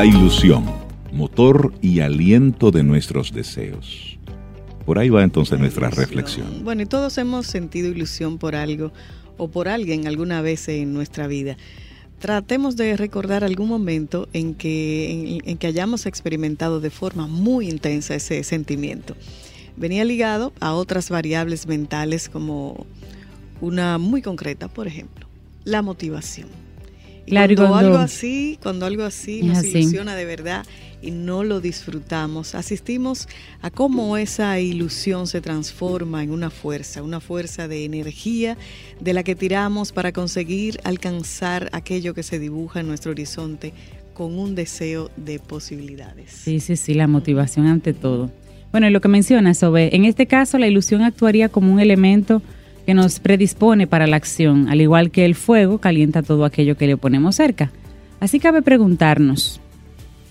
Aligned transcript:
La 0.00 0.06
ilusión, 0.06 0.64
motor 1.12 1.74
y 1.82 2.00
aliento 2.00 2.70
de 2.70 2.82
nuestros 2.82 3.34
deseos. 3.34 4.18
Por 4.86 4.98
ahí 4.98 5.10
va 5.10 5.22
entonces 5.22 5.58
nuestra 5.58 5.90
reflexión. 5.90 6.64
Bueno, 6.64 6.80
y 6.80 6.86
todos 6.86 7.18
hemos 7.18 7.46
sentido 7.46 7.90
ilusión 7.90 8.38
por 8.38 8.56
algo 8.56 8.94
o 9.36 9.48
por 9.48 9.68
alguien 9.68 10.06
alguna 10.06 10.40
vez 10.40 10.66
en 10.68 10.94
nuestra 10.94 11.26
vida. 11.26 11.58
Tratemos 12.18 12.78
de 12.78 12.96
recordar 12.96 13.44
algún 13.44 13.68
momento 13.68 14.26
en 14.32 14.54
que, 14.54 15.42
en, 15.44 15.58
que 15.58 15.66
hayamos 15.66 16.06
experimentado 16.06 16.80
de 16.80 16.88
forma 16.88 17.26
muy 17.26 17.68
intensa 17.68 18.14
ese 18.14 18.42
sentimiento. 18.42 19.16
Venía 19.76 20.06
ligado 20.06 20.54
a 20.60 20.72
otras 20.72 21.10
variables 21.10 21.66
mentales 21.66 22.30
como 22.30 22.86
una 23.60 23.98
muy 23.98 24.22
concreta, 24.22 24.66
por 24.66 24.86
ejemplo, 24.86 25.26
la 25.64 25.82
motivación 25.82 26.48
cuando, 27.30 27.74
algo 27.74 27.96
así, 27.96 28.58
cuando 28.62 28.86
algo 28.86 29.04
así 29.04 29.42
nos 29.42 29.64
ilusiona 29.64 30.14
de 30.14 30.24
verdad 30.24 30.66
y 31.02 31.10
no 31.10 31.44
lo 31.44 31.60
disfrutamos, 31.60 32.54
asistimos 32.54 33.28
a 33.62 33.70
cómo 33.70 34.16
esa 34.16 34.60
ilusión 34.60 35.26
se 35.26 35.40
transforma 35.40 36.22
en 36.22 36.30
una 36.30 36.50
fuerza, 36.50 37.02
una 37.02 37.20
fuerza 37.20 37.68
de 37.68 37.84
energía 37.84 38.56
de 39.00 39.14
la 39.14 39.22
que 39.22 39.34
tiramos 39.34 39.92
para 39.92 40.12
conseguir 40.12 40.78
alcanzar 40.84 41.70
aquello 41.72 42.12
que 42.14 42.22
se 42.22 42.38
dibuja 42.38 42.80
en 42.80 42.88
nuestro 42.88 43.12
horizonte 43.12 43.72
con 44.12 44.38
un 44.38 44.54
deseo 44.54 45.10
de 45.16 45.38
posibilidades. 45.38 46.30
Sí, 46.30 46.60
sí, 46.60 46.76
sí, 46.76 46.92
la 46.92 47.06
motivación 47.06 47.66
ante 47.66 47.94
todo. 47.94 48.30
Bueno, 48.70 48.86
y 48.86 48.90
lo 48.90 49.00
que 49.00 49.08
menciona 49.08 49.54
Sobe, 49.54 49.96
en 49.96 50.04
este 50.04 50.26
caso 50.26 50.58
la 50.58 50.68
ilusión 50.68 51.02
actuaría 51.02 51.48
como 51.48 51.72
un 51.72 51.80
elemento 51.80 52.42
que 52.90 52.94
nos 52.94 53.20
predispone 53.20 53.86
para 53.86 54.08
la 54.08 54.16
acción, 54.16 54.68
al 54.68 54.80
igual 54.80 55.12
que 55.12 55.24
el 55.24 55.36
fuego 55.36 55.78
calienta 55.78 56.24
todo 56.24 56.44
aquello 56.44 56.76
que 56.76 56.88
le 56.88 56.96
ponemos 56.96 57.36
cerca. 57.36 57.70
Así 58.18 58.40
cabe 58.40 58.62
preguntarnos, 58.62 59.60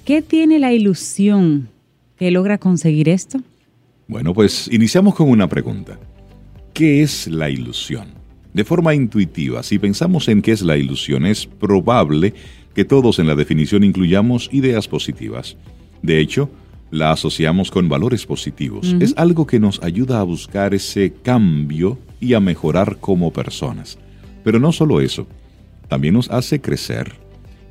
¿qué 0.03 0.21
tiene 0.21 0.59
la 0.59 0.73
ilusión 0.73 1.69
que 2.17 2.31
logra 2.31 2.57
conseguir 2.57 3.07
esto? 3.07 3.39
Bueno, 4.09 4.33
pues 4.33 4.67
iniciamos 4.73 5.15
con 5.15 5.29
una 5.29 5.47
pregunta. 5.47 5.97
¿Qué 6.73 7.01
es 7.01 7.27
la 7.27 7.49
ilusión? 7.49 8.09
De 8.53 8.65
forma 8.65 8.93
intuitiva, 8.93 9.63
si 9.63 9.79
pensamos 9.79 10.27
en 10.27 10.41
qué 10.41 10.51
es 10.51 10.61
la 10.61 10.75
ilusión, 10.75 11.25
es 11.25 11.45
probable 11.45 12.33
que 12.75 12.83
todos 12.83 13.19
en 13.19 13.27
la 13.27 13.35
definición 13.35 13.85
incluyamos 13.85 14.49
ideas 14.51 14.89
positivas. 14.89 15.55
De 16.01 16.19
hecho, 16.19 16.49
la 16.91 17.11
asociamos 17.11 17.71
con 17.71 17.89
valores 17.89 18.25
positivos. 18.25 18.95
Es 18.99 19.13
algo 19.17 19.45
que 19.45 19.59
nos 19.59 19.81
ayuda 19.83 20.19
a 20.19 20.23
buscar 20.23 20.73
ese 20.73 21.13
cambio 21.23 21.97
y 22.19 22.33
a 22.33 22.39
mejorar 22.39 22.97
como 22.99 23.31
personas. 23.31 23.97
Pero 24.43 24.59
no 24.59 24.71
solo 24.71 25.01
eso, 25.01 25.27
también 25.87 26.13
nos 26.13 26.29
hace 26.29 26.61
crecer 26.61 27.13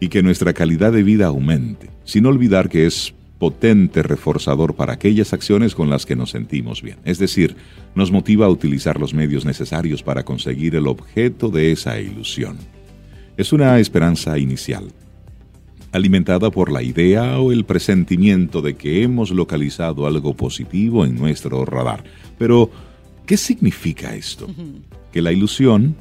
y 0.00 0.08
que 0.08 0.22
nuestra 0.22 0.52
calidad 0.52 0.92
de 0.92 1.02
vida 1.02 1.26
aumente, 1.26 1.90
sin 2.04 2.26
olvidar 2.26 2.68
que 2.68 2.86
es 2.86 3.14
potente 3.38 4.02
reforzador 4.02 4.74
para 4.74 4.94
aquellas 4.94 5.32
acciones 5.32 5.74
con 5.74 5.90
las 5.90 6.06
que 6.06 6.16
nos 6.16 6.30
sentimos 6.30 6.82
bien. 6.82 6.98
Es 7.04 7.18
decir, 7.18 7.56
nos 7.94 8.10
motiva 8.10 8.46
a 8.46 8.50
utilizar 8.50 8.98
los 8.98 9.14
medios 9.14 9.44
necesarios 9.44 10.02
para 10.02 10.24
conseguir 10.24 10.74
el 10.74 10.88
objeto 10.88 11.48
de 11.48 11.72
esa 11.72 12.00
ilusión. 12.00 12.58
Es 13.36 13.52
una 13.52 13.78
esperanza 13.78 14.38
inicial, 14.38 14.88
alimentada 15.92 16.50
por 16.50 16.70
la 16.70 16.82
idea 16.82 17.38
o 17.38 17.52
el 17.52 17.64
presentimiento 17.64 18.62
de 18.62 18.76
que 18.76 19.02
hemos 19.02 19.30
localizado 19.30 20.06
algo 20.06 20.34
positivo 20.34 21.04
en 21.04 21.16
nuestro 21.16 21.64
radar. 21.64 22.04
Pero 22.38 22.70
¿Qué 23.28 23.36
significa 23.36 24.14
esto? 24.14 24.48
Que 25.12 25.20
la 25.20 25.32
ilusión 25.32 25.94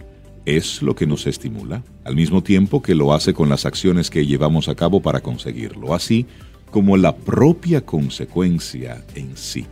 es 0.46 0.82
lo 0.82 0.96
que 0.96 1.06
nos 1.06 1.28
estimula, 1.28 1.84
al 2.06 2.16
mismo 2.16 2.42
tiempo 2.42 2.82
que 2.82 2.96
lo 2.96 3.14
hace 3.14 3.34
con 3.34 3.50
las 3.50 3.66
acciones 3.66 4.10
que 4.10 4.26
llevamos 4.26 4.70
a 4.70 4.76
cabo 4.76 5.02
para 5.02 5.20
conseguirlo, 5.20 5.94
así 5.94 6.26
como 6.72 6.96
la 6.96 7.18
propia 7.18 7.86
consecuencia 7.86 9.04
en 9.14 9.36
sí. 9.36 9.66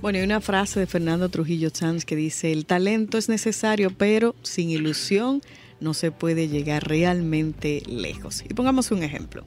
Bueno, 0.00 0.18
hay 0.18 0.24
una 0.24 0.40
frase 0.40 0.80
de 0.80 0.86
Fernando 0.86 1.28
Trujillo 1.28 1.68
Sanz 1.70 2.06
que 2.06 2.16
dice, 2.16 2.52
el 2.52 2.64
talento 2.64 3.18
es 3.18 3.28
necesario, 3.28 3.90
pero 3.90 4.34
sin 4.40 4.70
ilusión 4.70 5.42
no 5.80 5.94
se 5.94 6.10
puede 6.10 6.48
llegar 6.48 6.86
realmente 6.88 7.82
lejos. 7.86 8.44
Y 8.48 8.54
pongamos 8.54 8.90
un 8.90 9.02
ejemplo. 9.02 9.44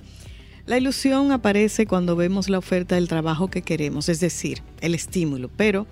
La 0.65 0.77
ilusión 0.77 1.31
aparece 1.31 1.87
cuando 1.87 2.15
vemos 2.15 2.49
la 2.49 2.57
oferta 2.57 2.95
del 2.95 3.07
trabajo 3.07 3.49
que 3.49 3.61
queremos, 3.61 4.09
es 4.09 4.19
decir, 4.19 4.61
el 4.81 4.95
estímulo, 4.95 5.49
pero 5.55 5.87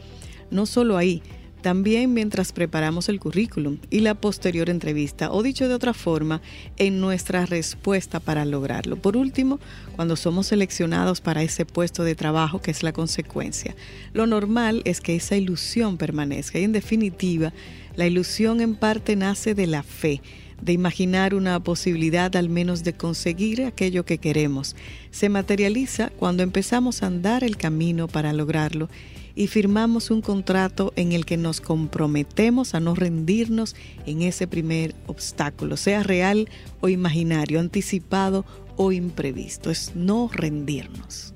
no 0.52 0.66
solo 0.66 0.98
ahí, 0.98 1.24
también 1.66 2.14
mientras 2.14 2.52
preparamos 2.52 3.10
el 3.10 3.20
currículum 3.20 3.80
y 3.90 4.02
la 4.02 4.14
posterior 4.14 4.70
entrevista, 4.70 5.32
o 5.32 5.42
dicho 5.42 5.68
de 5.68 5.74
otra 5.74 5.96
forma, 5.96 6.40
en 6.78 7.02
nuestra 7.02 7.48
respuesta 7.48 8.20
para 8.20 8.46
lograrlo. 8.46 8.98
Por 8.98 9.18
último, 9.18 9.60
cuando 9.96 10.16
somos 10.16 10.46
seleccionados 10.46 11.22
para 11.22 11.42
ese 11.42 11.66
puesto 11.66 12.04
de 12.04 12.14
trabajo 12.14 12.62
que 12.62 12.70
es 12.70 12.84
la 12.84 12.94
consecuencia. 12.94 13.76
Lo 14.14 14.28
normal 14.28 14.84
es 14.86 15.02
que 15.02 15.16
esa 15.16 15.38
ilusión 15.38 15.98
permanezca 15.98 16.60
y 16.60 16.66
en 16.66 16.72
definitiva, 16.72 17.52
la 17.96 18.08
ilusión 18.08 18.62
en 18.62 18.76
parte 18.76 19.16
nace 19.16 19.56
de 19.56 19.68
la 19.68 19.84
fe 19.84 20.22
de 20.62 20.74
imaginar 20.74 21.36
una 21.36 21.60
posibilidad 21.60 22.36
al 22.36 22.50
menos 22.50 22.84
de 22.84 22.94
conseguir 22.94 23.64
aquello 23.64 24.06
que 24.06 24.18
queremos. 24.18 24.76
Se 25.12 25.30
materializa 25.30 26.10
cuando 26.10 26.44
empezamos 26.44 27.04
a 27.04 27.08
andar 27.08 27.44
el 27.44 27.58
camino 27.58 28.08
para 28.08 28.34
lograrlo 28.34 28.90
y 29.36 29.48
firmamos 29.48 30.12
un 30.12 30.22
contrato 30.22 30.94
en 30.96 31.12
el 31.12 31.26
que 31.26 31.38
nos 31.38 31.60
comprometemos 31.60 32.74
a 32.74 32.80
no 32.80 32.96
rendirnos 32.96 33.76
en 34.06 34.22
ese 34.22 34.48
primer 34.48 34.96
obstáculo, 35.08 35.76
sea 35.76 36.04
real 36.04 36.48
o 36.80 36.88
imaginario, 36.88 37.60
anticipado 37.60 38.46
o 38.78 38.92
imprevisto. 38.94 39.72
Es 39.72 39.94
no 39.96 40.30
rendirnos. 40.32 41.34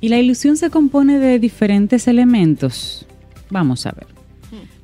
Y 0.00 0.10
la 0.10 0.18
ilusión 0.18 0.56
se 0.56 0.70
compone 0.70 1.18
de 1.18 1.38
diferentes 1.38 2.06
elementos. 2.06 3.06
Vamos 3.50 3.86
a 3.86 3.92
ver. 3.92 4.17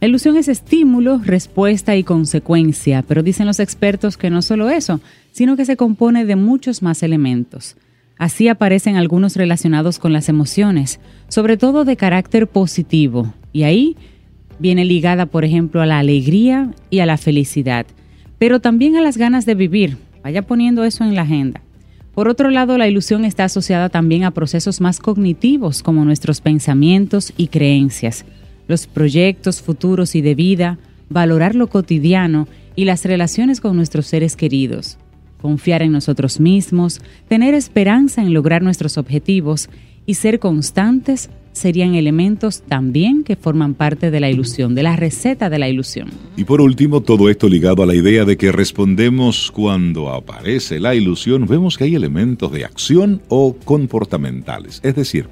La 0.05 0.09
ilusión 0.09 0.37
es 0.37 0.49
estímulo, 0.49 1.19
respuesta 1.25 1.97
y 1.97 2.05
consecuencia, 2.05 3.01
pero 3.09 3.23
dicen 3.23 3.47
los 3.47 3.59
expertos 3.59 4.19
que 4.19 4.29
no 4.29 4.43
solo 4.43 4.69
eso, 4.69 5.01
sino 5.33 5.57
que 5.57 5.65
se 5.65 5.79
compone 5.79 6.27
de 6.27 6.37
muchos 6.37 6.83
más 6.83 7.03
elementos. 7.03 7.79
Así 8.19 8.49
aparecen 8.49 8.97
algunos 8.97 9.35
relacionados 9.35 9.99
con 9.99 10.13
las 10.13 10.29
emociones, 10.29 11.01
sobre 11.29 11.57
todo 11.57 11.87
de 11.87 11.97
carácter 11.97 12.47
positivo, 12.49 13.33
y 13.51 13.63
ahí 13.63 13.97
viene 14.59 14.85
ligada, 14.85 15.25
por 15.25 15.43
ejemplo, 15.43 15.81
a 15.81 15.87
la 15.87 16.01
alegría 16.01 16.71
y 16.91 16.99
a 16.99 17.07
la 17.07 17.17
felicidad, 17.17 17.87
pero 18.37 18.61
también 18.61 18.97
a 18.97 19.01
las 19.01 19.17
ganas 19.17 19.47
de 19.47 19.55
vivir. 19.55 19.97
Vaya 20.23 20.43
poniendo 20.43 20.85
eso 20.85 21.03
en 21.05 21.15
la 21.15 21.23
agenda. 21.23 21.63
Por 22.15 22.29
otro 22.29 22.51
lado, 22.51 22.77
la 22.77 22.89
ilusión 22.89 23.25
está 23.25 23.45
asociada 23.45 23.89
también 23.89 24.25
a 24.25 24.33
procesos 24.33 24.83
más 24.83 25.01
cognitivos 25.01 25.83
como 25.83 26.05
nuestros 26.05 26.43
pensamientos 26.43 27.33
y 27.39 27.49
creencias, 27.49 28.27
los 28.69 28.87
proyectos 28.87 29.63
futuros 29.63 30.15
y 30.15 30.23
de 30.23 30.35
vida, 30.35 30.79
valorar 31.09 31.55
lo 31.55 31.69
cotidiano 31.69 32.49
y 32.77 32.85
las 32.85 33.05
relaciones 33.05 33.61
con 33.61 33.77
nuestros 33.77 34.07
seres 34.07 34.37
queridos 34.37 34.99
confiar 35.45 35.83
en 35.83 35.93
nosotros 35.93 36.41
mismos, 36.41 37.03
tener 37.29 37.53
esperanza 37.53 38.23
en 38.23 38.33
lograr 38.33 38.63
nuestros 38.63 38.97
objetivos 38.97 39.69
y 40.07 40.15
ser 40.15 40.39
constantes 40.39 41.29
serían 41.53 41.95
elementos 41.95 42.63
también 42.63 43.25
que 43.25 43.37
forman 43.37 43.75
parte 43.75 44.11
de 44.11 44.21
la 44.21 44.31
ilusión, 44.31 44.75
de 44.75 44.83
la 44.83 44.97
receta 44.97 45.51
de 45.51 45.59
la 45.59 45.69
ilusión. 45.69 46.09
Y 46.39 46.45
por 46.45 46.63
último, 46.63 47.03
todo 47.03 47.29
esto 47.29 47.47
ligado 47.47 47.83
a 47.83 47.87
la 47.87 47.95
idea 47.95 48.25
de 48.25 48.39
que 48.39 48.53
respondemos 48.53 49.51
cuando 49.51 50.09
aparece 50.09 50.81
la 50.81 50.95
ilusión, 50.95 51.47
vemos 51.47 51.77
que 51.77 51.85
hay 51.85 51.95
elementos 51.95 52.51
de 52.51 52.65
acción 52.65 53.21
o 53.29 53.55
comportamentales, 53.67 54.81
es 54.83 54.97
decir, 54.97 55.29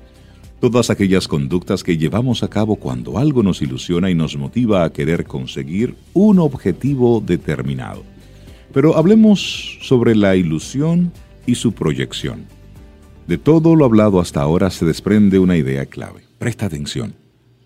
todas 0.63 0.91
aquellas 0.91 1.27
conductas 1.27 1.83
que 1.83 1.99
llevamos 1.99 2.45
a 2.45 2.49
cabo 2.49 2.77
cuando 2.77 3.19
algo 3.19 3.43
nos 3.43 3.63
ilusiona 3.63 4.11
y 4.11 4.15
nos 4.15 4.37
motiva 4.37 4.85
a 4.85 4.93
querer 4.93 5.25
conseguir 5.25 5.97
un 6.13 6.39
objetivo 6.39 7.21
determinado. 7.21 8.05
Pero 8.73 8.97
hablemos 8.97 9.79
sobre 9.83 10.15
la 10.15 10.37
ilusión 10.37 11.11
y 11.47 11.57
su 11.57 11.73
proyección. 11.73 12.45
De 13.27 13.39
todo 13.39 13.75
lo 13.75 13.85
hablado 13.85 14.21
hasta 14.21 14.41
ahora 14.41 14.71
se 14.71 14.87
desprende 14.87 15.41
una 15.41 15.57
idea 15.57 15.87
clave. 15.87 16.23
Presta 16.39 16.67
atención. 16.67 17.17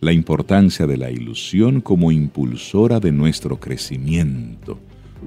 La 0.01 0.13
importancia 0.13 0.87
de 0.87 0.97
la 0.97 1.11
ilusión 1.11 1.83
como 1.83 2.13
impulsora 2.13 2.99
de 2.99 3.13
nuestro 3.13 3.61
crecimiento. 3.61 4.79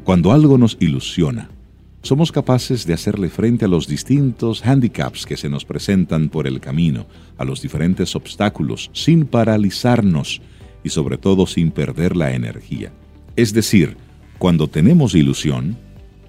Cuando 0.04 0.32
algo 0.32 0.58
nos 0.58 0.76
ilusiona, 0.80 1.52
somos 2.02 2.32
capaces 2.32 2.86
de 2.86 2.94
hacerle 2.94 3.30
frente 3.30 3.66
a 3.66 3.68
los 3.68 3.88
distintos 3.88 4.66
handicaps 4.66 5.26
que 5.26 5.38
se 5.38 5.50
nos 5.50 5.66
presentan 5.66 6.30
por 6.30 6.48
el 6.48 6.60
camino, 6.60 7.06
a 7.38 7.44
los 7.44 7.62
diferentes 7.62 8.16
obstáculos, 8.16 8.90
sin 8.94 9.26
paralizarnos 9.26 10.42
y 10.84 10.90
sobre 10.90 11.18
todo 11.18 11.46
sin 11.46 11.72
perder 11.72 12.16
la 12.16 12.34
energía. 12.34 12.92
Es 13.36 13.54
decir, 13.54 13.98
cuando 14.38 14.70
tenemos 14.70 15.14
ilusión, 15.16 15.78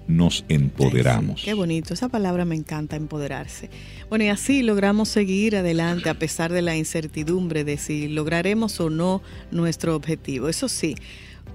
nos 0.07 0.43
empoderamos. 0.49 1.43
qué 1.43 1.53
bonito, 1.53 1.93
esa 1.93 2.09
palabra 2.09 2.43
me 2.43 2.55
encanta, 2.55 2.95
empoderarse. 2.95 3.69
Bueno, 4.09 4.25
y 4.25 4.27
así 4.27 4.61
logramos 4.61 5.07
seguir 5.07 5.55
adelante 5.55 6.09
a 6.09 6.15
pesar 6.15 6.51
de 6.51 6.61
la 6.61 6.75
incertidumbre 6.75 7.63
de 7.63 7.77
si 7.77 8.09
lograremos 8.09 8.79
o 8.81 8.89
no 8.89 9.21
nuestro 9.51 9.95
objetivo. 9.95 10.49
Eso 10.49 10.67
sí, 10.67 10.95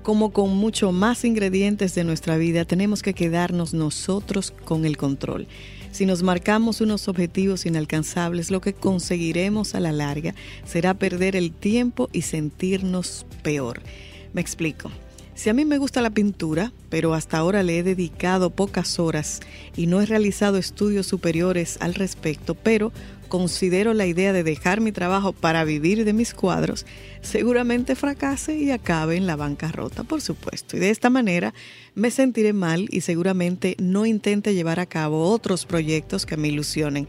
como 0.07 0.31
con 0.31 0.57
mucho 0.57 0.93
más 0.93 1.25
ingredientes 1.25 1.97
de 1.97 2.05
nuestra 2.05 2.37
vida, 2.37 2.65
tenemos 2.65 3.03
que 3.03 3.13
quedarnos 3.13 3.75
nosotros 3.75 4.53
con 4.53 4.85
el 4.85 4.97
control. 4.97 5.49
Si 5.91 6.07
nos 6.07 6.23
marcamos 6.23 6.81
unos 6.81 7.09
objetivos 7.09 7.67
inalcanzables, 7.67 8.53
lo 8.53 8.61
que 8.61 8.73
conseguiremos 8.73 9.75
a 9.75 9.81
la 9.81 9.91
larga 9.91 10.37
será 10.65 10.95
perder 10.95 11.35
el 11.35 11.51
tiempo 11.51 12.09
y 12.13 12.23
sentirnos 12.23 13.27
peor. 13.43 13.83
Me 14.33 14.41
explico. 14.41 14.93
Si 15.37 15.51
a 15.51 15.53
mí 15.53 15.67
me 15.67 15.77
gusta 15.77 16.01
la 16.01 16.09
pintura, 16.09 16.73
pero 16.89 17.13
hasta 17.13 17.37
ahora 17.37 17.63
le 17.63 17.79
he 17.79 17.83
dedicado 17.83 18.49
pocas 18.49 18.99
horas 18.99 19.41
y 19.77 19.87
no 19.87 20.01
he 20.01 20.07
realizado 20.07 20.57
estudios 20.57 21.07
superiores 21.07 21.77
al 21.81 21.93
respecto, 21.93 22.55
pero 22.55 22.91
considero 23.29 23.93
la 23.93 24.07
idea 24.07 24.33
de 24.33 24.43
dejar 24.43 24.81
mi 24.81 24.93
trabajo 24.93 25.35
para 25.35 25.65
vivir 25.65 26.07
de 26.07 26.15
mis 26.15 26.33
cuadros, 26.33 26.87
seguramente 27.21 27.97
fracase 27.97 28.57
y 28.57 28.71
acabe 28.71 29.17
en 29.17 29.27
la 29.27 29.37
bancarrota, 29.37 30.05
por 30.05 30.23
supuesto. 30.23 30.79
Y 30.79 30.81
de 30.81 30.89
esta 30.89 31.11
manera 31.11 31.53
me 31.95 32.11
sentiré 32.11 32.55
mal 32.55 32.87
y 32.91 33.03
seguramente 33.03 33.77
no 33.79 34.07
intente 34.07 34.55
llevar 34.55 34.81
a 34.81 34.87
cabo 34.87 35.29
otros 35.29 35.67
proyectos 35.67 36.25
que 36.25 36.39
me 36.39 36.49
ilusionen. 36.49 37.09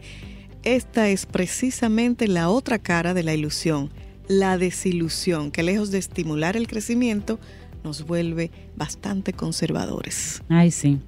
Esta 0.64 1.08
es 1.08 1.24
precisamente 1.24 2.28
la 2.28 2.50
otra 2.50 2.78
cara 2.78 3.14
de 3.14 3.22
la 3.22 3.32
ilusión, 3.32 3.90
la 4.28 4.58
desilusión, 4.58 5.50
que 5.50 5.62
lejos 5.62 5.90
de 5.90 5.96
estimular 5.96 6.58
el 6.58 6.68
crecimiento, 6.68 7.40
nos 7.84 8.06
vuelve 8.06 8.50
bastante 8.76 9.32
conservadores. 9.32 10.42
Ay, 10.48 10.70
sí. 10.70 10.98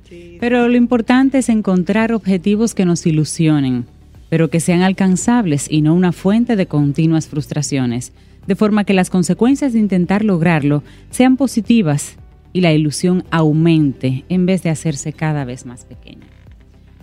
Pero 0.40 0.68
lo 0.68 0.76
importante 0.76 1.38
es 1.38 1.48
encontrar 1.48 2.12
objetivos 2.12 2.74
que 2.74 2.84
nos 2.84 3.06
ilusionen, 3.06 3.86
pero 4.28 4.48
que 4.48 4.60
sean 4.60 4.82
alcanzables 4.82 5.66
y 5.70 5.82
no 5.82 5.94
una 5.94 6.12
fuente 6.12 6.56
de 6.56 6.66
continuas 6.66 7.28
frustraciones, 7.28 8.12
de 8.46 8.56
forma 8.56 8.84
que 8.84 8.94
las 8.94 9.10
consecuencias 9.10 9.72
de 9.72 9.80
intentar 9.80 10.24
lograrlo 10.24 10.82
sean 11.10 11.36
positivas 11.36 12.16
y 12.52 12.60
la 12.60 12.72
ilusión 12.72 13.24
aumente 13.30 14.24
en 14.28 14.46
vez 14.46 14.62
de 14.62 14.70
hacerse 14.70 15.12
cada 15.12 15.44
vez 15.44 15.66
más 15.66 15.84
pequeña. 15.84 16.26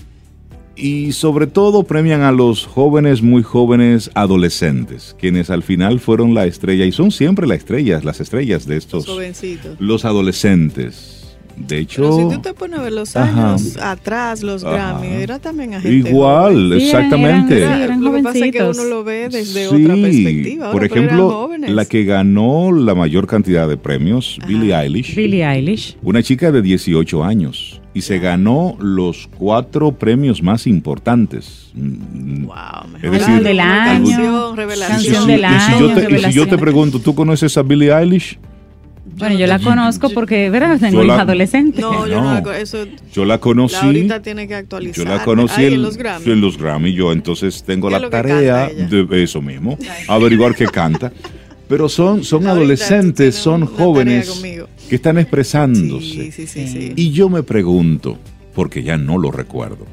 y 0.75 1.13
sobre 1.13 1.47
todo 1.47 1.83
premian 1.83 2.23
a 2.23 2.33
los 2.33 2.65
jóvenes, 2.65 3.21
muy 3.21 3.41
jóvenes 3.41 4.11
adolescentes, 4.15 5.15
quienes 5.17 5.49
al 5.49 5.63
final 5.63 6.01
fueron 6.01 6.33
la 6.33 6.45
estrella 6.45 6.83
y 6.83 6.91
son 6.91 7.11
siempre 7.11 7.47
las 7.47 7.59
estrellas, 7.59 8.03
las 8.03 8.19
estrellas 8.19 8.67
de 8.67 8.75
estos 8.75 9.05
jovencitos. 9.05 9.79
Los 9.79 10.03
adolescentes. 10.03 11.14
De 11.57 11.77
hecho, 11.79 12.01
Pero 12.01 12.29
si 12.29 12.35
tú 12.35 12.41
te 12.41 12.53
pones 12.53 12.79
a 12.79 12.83
ver 12.83 12.91
los 12.91 13.15
años 13.15 13.77
atrás, 13.81 14.43
los 14.43 14.63
Grammy, 14.63 15.07
era 15.07 15.39
también 15.39 15.73
a 15.75 15.81
gente 15.81 16.09
Igual, 16.09 16.53
joven. 16.53 16.81
exactamente. 16.81 17.55
Sí, 17.57 17.61
eran, 17.63 17.81
eran 17.81 18.03
Lo 18.03 18.13
que 18.13 18.23
pasa 18.23 18.45
es 18.45 18.51
que 18.51 18.63
uno 18.63 18.83
lo 18.83 19.03
ve 19.05 19.29
desde 19.29 19.69
Sí, 19.69 19.83
otra 19.83 19.95
perspectiva. 19.95 20.71
por 20.71 20.81
ahora, 20.83 20.85
eran 20.95 21.05
ejemplo, 21.05 21.49
la 21.67 21.85
que 21.85 22.03
ganó 22.03 22.71
la 22.73 22.93
mayor 22.93 23.25
cantidad 23.27 23.67
de 23.69 23.77
premios, 23.77 24.35
Ajá. 24.39 24.47
Billie 24.47 24.75
Eilish, 24.75 25.15
Billie 25.15 25.45
Eilish. 25.49 25.95
una 26.03 26.21
chica 26.21 26.51
de 26.51 26.61
18 26.61 27.23
años, 27.23 27.81
y 27.93 28.01
se 28.01 28.19
ganó 28.19 28.75
los 28.81 29.29
cuatro 29.37 29.93
premios 29.93 30.43
más 30.43 30.67
importantes. 30.67 31.69
Mm, 31.73 32.45
Wow, 32.47 32.55
Es 32.97 33.01
mejor 33.03 33.17
decir, 33.19 33.43
del 33.43 33.59
año, 33.61 34.05
canción, 34.09 34.57
revelación. 34.57 34.97
canción 34.97 35.23
y 35.23 35.25
si- 35.25 35.31
del 35.31 35.45
año, 35.45 35.79
yo 35.79 35.93
te- 35.93 36.15
y 36.15 36.19
si 36.19 36.33
yo 36.33 36.47
te 36.47 36.57
pregunto, 36.57 36.99
¿tú 36.99 37.15
conoces 37.15 37.57
a 37.57 37.63
Billie 37.63 37.91
Eilish? 37.97 38.37
Bueno, 39.17 39.37
yo 39.37 39.47
la 39.47 39.59
conozco 39.59 40.09
porque, 40.09 40.49
¿verdad? 40.49 40.79
La- 40.81 40.89
hija 41.03 41.21
adolescente. 41.21 41.81
No, 41.81 42.05
yo 42.07 42.21
No. 42.21 42.41
no, 42.41 42.51
eso 42.51 42.85
Yo 43.13 43.25
la 43.25 43.39
conocí. 43.39 43.75
Laurita 43.75 44.21
tiene 44.21 44.47
que 44.47 44.55
actualizar. 44.55 45.05
Yo 45.05 45.09
la 45.09 45.23
conocí 45.23 45.61
Ahí 45.61 45.67
en, 45.67 45.73
en 45.75 45.81
los 45.83 45.97
Grammy. 45.97 46.31
en 46.31 46.41
los 46.41 46.57
Grammy. 46.57 46.93
Yo 46.93 47.11
entonces 47.11 47.63
tengo 47.63 47.87
¿Qué 47.87 47.99
la 47.99 48.05
es 48.05 48.09
tarea 48.11 48.67
de 48.69 49.23
eso 49.23 49.41
mismo, 49.41 49.77
averiguar 50.07 50.53
qué 50.55 50.65
canta. 50.67 51.11
Pero 51.67 51.89
son, 51.89 52.23
son 52.23 52.45
adolescentes, 52.45 53.35
son 53.35 53.65
jóvenes 53.65 54.41
que 54.87 54.95
están 54.95 55.17
expresándose. 55.17 56.05
Sí, 56.05 56.31
sí, 56.31 56.47
sí, 56.47 56.67
sí. 56.67 56.93
Y 56.95 57.11
yo 57.11 57.27
me 57.29 57.41
pregunto, 57.41 58.19
porque 58.53 58.83
ya 58.83 58.97
no 58.97 59.17
lo 59.17 59.31
recuerdo, 59.31 59.85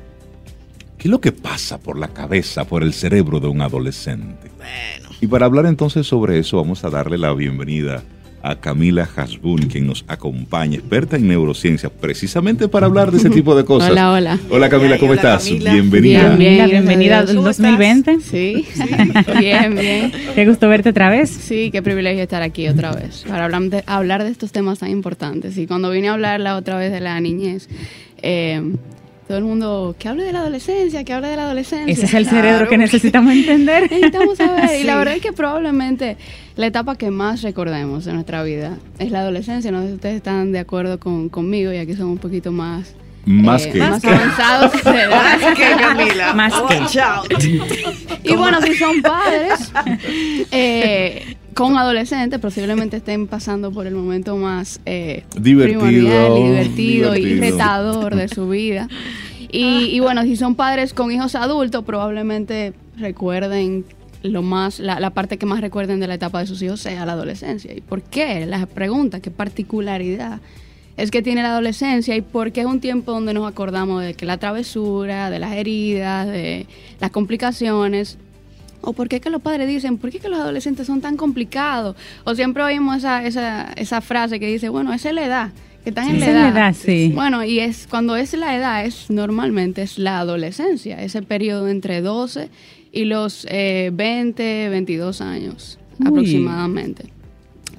¿qué 0.99 1.09
es 1.09 1.11
lo 1.11 1.21
que 1.21 1.33
pasa 1.33 1.79
por 1.79 1.99
la 1.99 2.09
cabeza, 2.09 2.65
por 2.67 2.83
el 2.83 2.93
cerebro 2.93 3.41
de 3.41 3.47
un 3.49 3.63
adolescente? 3.63 4.51
Bueno, 4.59 5.17
Y 5.23 5.27
para 5.29 5.47
hablar 5.47 5.65
entonces 5.65 6.07
sobre 6.07 6.39
eso, 6.39 6.59
vamos 6.59 6.85
a 6.85 6.91
darle 6.91 7.17
la 7.17 7.33
bienvenida 7.33 7.97
a 7.97 8.22
Camila 8.61 9.09
Hasbun, 9.17 9.69
quien 9.69 9.87
nos 9.87 10.05
acompaña, 10.09 10.77
experta 10.77 11.17
en 11.17 11.29
neurociencia, 11.29 11.91
precisamente 11.91 12.69
para 12.69 12.87
hablar 12.87 13.11
de 13.11 13.19
ese 13.19 13.31
tipo 13.31 13.55
de 13.55 13.65
cosas. 13.65 13.91
Hola, 13.91 14.13
hola. 14.13 14.39
Hola 14.51 14.69
Camila, 14.69 14.99
¿cómo 14.99 15.13
hola, 15.13 15.21
estás? 15.21 15.45
Camila. 15.45 15.73
Bienvenida. 15.73 16.35
Bien, 16.35 16.57
bien. 16.57 16.71
Bienvenida 16.71 17.17
a 17.17 17.21
al 17.21 17.27
Dios. 17.27 17.37
¿Cómo 17.37 17.49
2020. 17.49 18.21
Sí, 18.21 18.67
bien, 19.39 19.75
bien. 19.75 20.13
Qué 20.35 20.47
gusto 20.47 20.69
verte 20.69 20.91
otra 20.91 21.11
vez. 21.11 21.31
Sí, 21.31 21.71
qué 21.71 21.83
privilegio 21.83 22.23
estar 22.23 22.43
aquí 22.43 22.69
otra 22.69 22.93
vez 22.93 23.25
para 23.29 23.45
hablar 23.45 23.63
de, 23.63 23.85
hablar 23.87 24.25
de 24.25 24.31
estos 24.31 24.53
temas 24.53 24.81
tan 24.81 24.91
importantes. 24.91 25.57
Y 25.59 25.67
cuando 25.67 25.91
vine 25.91 26.09
a 26.09 26.15
hablar 26.15 26.41
la 26.41 26.57
otra 26.57 26.77
vez 26.77 26.93
de 26.93 27.01
la 27.01 27.21
niñez, 27.21 27.69
eh, 28.23 28.61
todo 29.29 29.39
el 29.39 29.45
mundo, 29.45 29.95
que 29.99 30.09
hable 30.09 30.25
de 30.25 30.33
la 30.33 30.41
adolescencia, 30.41 31.05
que 31.05 31.13
hable 31.13 31.29
de 31.29 31.37
la 31.37 31.45
adolescencia. 31.45 31.93
Ese 31.93 32.05
es 32.07 32.15
el 32.15 32.27
cerebro 32.27 32.51
Claro. 32.59 32.69
que 32.71 32.79
necesitamos 32.79 33.33
entender. 33.33 33.83
Necesitamos 33.91 34.37
saber. 34.37 34.81
Y 34.81 34.85
la 34.85 34.97
verdad 34.97 35.15
es 35.15 35.23
que 35.23 35.33
probablemente 35.33 36.17
la 36.57 36.67
etapa 36.67 36.97
que 36.97 37.11
más 37.11 37.43
recordemos 37.43 38.07
en 38.07 38.15
nuestra 38.15 38.43
vida 38.43 38.77
es 38.99 39.11
la 39.11 39.21
adolescencia. 39.21 39.71
No 39.71 39.81
sé 39.83 39.89
si 39.89 39.95
ustedes 39.95 40.17
están 40.17 40.53
de 40.53 40.59
acuerdo 40.59 40.99
con, 40.99 41.29
conmigo, 41.29 41.73
ya 41.73 41.87
que 41.87 41.95
son 41.97 42.07
un 42.09 42.19
poquito 42.19 42.53
más, 42.53 42.95
Más 43.25 43.65
eh, 43.65 43.71
que. 43.73 43.79
más 43.79 44.05
avanzados 44.05 44.75
edad. 44.87 45.11
más 45.11 45.55
que 45.57 45.77
Camila. 45.81 46.35
Más 46.35 46.53
que. 46.55 46.75
Watch 46.81 46.97
out. 46.99 47.45
Y 48.25 48.35
bueno, 48.37 48.61
si 48.61 48.75
son 48.75 49.01
padres 49.01 49.73
eh, 50.51 51.37
con 51.55 51.77
adolescentes, 51.77 52.39
posiblemente 52.41 52.99
estén 52.99 53.27
pasando 53.27 53.71
por 53.73 53.87
el 53.87 53.95
momento 53.95 54.37
más 54.37 54.81
eh, 54.87 55.25
Divertido, 55.39 55.81
primordial 55.81 56.39
y 56.39 56.43
divertido, 56.43 57.17
y 57.17 57.41
retador 57.41 58.15
de 58.15 58.29
su 58.29 58.49
vida. 58.49 58.89
Y, 59.51 59.95
y 59.95 60.01
bueno, 60.01 60.23
si 60.23 60.37
son 60.37 60.55
padres 60.55 60.95
con 60.95 61.11
hijos 61.11 61.35
adultos, 61.35 61.85
probablemente 61.85 62.73
recuerden 62.97 63.85
lo 64.23 64.43
más, 64.43 64.79
la, 64.79 65.01
la 65.01 65.11
parte 65.11 65.37
que 65.37 65.47
más 65.47 65.61
recuerden 65.61 66.01
de 66.01 66.07
la 66.07 66.15
etapa 66.15 66.41
de 66.41 66.47
sus 66.47 66.63
hijos 66.63 66.81
sea 66.81 67.05
la 67.05 67.13
adolescencia. 67.13 67.75
¿Y 67.75 67.81
por 67.81 68.03
qué? 68.03 68.47
La 68.47 68.67
pregunta, 68.67 69.21
¿qué 69.21 69.31
particularidad 69.31 70.41
es 70.97 71.11
que 71.11 71.23
tiene 71.23 71.43
la 71.43 71.51
adolescencia? 71.51 72.15
Y 72.17 72.23
por 72.23 72.53
qué 72.53 72.61
es 72.61 72.67
un 72.67 72.81
tiempo 72.81 73.13
donde 73.13 73.35
nos 73.35 73.51
acordamos 73.51 74.03
de 74.03 74.15
que 74.15 74.25
la 74.25 74.39
travesura, 74.39 75.31
de 75.31 75.39
las 75.39 75.53
heridas, 75.53 76.27
de 76.29 76.67
las 77.01 77.11
complicaciones, 77.11 78.19
¿O 78.83 78.93
por 78.93 79.09
qué 79.09 79.21
que 79.21 79.31
los 79.31 79.41
padres 79.41 79.69
dicen, 79.69 79.97
por 79.97 80.11
qué 80.11 80.19
que 80.19 80.29
los 80.29 80.41
adolescentes 80.41 80.87
son 80.87 81.01
tan 81.01 81.17
complicados? 81.17 81.97
O 82.25 82.35
siempre 82.35 82.63
oímos 82.63 82.99
esa, 82.99 83.25
esa, 83.25 83.73
esa 83.77 84.01
frase 84.01 84.41
que 84.41 84.47
dice, 84.47 84.69
bueno, 84.69 84.93
esa 84.93 85.11
es 85.11 85.15
la 85.15 85.25
edad, 85.25 85.53
que 85.85 85.91
están 85.91 86.09
en 86.11 86.21
la 86.21 86.27
edad. 86.27 86.49
es 86.49 86.55
la 86.55 86.61
edad, 86.61 86.75
sí. 86.75 87.13
Bueno, 87.15 87.45
y 87.45 87.61
es 87.61 87.87
cuando 87.89 88.17
es 88.17 88.35
la 88.35 88.57
edad, 88.57 88.85
es 88.85 89.09
normalmente 89.09 89.83
es 89.83 89.99
la 89.99 90.19
adolescencia, 90.19 91.01
ese 91.01 91.23
periodo 91.23 91.69
entre 91.69 92.03
12 92.03 92.49
y 92.93 93.05
los 93.05 93.47
eh, 93.51 93.91
20, 93.93 94.69
22 94.69 95.21
años 95.21 95.79
Uy. 96.01 96.07
aproximadamente. 96.09 97.13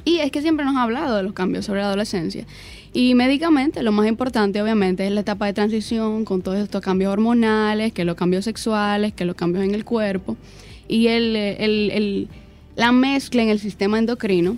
Y 0.06 0.20
es 0.20 0.32
que 0.32 0.42
siempre 0.42 0.66
nos 0.66 0.76
ha 0.78 0.84
hablado 0.84 1.18
de 1.18 1.24
los 1.24 1.34
cambios 1.34 1.66
sobre 1.66 1.82
la 1.82 1.88
adolescencia. 1.88 2.46
Y 2.94 3.16
médicamente, 3.16 3.82
lo 3.82 3.92
más 3.92 4.08
importante, 4.08 4.62
obviamente, 4.62 5.06
es 5.08 5.12
la 5.12 5.22
etapa 5.22 5.48
de 5.48 5.54
transición 5.54 6.26
con 6.26 6.42
todos 6.42 6.60
estos 6.60 6.82
cambios 6.82 7.12
hormonales, 7.12 7.92
que 7.92 8.06
los 8.06 8.16
cambios 8.16 8.46
sexuales, 8.46 9.14
que 9.14 9.26
los 9.26 9.36
cambios 9.36 9.66
en 9.66 9.74
el 9.74 9.84
cuerpo 9.84 10.38
y 10.88 11.08
el, 11.08 11.36
eh, 11.36 11.58
el- 11.63 11.92
el- 11.92 12.28
la 12.75 12.92
mezcla 12.92 13.42
en 13.44 13.50
el 13.50 13.60
sistema 13.60 14.00
endocrino. 14.00 14.58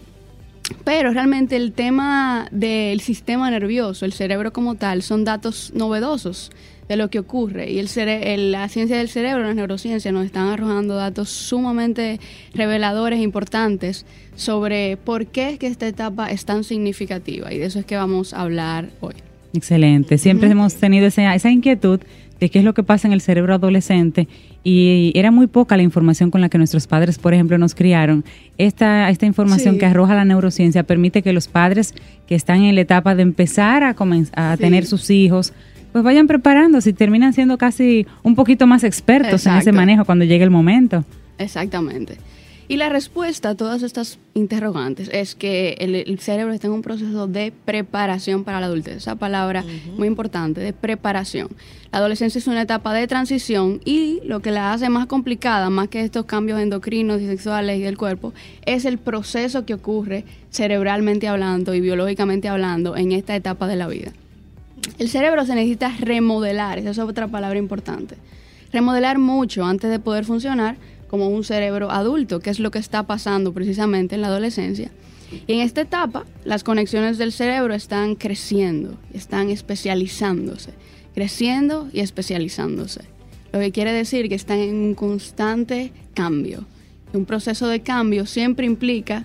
Pero 0.84 1.12
realmente 1.14 1.56
el 1.56 1.74
tema 1.74 2.48
del 2.52 3.00
sistema 3.02 3.52
nervioso, 3.52 4.06
el 4.06 4.14
cerebro 4.14 4.52
como 4.52 4.76
tal, 4.76 5.04
son 5.04 5.24
datos 5.24 5.72
novedosos 5.76 6.52
de 6.90 6.98
lo 6.98 7.10
que 7.10 7.20
ocurre. 7.20 7.72
Y 7.72 7.78
el 7.80 7.88
cere- 7.88 8.34
el- 8.34 8.52
la 8.52 8.68
ciencia 8.70 8.98
del 8.98 9.10
cerebro, 9.10 9.44
las 9.44 9.56
neurociencias, 9.56 10.12
nos 10.14 10.26
están 10.26 10.48
arrojando 10.48 10.96
datos 10.96 11.30
sumamente 11.30 12.20
reveladores, 12.56 13.20
importantes, 13.20 14.06
sobre 14.36 14.98
por 14.98 15.28
qué 15.28 15.50
es 15.50 15.60
que 15.60 15.68
esta 15.68 15.88
etapa 15.88 16.32
es 16.32 16.46
tan 16.46 16.64
significativa. 16.64 17.54
Y 17.54 17.60
de 17.60 17.66
eso 17.66 17.80
es 17.80 17.86
que 17.86 17.96
vamos 17.96 18.34
a 18.34 18.42
hablar 18.42 18.90
hoy. 19.02 19.14
Excelente. 19.54 20.18
Siempre 20.18 20.50
hemos 20.50 20.76
tenido 20.76 21.06
esa, 21.08 21.34
esa 21.36 21.50
inquietud 21.52 22.02
de 22.40 22.50
qué 22.50 22.60
es 22.60 22.66
lo 22.66 22.74
que 22.74 22.84
pasa 22.84 23.08
en 23.08 23.14
el 23.14 23.22
cerebro 23.22 23.54
adolescente 23.56 24.28
y 24.64 25.12
era 25.16 25.32
muy 25.32 25.48
poca 25.48 25.78
la 25.78 25.84
información 25.84 26.32
con 26.32 26.42
la 26.42 26.50
que 26.50 26.58
nuestros 26.58 26.88
padres, 26.88 27.18
por 27.18 27.34
ejemplo, 27.34 27.58
nos 27.58 27.76
criaron. 27.76 28.26
Esta, 28.58 29.10
esta 29.10 29.26
información 29.26 29.76
Sí. 29.76 29.80
que 29.80 29.86
arroja 29.86 30.16
la 30.16 30.26
neurociencia 30.26 30.84
permite 30.84 31.22
que 31.22 31.32
los 31.34 31.48
padres 31.48 31.94
que 32.28 32.36
están 32.36 32.64
en 32.64 32.76
la 32.76 32.82
etapa 32.82 33.16
de 33.16 33.22
empezar 33.22 33.84
a, 33.84 33.96
a 34.36 34.56
Sí. 34.58 34.62
tener 34.62 34.86
sus 34.86 35.10
hijos, 35.10 35.54
pues 35.92 36.04
vayan 36.04 36.28
preparándose 36.28 36.90
y 36.90 36.94
terminan 36.94 37.32
siendo 37.34 37.58
casi 37.58 38.06
un 38.24 38.36
poquito 38.36 38.68
más 38.68 38.84
expertos 38.84 39.46
en 39.46 39.56
ese 39.56 39.72
manejo 39.72 40.04
cuando 40.04 40.26
llegue 40.26 40.44
el 40.44 40.52
momento. 40.52 41.06
Exactamente. 41.38 42.18
Y 42.68 42.78
la 42.78 42.90
respuesta 42.90 43.50
a 43.50 43.56
todas 43.56 43.84
estas 43.84 44.18
interrogantes 44.34 45.10
es 45.14 45.36
que 45.36 45.76
el, 45.80 45.94
el 45.94 46.20
cerebro 46.20 46.52
está 46.52 46.66
en 46.66 46.74
un 46.74 46.82
proceso 46.82 47.28
de 47.28 47.54
preparación 47.64 48.44
para 48.44 48.60
la 48.60 48.66
adultez. 48.66 48.98
Esa 48.98 49.16
palabra 49.16 49.64
muy 49.98 50.08
importante, 50.08 50.62
de 50.62 50.74
preparación. 50.74 51.50
La 51.92 52.00
adolescencia 52.00 52.40
es 52.40 52.48
una 52.48 52.64
etapa 52.64 52.94
de 52.94 53.06
transición 53.08 53.82
y 53.86 54.20
lo 54.26 54.40
que 54.40 54.52
la 54.52 54.74
hace 54.74 54.90
más 54.90 55.06
complicada, 55.06 55.70
más 55.70 55.90
que 55.90 56.02
estos 56.02 56.26
cambios 56.26 56.60
endocrinos 56.60 57.22
y 57.22 57.28
sexuales 57.28 57.80
y 57.80 57.84
del 57.84 57.98
cuerpo, 57.98 58.34
es 58.66 58.86
el 58.86 58.98
proceso 58.98 59.66
que 59.66 59.76
ocurre 59.76 60.26
cerebralmente 60.50 61.28
hablando 61.28 61.74
y 61.76 61.82
biológicamente 61.82 62.50
hablando 62.50 62.98
en 62.98 63.12
esta 63.12 63.36
etapa 63.36 63.68
de 63.68 63.76
la 63.76 63.88
vida. 63.88 64.12
El 64.98 65.10
cerebro 65.10 65.46
se 65.46 65.56
necesita 65.56 65.94
remodelar, 66.00 66.80
esa 66.80 66.92
es 66.92 67.00
otra 67.00 67.28
palabra 67.28 67.60
importante. 67.60 68.16
Remodelar 68.74 69.20
mucho 69.20 69.64
antes 69.64 69.90
de 69.90 70.00
poder 70.00 70.26
funcionar 70.26 70.78
como 71.16 71.30
un 71.30 71.46
cerebro 71.46 71.92
adulto, 71.92 72.42
que 72.42 72.50
es 72.50 72.60
lo 72.60 72.72
que 72.72 72.80
está 72.80 73.04
pasando 73.04 73.54
precisamente 73.54 74.16
en 74.16 74.22
la 74.22 74.28
adolescencia. 74.28 74.92
Y 75.48 75.54
en 75.54 75.60
esta 75.62 75.80
etapa, 75.80 76.26
las 76.44 76.66
conexiones 76.66 77.18
del 77.18 77.32
cerebro 77.32 77.74
están 77.74 78.16
creciendo, 78.16 78.98
están 79.14 79.50
especializándose, 79.50 80.74
creciendo 81.14 81.88
y 81.94 82.02
especializándose. 82.02 83.04
Lo 83.54 83.62
que 83.62 83.72
quiere 83.72 83.94
decir 83.94 84.28
que 84.28 84.36
están 84.36 84.60
en 84.60 84.76
un 84.76 84.94
constante 84.94 85.94
cambio. 86.14 86.66
Un 87.14 87.24
proceso 87.24 87.70
de 87.70 87.80
cambio 87.80 88.26
siempre 88.26 88.66
implica 88.66 89.24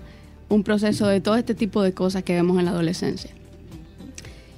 un 0.49 0.63
proceso 0.63 1.09
de 1.09 1.21
todo 1.21 1.35
este 1.35 1.57
tipo 1.57 1.83
de 1.83 1.93
cosas 1.93 2.23
que 2.23 2.35
vemos 2.35 2.57
en 2.61 2.67
la 2.67 2.71
adolescencia. 2.71 3.33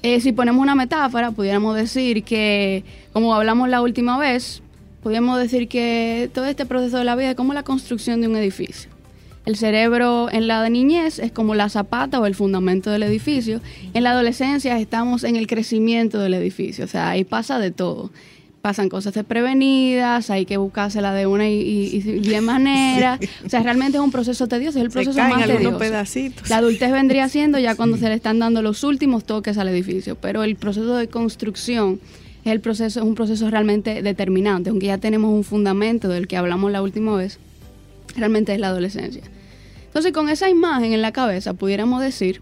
Eh, 0.02 0.20
si 0.20 0.32
ponemos 0.32 0.60
una 0.60 0.74
metáfora, 0.74 1.30
pudiéramos 1.30 1.76
decir 1.76 2.24
que, 2.24 2.84
como 3.14 3.34
hablamos 3.34 3.70
la 3.70 3.80
última 3.80 4.18
vez, 4.18 4.61
podríamos 5.02 5.38
decir 5.38 5.68
que 5.68 6.30
todo 6.32 6.44
este 6.46 6.66
proceso 6.66 6.98
de 6.98 7.04
la 7.04 7.16
vida 7.16 7.30
es 7.30 7.36
como 7.36 7.54
la 7.54 7.62
construcción 7.62 8.20
de 8.20 8.28
un 8.28 8.36
edificio. 8.36 8.90
El 9.44 9.56
cerebro 9.56 10.28
en 10.30 10.46
la 10.46 10.68
niñez 10.68 11.18
es 11.18 11.32
como 11.32 11.56
la 11.56 11.68
zapata 11.68 12.20
o 12.20 12.26
el 12.26 12.34
fundamento 12.36 12.90
del 12.90 13.02
edificio. 13.02 13.60
En 13.92 14.04
la 14.04 14.12
adolescencia 14.12 14.78
estamos 14.78 15.24
en 15.24 15.34
el 15.34 15.48
crecimiento 15.48 16.20
del 16.20 16.34
edificio, 16.34 16.84
o 16.84 16.88
sea, 16.88 17.10
ahí 17.10 17.24
pasa 17.24 17.58
de 17.58 17.72
todo. 17.72 18.10
Pasan 18.60 18.88
cosas 18.88 19.12
desprevenidas, 19.14 20.30
hay 20.30 20.46
que 20.46 20.56
buscársela 20.56 21.12
de 21.12 21.26
una 21.26 21.48
y, 21.50 21.54
y- 21.60 21.96
y 21.96 22.28
de 22.28 22.40
manera. 22.52 23.18
O 23.44 23.48
sea, 23.48 23.60
realmente 23.64 23.98
es 23.98 24.04
un 24.04 24.12
proceso 24.12 24.46
tedioso, 24.46 24.78
es 24.78 24.84
el 24.84 24.90
Se 24.92 24.94
proceso 24.94 25.16
caen 25.16 25.34
más 25.36 25.46
tedioso. 25.48 25.78
pedacitos. 25.78 26.48
La 26.48 26.58
adultez 26.58 26.92
vendría 26.92 27.28
siendo 27.28 27.58
ya 27.58 27.74
cuando 27.74 27.96
se 27.96 28.08
le 28.08 28.14
están 28.14 28.38
dando 28.38 28.62
los 28.62 28.84
últimos 28.84 29.24
toques 29.24 29.58
al 29.58 29.66
edificio, 29.66 30.14
pero 30.14 30.44
el 30.44 30.54
proceso 30.54 30.94
de 30.96 31.08
construcción 31.08 31.98
es 32.44 32.52
el 32.52 32.60
proceso 32.60 33.00
es 33.00 33.06
un 33.06 33.14
proceso 33.14 33.50
realmente 33.50 34.02
determinante, 34.02 34.70
aunque 34.70 34.86
ya 34.86 34.98
tenemos 34.98 35.32
un 35.32 35.44
fundamento 35.44 36.08
del 36.08 36.26
que 36.26 36.36
hablamos 36.36 36.72
la 36.72 36.82
última 36.82 37.16
vez, 37.16 37.38
realmente 38.16 38.52
es 38.52 38.60
la 38.60 38.68
adolescencia. 38.68 39.22
Entonces, 39.86 40.12
con 40.12 40.28
esa 40.28 40.48
imagen 40.48 40.92
en 40.92 41.02
la 41.02 41.12
cabeza, 41.12 41.54
pudiéramos 41.54 42.00
decir 42.00 42.40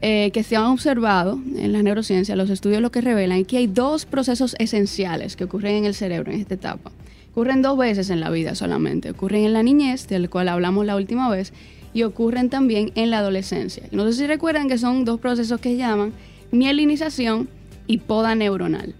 eh, 0.00 0.30
que 0.32 0.42
se 0.42 0.56
han 0.56 0.64
observado 0.64 1.40
en 1.56 1.72
la 1.72 1.82
neurociencia, 1.82 2.36
los 2.36 2.50
estudios 2.50 2.82
lo 2.82 2.90
que 2.90 3.00
revelan 3.00 3.38
es 3.38 3.46
que 3.46 3.56
hay 3.56 3.66
dos 3.66 4.04
procesos 4.04 4.54
esenciales 4.58 5.36
que 5.36 5.44
ocurren 5.44 5.76
en 5.76 5.84
el 5.84 5.94
cerebro 5.94 6.32
en 6.32 6.40
esta 6.40 6.54
etapa. 6.54 6.90
Ocurren 7.32 7.62
dos 7.62 7.78
veces 7.78 8.10
en 8.10 8.18
la 8.20 8.30
vida 8.30 8.54
solamente. 8.56 9.10
Ocurren 9.10 9.44
en 9.44 9.52
la 9.52 9.62
niñez, 9.62 10.08
del 10.08 10.28
cual 10.28 10.48
hablamos 10.48 10.84
la 10.86 10.96
última 10.96 11.30
vez, 11.30 11.52
y 11.94 12.02
ocurren 12.02 12.50
también 12.50 12.90
en 12.96 13.10
la 13.10 13.18
adolescencia. 13.18 13.84
No 13.92 14.04
sé 14.04 14.12
si 14.12 14.26
recuerdan 14.26 14.68
que 14.68 14.78
son 14.78 15.04
dos 15.04 15.20
procesos 15.20 15.60
que 15.60 15.76
llaman 15.76 16.12
mielinización 16.50 17.48
y 17.86 17.98
poda 17.98 18.34
neuronal. 18.34 18.94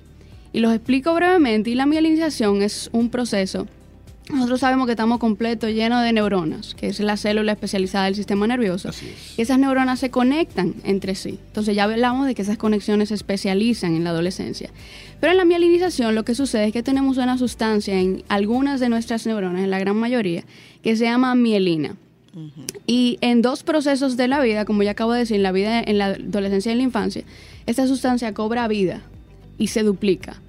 Y 0.52 0.60
los 0.60 0.72
explico 0.72 1.14
brevemente. 1.14 1.70
Y 1.70 1.74
la 1.74 1.86
mielinización 1.86 2.62
es 2.62 2.90
un 2.92 3.10
proceso. 3.10 3.66
Nosotros 4.30 4.60
sabemos 4.60 4.86
que 4.86 4.92
estamos 4.92 5.18
completos, 5.18 5.70
llenos 5.70 6.02
de 6.02 6.12
neuronas, 6.12 6.74
que 6.74 6.88
es 6.88 7.00
la 7.00 7.16
célula 7.16 7.52
especializada 7.52 8.04
del 8.04 8.14
sistema 8.14 8.46
nervioso. 8.46 8.90
Es. 8.90 9.02
Y 9.38 9.42
esas 9.42 9.58
neuronas 9.58 10.00
se 10.00 10.10
conectan 10.10 10.74
entre 10.84 11.14
sí. 11.14 11.38
Entonces 11.46 11.74
ya 11.74 11.84
hablamos 11.84 12.26
de 12.26 12.34
que 12.34 12.42
esas 12.42 12.58
conexiones 12.58 13.08
se 13.08 13.14
especializan 13.14 13.96
en 13.96 14.04
la 14.04 14.10
adolescencia. 14.10 14.70
Pero 15.18 15.32
en 15.32 15.38
la 15.38 15.46
mielinización 15.46 16.14
lo 16.14 16.24
que 16.24 16.34
sucede 16.34 16.66
es 16.66 16.72
que 16.74 16.82
tenemos 16.82 17.16
una 17.16 17.38
sustancia 17.38 17.98
en 17.98 18.22
algunas 18.28 18.80
de 18.80 18.90
nuestras 18.90 19.26
neuronas, 19.26 19.62
en 19.62 19.70
la 19.70 19.78
gran 19.78 19.96
mayoría, 19.96 20.44
que 20.82 20.94
se 20.94 21.04
llama 21.04 21.34
mielina. 21.34 21.96
Y 22.86 23.18
en 23.20 23.42
dos 23.42 23.64
procesos 23.64 24.16
de 24.16 24.28
la 24.28 24.40
vida, 24.40 24.64
como 24.64 24.84
ya 24.84 24.92
acabo 24.92 25.12
de 25.12 25.20
decir, 25.20 25.36
en 25.36 25.42
la 25.42 25.50
vida, 25.50 25.80
en 25.80 25.98
la 25.98 26.06
adolescencia 26.06 26.70
y 26.70 26.72
en 26.74 26.78
la 26.78 26.84
infancia, 26.84 27.24
esta 27.66 27.86
sustancia 27.88 28.32
cobra 28.32 28.68
vida 28.68 29.02
y 29.58 29.66
se 29.68 29.82
duplica. 29.82 30.40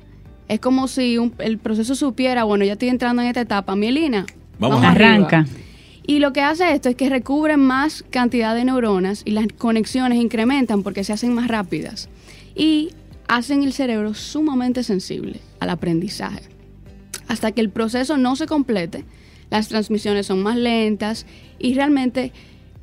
Es 0.48 0.60
como 0.60 0.88
si 0.88 1.18
un- 1.18 1.34
el 1.40 1.58
proceso 1.58 1.96
supiera, 1.96 2.44
bueno, 2.44 2.64
ya 2.66 2.74
estoy 2.74 2.90
entrando 2.90 3.22
en 3.22 3.28
esta 3.28 3.42
etapa, 3.42 3.76
mielina. 3.76 4.26
Vamos 4.60 4.84
arriba. 4.84 5.10
Arranca. 5.12 5.46
Y 6.06 6.20
lo 6.20 6.34
que 6.34 6.42
hace 6.42 6.74
esto 6.74 6.90
es 6.90 6.96
que 6.96 7.08
recubre 7.10 7.56
más 7.58 8.04
cantidad 8.10 8.56
de 8.56 8.66
neuronas 8.66 9.22
y 9.26 9.32
las 9.32 9.46
conexiones 9.58 10.20
incrementan 10.20 10.82
porque 10.82 11.04
se 11.04 11.14
hacen 11.14 11.34
más 11.34 11.48
rápidas. 11.48 12.10
Y 12.56 12.90
hacen 13.28 13.62
el 13.64 13.74
cerebro 13.74 14.16
sumamente 14.16 14.84
sensible 14.84 15.40
al 15.60 15.70
aprendizaje. 15.70 16.42
Hasta 17.28 17.52
que 17.52 17.62
el 17.62 17.70
proceso 17.70 18.18
no 18.18 18.36
se 18.36 18.48
complete, 18.48 19.06
las 19.52 19.68
transmisiones 19.68 20.26
son 20.26 20.42
más 20.42 20.58
lentas 20.58 21.28
y 21.60 21.76
realmente 21.76 22.32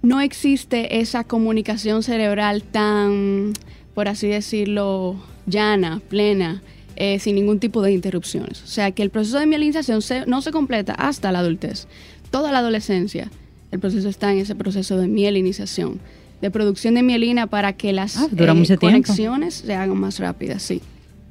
no 0.02 0.20
existe 0.20 1.00
esa 1.00 1.24
comunicación 1.24 2.04
cerebral 2.04 2.62
tan, 2.62 3.54
por 3.92 4.06
así 4.06 4.28
decirlo, 4.28 5.16
llana, 5.46 6.00
plena, 6.08 6.62
eh, 6.96 7.18
sin 7.18 7.34
ningún 7.34 7.58
tipo 7.58 7.82
de 7.82 7.92
interrupciones. 7.92 8.62
O 8.62 8.66
sea 8.66 8.90
que 8.90 9.02
el 9.02 9.10
proceso 9.10 9.38
de 9.38 9.46
mielinización 9.46 10.02
se- 10.02 10.26
no 10.26 10.40
se 10.42 10.50
completa 10.50 10.92
hasta 10.94 11.30
la 11.32 11.40
adultez. 11.40 11.86
Toda 12.30 12.52
la 12.52 12.58
adolescencia, 12.58 13.30
el 13.70 13.78
proceso 13.80 14.08
está 14.08 14.32
en 14.32 14.38
ese 14.38 14.54
proceso 14.54 14.96
de 14.96 15.06
mielinización, 15.08 16.00
de 16.40 16.50
producción 16.50 16.94
de 16.94 17.02
mielina 17.02 17.46
para 17.46 17.74
que 17.74 17.92
las 17.92 18.16
Ah, 18.16 18.28
tiempo. 18.28 18.78
conexiones 18.80 19.54
se 19.54 19.74
hagan 19.74 19.98
más 19.98 20.18
rápidas, 20.18 20.62
sí. 20.62 20.80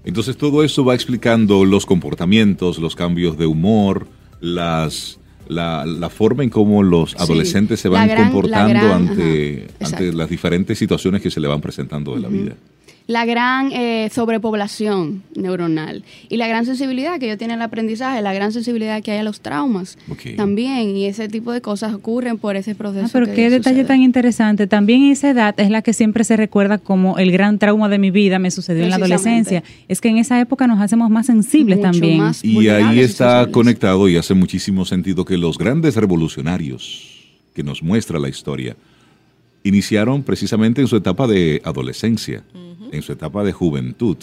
Entonces 0.04 0.38
todo 0.38 0.64
eso 0.64 0.86
va 0.86 0.94
explicando 0.94 1.66
los 1.66 1.86
comportamientos, 1.86 2.78
los 2.78 2.96
cambios 2.96 3.38
de 3.38 3.46
humor, 3.48 4.08
las 4.40 5.20
la, 5.48 5.86
la 5.86 6.10
forma 6.10 6.44
en 6.44 6.50
cómo 6.50 6.82
los 6.82 7.12
Sí, 7.12 7.18
adolescentes 7.20 7.80
se 7.80 7.88
van 7.88 8.08
gran- 8.08 8.20
la 8.20 8.32
comportando 8.32 8.70
gran- 8.74 9.10
ante, 9.10 9.68
ajá, 9.80 9.96
ante 9.98 10.12
las 10.14 10.28
diferentes 10.28 10.78
situaciones 10.80 11.22
que 11.22 11.30
se 11.30 11.40
le 11.40 11.48
van 11.48 11.62
presentando 11.62 12.16
de 12.16 12.22
la 12.22 12.30
vida. 12.30 12.54
La 13.08 13.26
gran 13.26 13.72
eh, 13.72 14.10
sobrepoblación 14.12 15.24
neuronal 15.36 16.04
y 16.28 16.38
la 16.38 16.48
gran 16.48 16.66
sensibilidad 16.66 17.20
que 17.20 17.28
ellos 17.28 17.38
tienen 17.38 17.58
al 17.58 17.68
aprendizaje, 17.68 18.22
la 18.22 18.34
gran 18.34 18.52
sensibilidad 18.52 19.02
que 19.04 19.12
hay 19.12 19.20
a 19.20 19.24
los 19.24 19.42
traumas 19.42 19.98
también. 20.36 20.96
Y 20.96 21.06
ese 21.06 21.28
tipo 21.28 21.52
de 21.52 21.62
cosas 21.62 21.94
ocurren 21.94 22.38
por 22.38 22.56
ese 22.56 22.74
proceso. 22.74 23.06
Ah, 23.06 23.10
pero 23.12 23.28
que 23.28 23.34
qué 23.34 23.50
detalle 23.50 23.82
sucede. 23.82 23.88
tan 23.88 24.02
interesante. 24.02 24.66
También 24.66 25.04
esa 25.04 25.30
edad 25.30 25.54
es 25.60 25.70
la 25.70 25.82
que 25.82 25.94
siempre 25.94 26.24
se 26.24 26.36
recuerda 26.36 26.78
como 26.80 27.20
el 27.20 27.32
gran 27.32 27.60
trauma 27.60 27.90
de 27.90 28.00
mi 28.00 28.10
vida 28.10 28.40
me 28.40 28.50
sucedió 28.50 28.84
en 28.84 28.90
la 28.90 28.96
adolescencia. 28.96 29.64
Es 29.88 30.02
que 30.02 30.10
en 30.10 30.18
esa 30.18 30.40
época 30.40 30.66
nos 30.66 30.82
hacemos 30.82 31.10
más 31.10 31.28
sensibles 31.28 31.78
Mucho 31.78 31.92
también. 31.92 32.18
más 32.18 32.44
Y 32.44 32.70
ahí 32.70 33.00
y 33.00 33.00
está 33.02 33.48
conectado 33.52 34.10
y 34.10 34.18
hace 34.18 34.34
muchísimo 34.34 34.86
sentido 34.86 35.26
que 35.26 35.38
los 35.38 35.58
grandes 35.58 35.96
revolucionarios 35.96 37.14
que 37.54 37.64
nos 37.64 37.84
muestra 37.84 38.20
la 38.20 38.30
historia 38.30 38.76
iniciaron 39.66 40.24
precisamente 40.24 40.80
en 40.80 40.88
su 40.88 40.96
etapa 40.96 41.28
de 41.28 41.62
adolescencia, 41.66 42.44
en 42.92 43.02
su 43.02 43.12
etapa 43.12 43.44
de 43.44 43.52
juventud. 43.52 44.16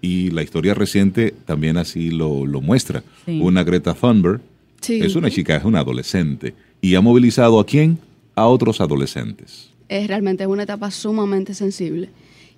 Y 0.00 0.30
la 0.30 0.42
historia 0.42 0.74
reciente 0.74 1.32
también 1.46 1.76
así 1.76 2.10
lo, 2.10 2.44
lo 2.46 2.60
muestra. 2.60 3.04
Sí. 3.24 3.38
Una 3.40 3.62
Greta 3.62 3.94
Thunberg 3.94 4.40
Sí. 4.80 4.98
es 5.00 5.14
una 5.14 5.30
chica, 5.30 5.54
es 5.54 5.64
una 5.64 5.78
adolescente. 5.80 6.54
Y 6.80 6.96
ha 6.96 7.00
movilizado 7.00 7.60
a 7.60 7.66
quién? 7.66 7.98
A 8.34 8.46
otros 8.48 8.80
adolescentes. 8.80 9.68
es 9.88 10.08
realmente 10.08 10.46
una 10.46 10.62
etapa 10.64 10.90
sumamente 10.90 11.52
sensible. 11.54 12.08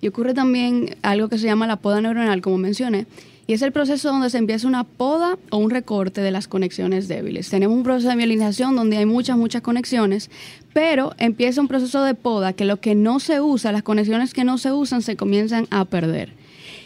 Y 0.01 0.07
ocurre 0.07 0.33
también 0.33 0.95
algo 1.01 1.27
que 1.29 1.37
se 1.37 1.45
llama 1.47 1.67
la 1.67 1.75
poda 1.75 1.99
neuronal, 2.01 2.41
como 2.41 2.57
mencioné, 2.57 3.05
y 3.47 3.53
es 3.53 3.61
el 3.61 3.71
proceso 3.71 4.09
donde 4.09 4.29
se 4.29 4.39
empieza 4.39 4.67
una 4.67 4.83
poda 4.83 5.37
o 5.51 5.57
un 5.57 5.69
recorte 5.69 6.21
de 6.21 6.31
las 6.31 6.47
conexiones 6.47 7.07
débiles. 7.07 7.49
Tenemos 7.49 7.77
un 7.77 7.83
proceso 7.83 8.09
de 8.09 8.15
mielinización 8.15 8.75
donde 8.75 8.97
hay 8.97 9.05
muchas, 9.05 9.37
muchas 9.37 9.61
conexiones, 9.61 10.31
pero 10.73 11.13
empieza 11.19 11.61
un 11.61 11.67
proceso 11.67 12.03
de 12.03 12.15
poda 12.15 12.53
que 12.53 12.65
lo 12.65 12.79
que 12.79 12.95
no 12.95 13.19
se 13.19 13.41
usa, 13.41 13.71
las 13.71 13.83
conexiones 13.83 14.33
que 14.33 14.43
no 14.43 14.57
se 14.57 14.71
usan, 14.71 15.03
se 15.03 15.15
comienzan 15.15 15.67
a 15.69 15.85
perder. 15.85 16.33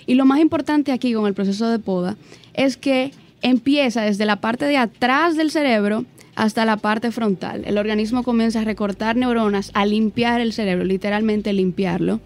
Y 0.06 0.16
lo 0.16 0.26
más 0.26 0.40
importante 0.40 0.92
aquí 0.92 1.14
con 1.14 1.28
el 1.28 1.34
proceso 1.34 1.70
de 1.70 1.80
poda 1.80 2.18
es 2.54 2.76
que 2.76 3.12
empieza 3.42 4.02
desde 4.02 4.26
la 4.26 4.42
parte 4.42 4.66
de 4.66 4.76
atrás 4.76 5.38
del 5.38 5.52
cerebro 5.52 6.06
hasta 6.36 6.66
la 6.66 6.78
parte 6.78 7.12
frontal. 7.12 7.64
El 7.66 7.78
organismo 7.78 8.24
comienza 8.24 8.62
a 8.62 8.66
recortar 8.66 9.16
neuronas, 9.16 9.72
a 9.74 9.86
limpiar 9.86 10.42
el 10.42 10.52
cerebro, 10.52 10.84
literalmente 10.84 11.54
limpiarlo, 11.54 12.20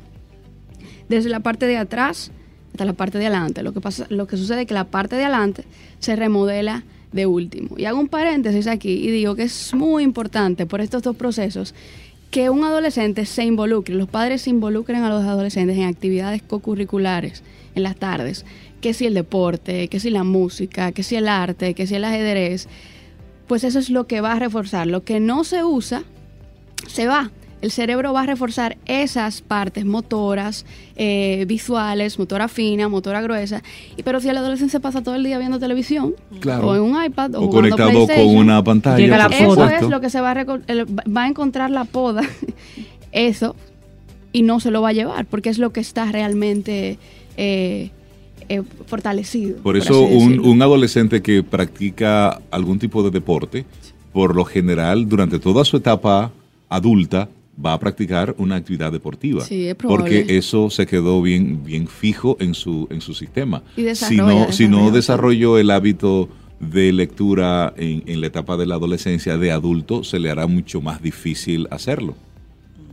desde 1.07 1.29
la 1.29 1.41
parte 1.41 1.67
de 1.67 1.77
atrás 1.77 2.31
hasta 2.73 2.85
la 2.85 2.93
parte 2.93 3.17
de 3.17 3.27
adelante. 3.27 3.63
Lo 3.63 3.71
que, 3.71 3.81
pasa, 3.81 4.05
lo 4.09 4.27
que 4.27 4.35
sucede 4.35 4.61
es 4.61 4.67
que 4.67 4.73
la 4.73 4.85
parte 4.85 5.15
de 5.15 5.23
adelante 5.23 5.63
se 5.99 6.15
remodela 6.15 6.83
de 7.11 7.25
último. 7.27 7.77
Y 7.77 7.85
hago 7.85 7.99
un 7.99 8.07
paréntesis 8.07 8.67
aquí 8.67 8.91
y 8.91 9.11
digo 9.11 9.35
que 9.35 9.43
es 9.43 9.73
muy 9.73 10.03
importante 10.03 10.65
por 10.65 10.81
estos 10.81 11.03
dos 11.03 11.15
procesos 11.15 11.73
que 12.31 12.49
un 12.49 12.63
adolescente 12.63 13.27
se 13.27 13.43
involucre, 13.43 13.93
los 13.93 14.09
padres 14.09 14.41
se 14.41 14.49
involucren 14.49 15.03
a 15.03 15.09
los 15.09 15.23
adolescentes 15.23 15.77
en 15.77 15.83
actividades 15.83 16.41
cocurriculares 16.41 17.43
en 17.75 17.83
las 17.83 17.95
tardes, 17.95 18.43
que 18.81 18.95
si 18.95 19.05
el 19.05 19.13
deporte, 19.13 19.87
que 19.87 19.99
si 19.99 20.09
la 20.09 20.23
música, 20.23 20.91
que 20.91 21.03
si 21.03 21.15
el 21.15 21.27
arte, 21.27 21.75
que 21.75 21.85
si 21.85 21.93
el 21.93 22.03
ajedrez, 22.03 22.67
pues 23.47 23.63
eso 23.63 23.77
es 23.77 23.91
lo 23.91 24.07
que 24.07 24.19
va 24.19 24.31
a 24.31 24.39
reforzar. 24.39 24.87
Lo 24.87 25.03
que 25.03 25.19
no 25.19 25.43
se 25.43 25.63
usa, 25.63 26.03
se 26.87 27.05
va. 27.05 27.29
El 27.63 27.71
cerebro 27.71 28.11
va 28.11 28.23
a 28.23 28.25
reforzar 28.25 28.77
esas 28.87 29.41
partes 29.41 29.85
motoras, 29.85 30.65
eh, 30.97 31.45
visuales, 31.47 32.19
motora 32.19 32.49
fina, 32.49 32.89
motora 32.89 33.21
gruesa. 33.21 33.63
Y, 33.95 34.03
pero 34.03 34.19
si 34.19 34.27
el 34.27 34.35
adolescente 34.35 34.73
se 34.73 34.81
pasa 34.81 35.01
todo 35.01 35.15
el 35.15 35.23
día 35.23 35.37
viendo 35.39 35.59
televisión, 35.59 36.13
Claro. 36.41 36.67
o 36.67 36.75
en 36.75 36.81
un 36.81 37.01
iPad, 37.01 37.35
o, 37.35 37.43
O 37.43 37.47
jugando 37.47 37.77
conectado 37.77 38.07
con 38.07 38.35
una 38.35 38.61
pantalla. 38.61 38.97
Llega 38.97 39.17
la 39.17 39.29
por 39.29 39.71
eso 39.71 39.85
es 39.85 39.89
lo 39.89 40.01
que 40.01 40.09
se 40.09 40.19
va 40.19 40.31
a, 40.31 40.43
va 40.43 41.23
a 41.23 41.27
encontrar 41.29 41.69
la 41.69 41.85
poda, 41.85 42.23
eso, 43.13 43.55
y 44.33 44.41
no 44.41 44.59
se 44.59 44.69
lo 44.69 44.81
va 44.81 44.89
a 44.89 44.93
llevar, 44.93 45.25
porque 45.25 45.47
es 45.47 45.57
lo 45.57 45.71
que 45.71 45.79
está 45.79 46.11
realmente 46.11 46.97
eh, 47.37 47.91
eh, 48.49 48.61
fortalecido. 48.87 49.55
Por 49.63 49.77
eso 49.77 50.01
un, 50.01 50.41
un 50.41 50.61
adolescente 50.61 51.21
que 51.21 51.43
practica 51.43 52.41
algún 52.51 52.77
tipo 52.77 53.03
de 53.03 53.09
deporte, 53.09 53.65
por 54.11 54.35
lo 54.35 54.43
general, 54.43 55.07
durante 55.07 55.39
toda 55.39 55.63
su 55.63 55.77
etapa 55.77 56.33
adulta, 56.67 57.29
va 57.63 57.73
a 57.73 57.79
practicar 57.79 58.33
una 58.37 58.55
actividad 58.55 58.91
deportiva. 58.91 59.43
Sí, 59.43 59.67
es 59.67 59.75
probable. 59.75 60.03
porque 60.23 60.37
eso 60.37 60.69
se 60.69 60.85
quedó 60.87 61.21
bien, 61.21 61.63
bien 61.63 61.87
fijo 61.87 62.35
en 62.39 62.53
su, 62.55 62.87
en 62.89 63.01
su 63.01 63.13
sistema. 63.13 63.61
Y 63.77 63.93
si 63.95 64.17
no, 64.17 64.51
si 64.51 64.67
no 64.67 64.89
desarrolló 64.91 65.57
el 65.59 65.69
hábito 65.71 66.29
de 66.59 66.91
lectura 66.93 67.73
en, 67.77 68.03
en 68.07 68.21
la 68.21 68.27
etapa 68.27 68.57
de 68.57 68.65
la 68.65 68.75
adolescencia 68.75 69.37
de 69.37 69.51
adulto, 69.51 70.03
se 70.03 70.17
le 70.19 70.29
hará 70.31 70.47
mucho 70.47 70.81
más 70.81 71.01
difícil 71.01 71.67
hacerlo. 71.71 72.15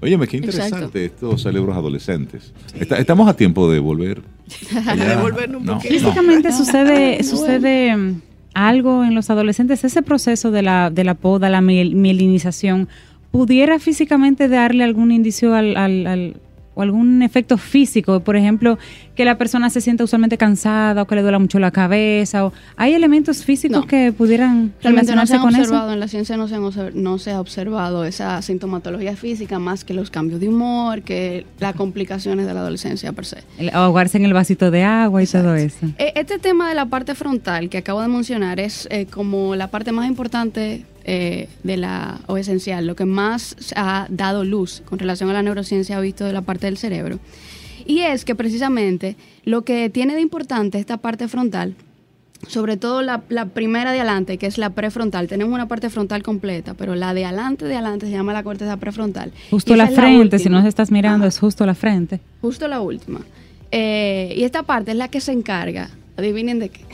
Óyeme, 0.03 0.27
qué 0.27 0.39
interesante 0.39 0.77
Exacto. 0.79 0.99
estos 1.27 1.43
cerebros 1.43 1.77
adolescentes. 1.77 2.53
Está- 2.79 2.99
estamos 2.99 3.29
a 3.29 3.35
tiempo 3.37 3.71
de 3.71 3.79
volver. 3.81 4.23
allá. 4.87 5.17
devolvernos 5.17 5.61
un 5.61 5.67
No, 5.67 5.75
poquito. 5.77 5.93
no. 5.95 6.01
Físicamente 6.01 6.53
sucede, 6.53 7.23
sucede 7.23 7.97
mm, 7.97 8.21
algo 8.55 9.05
en 9.05 9.15
los 9.15 9.31
adolescentes, 9.31 9.85
ese 9.85 10.03
proceso 10.03 10.51
de 10.51 10.63
la, 10.63 10.91
de 10.91 11.05
la 11.05 11.15
poda, 11.15 11.49
la 11.51 11.61
miel- 11.61 11.95
mielinización, 11.95 12.89
¿pudiera 13.31 13.79
físicamente 13.79 14.49
darle 14.49 14.85
algún 14.85 15.13
indicio 15.13 15.55
al, 15.55 15.77
al- 15.77 16.07
al- 16.07 16.37
o 16.75 16.83
algún 16.83 17.23
efecto 17.23 17.59
físico? 17.59 18.21
Por 18.21 18.37
ejemplo, 18.37 18.79
que 19.17 19.25
la 19.25 19.37
persona 19.37 19.69
se 19.71 19.81
sienta 19.81 20.05
usualmente 20.05 20.39
cansada 20.39 21.03
o 21.03 21.07
que 21.07 21.17
le 21.17 21.23
duela 21.23 21.39
mucho 21.39 21.59
la 21.59 21.73
cabeza. 21.73 22.47
O, 22.47 22.53
¿Hay 22.77 22.95
elementos 22.95 23.45
físicos 23.45 23.81
No. 23.81 23.87
que 23.87 24.13
pudieran 24.13 24.73
Realmente 24.83 25.15
no 25.15 25.27
se 25.27 25.35
han 25.35 25.41
con 25.43 25.51
eso? 25.51 25.63
observado, 25.63 25.93
en 25.93 26.01
la 26.01 26.09
ciencia 26.09 26.37
no 26.37 26.47
se, 26.49 26.55
han 26.55 26.63
obser- 26.63 26.95
no 26.95 27.19
se 27.19 27.33
ha 27.33 27.41
observado 27.41 28.05
esa 28.05 28.41
sintomatología 28.41 29.17
física 29.17 29.59
más 29.59 29.85
que 29.85 29.95
los 29.95 30.11
cambios 30.11 30.41
de 30.41 30.49
humor, 30.49 31.03
que 31.03 31.45
las 31.59 31.75
complicaciones 31.75 32.47
de 32.47 32.55
la 32.55 32.61
adolescencia 32.61 33.13
per 33.13 33.27
se. 33.27 33.39
El 33.59 33.71
ahogarse 33.75 34.17
en 34.19 34.25
el 34.25 34.33
vasito 34.33 34.71
de 34.71 34.85
agua 34.85 35.23
y 35.23 35.27
todo 35.27 35.55
eso. 35.57 35.87
Eh, 35.99 36.13
Este 36.15 36.39
tema 36.39 36.69
de 36.69 36.77
la 36.77 36.87
parte 36.87 37.15
frontal 37.15 37.69
que 37.69 37.79
acabo 37.79 38.01
de 38.01 38.09
mencionar 38.09 38.59
es 38.61 38.87
eh, 38.91 39.07
como 39.07 39.55
la 39.57 39.67
parte 39.69 39.93
más 39.93 40.07
importante 40.09 40.87
eh, 41.05 41.49
de 41.63 41.77
la, 41.77 42.21
o 42.27 42.37
esencial, 42.37 42.87
lo 42.87 42.97
que 42.97 43.05
más 43.05 43.57
ha 43.77 44.07
dado 44.11 44.45
luz 44.45 44.83
con 44.85 44.99
relación 44.99 45.31
a 45.31 45.35
la 45.35 45.43
neurociencia 45.43 45.97
ha 45.97 46.01
visto 46.01 46.25
de 46.25 46.33
la 46.33 46.43
parte 46.43 46.67
del 46.67 46.77
cerebro. 46.77 47.19
Y 47.87 48.01
es 48.01 48.25
que 48.25 48.35
precisamente 48.35 49.17
lo 49.45 49.63
que 49.63 49.91
tiene 49.91 50.15
de 50.15 50.21
importante 50.21 50.79
esta 50.79 50.99
parte 50.99 51.29
frontal, 51.29 51.75
sobre 52.47 52.77
todo 52.77 53.03
la, 53.03 53.23
la 53.29 53.47
primera 53.47 53.93
de 53.93 53.99
adelante, 54.01 54.39
que 54.39 54.47
es 54.47 54.59
la 54.59 54.71
prefrontal, 54.71 55.29
tenemos 55.29 55.53
una 55.53 55.69
parte 55.69 55.91
frontal 55.91 56.23
completa, 56.23 56.75
pero 56.75 56.95
la 56.95 57.13
de 57.15 57.25
adelante 57.25 57.65
de 57.65 57.75
adelante 57.75 58.07
se 58.07 58.13
llama 58.13 58.33
la 58.33 58.43
corteza 58.43 58.77
prefrontal. 58.77 59.33
Justo 59.51 59.77
la 59.77 59.85
es 59.85 59.91
la 59.91 59.97
frente, 59.97 60.39
si 60.39 60.49
nos 60.49 60.65
estás 60.65 60.91
mirando, 60.91 61.25
Ajá. 61.25 61.29
es 61.29 61.39
justo 61.39 61.67
la 61.67 61.75
frente. 61.75 62.21
Justo 62.41 62.69
la 62.69 62.81
última. 62.81 63.21
Eh, 63.73 64.35
y 64.37 64.45
esta 64.45 64.63
parte 64.63 64.93
es 64.93 64.97
la 64.97 65.09
que 65.09 65.21
se 65.21 65.33
encarga, 65.33 65.91
adivinen 66.17 66.59
de 66.59 66.71
qué. 66.71 66.85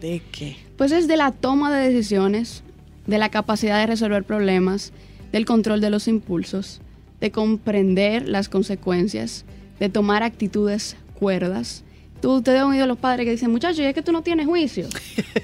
¿De 0.00 0.22
qué? 0.32 0.56
Pues 0.76 0.92
es 0.92 1.08
de 1.08 1.16
la 1.16 1.32
toma 1.32 1.76
de 1.76 1.90
decisiones, 1.90 2.62
de 3.08 3.18
la 3.18 3.30
capacidad 3.30 3.80
de 3.80 3.86
resolver 3.86 4.22
problemas, 4.22 4.92
del 5.32 5.44
control 5.44 5.80
de 5.80 5.90
los 5.90 6.06
impulsos, 6.06 6.80
de 7.20 7.32
comprender 7.32 8.28
las 8.28 8.48
consecuencias, 8.48 9.44
de 9.80 9.88
tomar 9.88 10.22
actitudes 10.22 10.96
cuerdas. 11.14 11.82
Tú, 12.20 12.32
ustedes 12.34 12.60
han 12.60 12.66
oído 12.68 12.84
a 12.84 12.86
los 12.86 12.98
padres 12.98 13.24
que 13.24 13.30
dicen, 13.30 13.50
muchachos, 13.50 13.78
es 13.78 13.94
que 13.94 14.02
tú 14.02 14.10
no 14.12 14.22
tienes 14.22 14.46
juicio. 14.46 14.86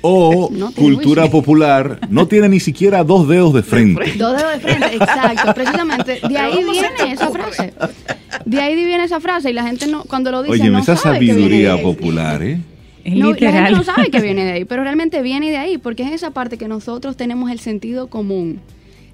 O 0.02 0.48
No 0.52 0.72
cultura 0.72 1.22
juicio. 1.22 1.30
popular, 1.40 2.00
no 2.10 2.26
tiene 2.26 2.48
ni 2.48 2.60
siquiera 2.60 3.02
dos 3.04 3.28
dedos 3.28 3.54
de 3.54 3.62
frente. 3.62 4.12
Dos 4.18 4.36
dedos 4.36 4.52
de 4.54 4.58
frente, 4.60 4.94
exacto. 4.96 5.54
Precisamente, 5.54 6.20
de 6.28 6.36
ahí 6.38 6.64
viene 6.64 7.12
esa 7.12 7.30
frase. 7.30 7.72
De 8.44 8.60
ahí 8.60 8.74
viene 8.74 9.04
esa 9.04 9.20
frase 9.20 9.50
y 9.50 9.52
la 9.52 9.62
gente 9.64 9.86
no, 9.86 10.02
cuando 10.04 10.32
lo 10.32 10.42
dice 10.42 10.52
Oye, 10.54 10.70
no 10.70 10.80
esa 10.80 10.96
sabe 10.96 11.20
que 11.20 11.24
viene 11.26 11.38
de 11.38 11.42
sabiduría 11.44 11.74
ahí. 11.74 11.82
popular, 11.82 12.42
¿eh? 12.42 12.60
Es 13.04 13.14
No, 13.14 13.32
La 13.32 13.52
gente 13.52 13.70
no 13.72 13.82
sabe 13.84 14.10
que 14.10 14.20
viene 14.20 14.44
de 14.44 14.52
ahí, 14.52 14.64
pero 14.68 14.82
realmente 14.82 15.20
viene 15.22 15.50
de 15.50 15.58
ahí, 15.58 15.78
porque 15.78 16.02
es 16.04 16.12
esa 16.12 16.30
parte 16.30 16.56
que 16.58 16.68
nosotros 16.68 17.16
tenemos 17.16 17.50
el 17.50 17.60
sentido 17.60 18.06
común. 18.08 18.60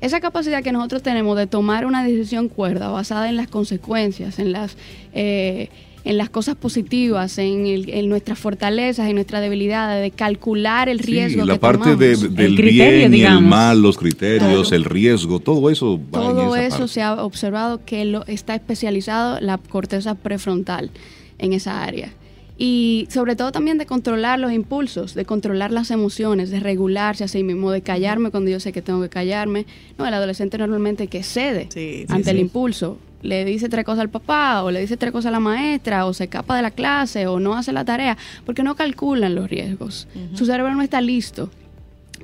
Esa 0.00 0.20
capacidad 0.20 0.62
que 0.62 0.72
nosotros 0.72 1.02
tenemos 1.02 1.36
de 1.36 1.46
tomar 1.46 1.84
una 1.84 2.02
decisión 2.04 2.48
cuerda 2.48 2.88
basada 2.88 3.28
en 3.28 3.36
las 3.36 3.48
consecuencias, 3.48 4.38
en 4.38 4.52
las, 4.52 4.76
eh, 5.12 5.68
en 6.04 6.16
las 6.16 6.30
cosas 6.30 6.56
positivas, 6.56 7.36
en, 7.36 7.66
el- 7.66 7.90
en 7.90 8.08
nuestras 8.08 8.38
fortalezas, 8.38 9.08
en 9.10 9.16
nuestras 9.16 9.42
debilidades, 9.42 10.00
de 10.02 10.10
calcular 10.10 10.88
el 10.88 11.00
Sí, 11.00 11.12
riesgo 11.12 11.44
la 11.44 11.52
que 11.54 11.58
parte 11.60 11.96
de- 11.96 12.16
del 12.16 12.54
criterio, 12.56 13.10
bien 13.10 13.14
y 13.14 13.22
el 13.24 13.42
mal, 13.42 13.82
los 13.82 13.98
criterios, 13.98 14.68
Todo. 14.68 14.74
el 14.76 14.84
riesgo, 14.86 15.40
todo 15.40 15.68
eso 15.68 15.98
va 15.98 16.02
en 16.04 16.10
Todo 16.36 16.56
esa 16.56 16.66
eso 16.66 16.76
parte. 16.78 16.92
se 16.94 17.02
ha 17.02 17.22
observado 17.22 17.84
que 17.84 18.06
lo, 18.06 18.24
está 18.26 18.54
especializado 18.54 19.38
la 19.40 19.58
corteza 19.58 20.14
prefrontal 20.14 20.90
en 21.38 21.52
esa 21.52 21.82
área. 21.84 22.14
Y 22.62 23.08
sobre 23.08 23.36
todo 23.36 23.52
también 23.52 23.78
de 23.78 23.86
controlar 23.86 24.38
los 24.38 24.52
impulsos, 24.52 25.14
de 25.14 25.24
controlar 25.24 25.72
las 25.72 25.90
emociones, 25.90 26.50
de 26.50 26.60
regularse 26.60 27.24
a 27.24 27.28
sí 27.28 27.42
mismo, 27.42 27.70
de 27.70 27.80
callarme 27.80 28.30
cuando 28.30 28.50
yo 28.50 28.60
sé 28.60 28.70
que 28.70 28.82
tengo 28.82 29.00
que 29.00 29.08
callarme. 29.08 29.64
No, 29.96 30.06
el 30.06 30.12
adolescente 30.12 30.58
normalmente 30.58 31.06
que 31.06 31.22
cede 31.22 31.68
Sí, 31.72 32.04
sí, 32.06 32.06
ante 32.10 32.32
el 32.32 32.38
impulso. 32.38 32.98
Le 33.22 33.46
dice 33.46 33.70
tres 33.70 33.86
cosas 33.86 34.00
al 34.00 34.10
papá, 34.10 34.62
o 34.62 34.70
le 34.70 34.80
dice 34.82 34.98
tres 34.98 35.10
cosas 35.10 35.28
a 35.28 35.30
la 35.30 35.40
maestra, 35.40 36.04
o 36.04 36.12
se 36.12 36.24
escapa 36.24 36.54
de 36.54 36.60
la 36.60 36.70
clase, 36.70 37.26
o 37.26 37.40
no 37.40 37.54
hace 37.54 37.72
la 37.72 37.86
tarea, 37.86 38.18
porque 38.44 38.62
no 38.62 38.74
calculan 38.76 39.34
los 39.34 39.48
riesgos. 39.48 40.06
Su 40.34 40.44
cerebro 40.44 40.74
no 40.74 40.82
está 40.82 41.00
listo 41.00 41.48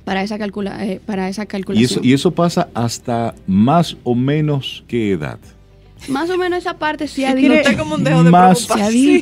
para 0.05 0.22
esa, 0.22 0.37
calcula 0.38 0.85
eh, 0.85 1.01
para 1.07 1.31
esa 1.31 1.44
Y 1.44 1.46
calculación. 1.46 1.90
eso, 1.90 2.01
y 2.07 2.12
eso 2.12 2.31
pasa 2.33 2.68
hasta 2.75 3.35
más 3.46 3.96
o 4.05 4.14
menos 4.14 4.85
qué 4.87 5.12
edad. 5.12 5.38
Más 6.09 6.30
o 6.30 6.37
menos 6.38 6.59
esa 6.61 6.78
parte 6.78 7.09
sí 7.09 7.24
ha 7.24 7.35
como 7.76 7.96
un 7.96 8.04
dejo 8.04 8.22
de 8.22 8.30
Más-. 8.30 8.68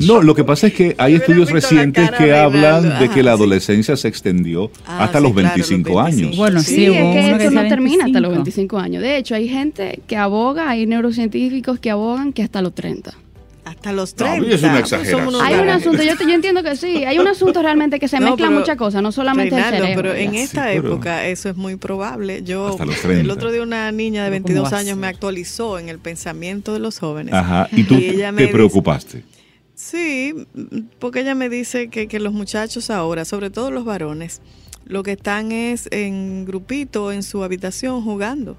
No, 0.07 0.23
lo 0.23 0.35
que 0.35 0.45
pasa 0.45 0.67
es 0.67 0.75
que 0.75 0.95
hay 0.99 1.15
estudios 1.15 1.51
recientes 1.51 2.11
que 2.13 2.35
hablan 2.35 2.99
de 2.99 3.09
que 3.09 3.23
la 3.23 3.33
sí. 3.33 3.37
adolescencia 3.37 3.97
se 3.97 4.09
extendió 4.09 4.71
Ah, 4.87 5.05
hasta 5.05 5.19
sí, 5.19 5.25
los 5.25 5.33
claro, 5.33 5.57
los 5.57 5.69
25 5.69 6.01
años. 6.01 6.15
25. 6.17 6.37
Bueno, 6.37 6.61
Sí, 6.61 6.75
sí, 6.75 6.85
es 6.87 6.93
que 6.93 7.31
esto 7.45 7.51
no 7.51 7.69
termina 7.69 8.05
hasta 8.05 8.21
los 8.21 8.31
25. 8.33 8.77
25 8.77 8.79
años. 8.79 9.03
De 9.03 9.17
hecho, 9.17 9.35
hay 9.35 9.49
gente 9.49 10.01
que 10.07 10.17
aboga, 10.17 10.69
hay 10.69 10.87
neurocientíficos 10.87 11.79
que 11.79 11.91
abogan 11.91 12.33
que 12.33 12.43
hasta 12.43 12.61
los 12.63 12.75
30. 12.75 13.15
Hasta 13.65 13.93
los 13.93 14.15
No, 14.19 14.27
30. 14.27 14.55
es 14.55 14.63
una 14.63 14.69
Somos 14.69 14.81
exageración. 14.81 15.29
unos 15.29 15.43
Hay 15.43 15.55
un 15.55 15.69
asunto, 15.71 16.03
yo, 16.03 16.17
te- 16.17 16.25
yo 16.25 16.33
entiendo 16.35 16.63
que 16.63 16.77
sí, 16.77 17.05
hay 17.05 17.19
un 17.19 17.27
asunto 17.29 17.63
realmente 17.63 17.99
que 17.99 18.09
se 18.09 18.19
No, 18.21 18.37
pero, 18.37 18.51
muchas 18.51 18.77
cosas, 18.77 19.03
no 19.03 19.11
solamente 19.11 19.55
Reinaldo, 19.55 19.77
el 19.77 19.83
cerebro. 19.83 20.03
pero 20.11 20.15
en 20.15 20.35
esta 20.35 20.65
Sí, 20.71 20.77
pero- 20.77 20.89
época 20.89 21.27
eso 21.27 21.49
es 21.49 21.57
muy 21.57 21.77
probable. 21.77 22.43
Yo 22.43 22.69
Hasta 22.69 22.85
los 22.85 22.97
30. 23.01 23.21
el 23.23 23.31
otro 23.31 23.51
día 23.53 23.63
una 23.63 23.91
niña 23.91 24.25
de 24.25 24.31
Pero 24.31 24.43
¿cómo 24.43 24.49
22 24.55 24.73
va 24.73 24.77
a 24.77 24.81
años 24.81 24.99
me 24.99 25.07
actualizó 25.07 25.79
en 25.79 25.89
el 25.89 25.99
pensamiento 25.99 26.73
de 26.75 26.79
los 26.81 26.99
jóvenes. 26.99 27.33
Ajá, 27.33 27.69
y 27.73 27.85
tú 27.85 27.95
Y 27.95 28.05
ella 28.11 28.33
me 28.33 28.39
te 28.39 28.43
dice- 28.45 28.53
preocupaste. 28.55 29.25
Sí, 29.75 30.35
porque 30.99 31.21
ella 31.21 31.35
me 31.35 31.49
dice 31.49 31.89
que, 31.89 32.07
que 32.07 32.21
los 32.21 32.33
muchachos 32.33 32.91
ahora, 32.91 33.25
sobre 33.25 33.51
todo 33.51 33.71
los 33.71 33.85
varones, 33.85 34.41
lo 34.87 35.03
que 35.03 35.13
están 35.13 35.51
es 35.53 35.89
en 35.91 36.45
grupito 36.45 37.11
en 37.13 37.23
su 37.23 37.43
habitación 37.43 38.03
jugando 38.05 38.57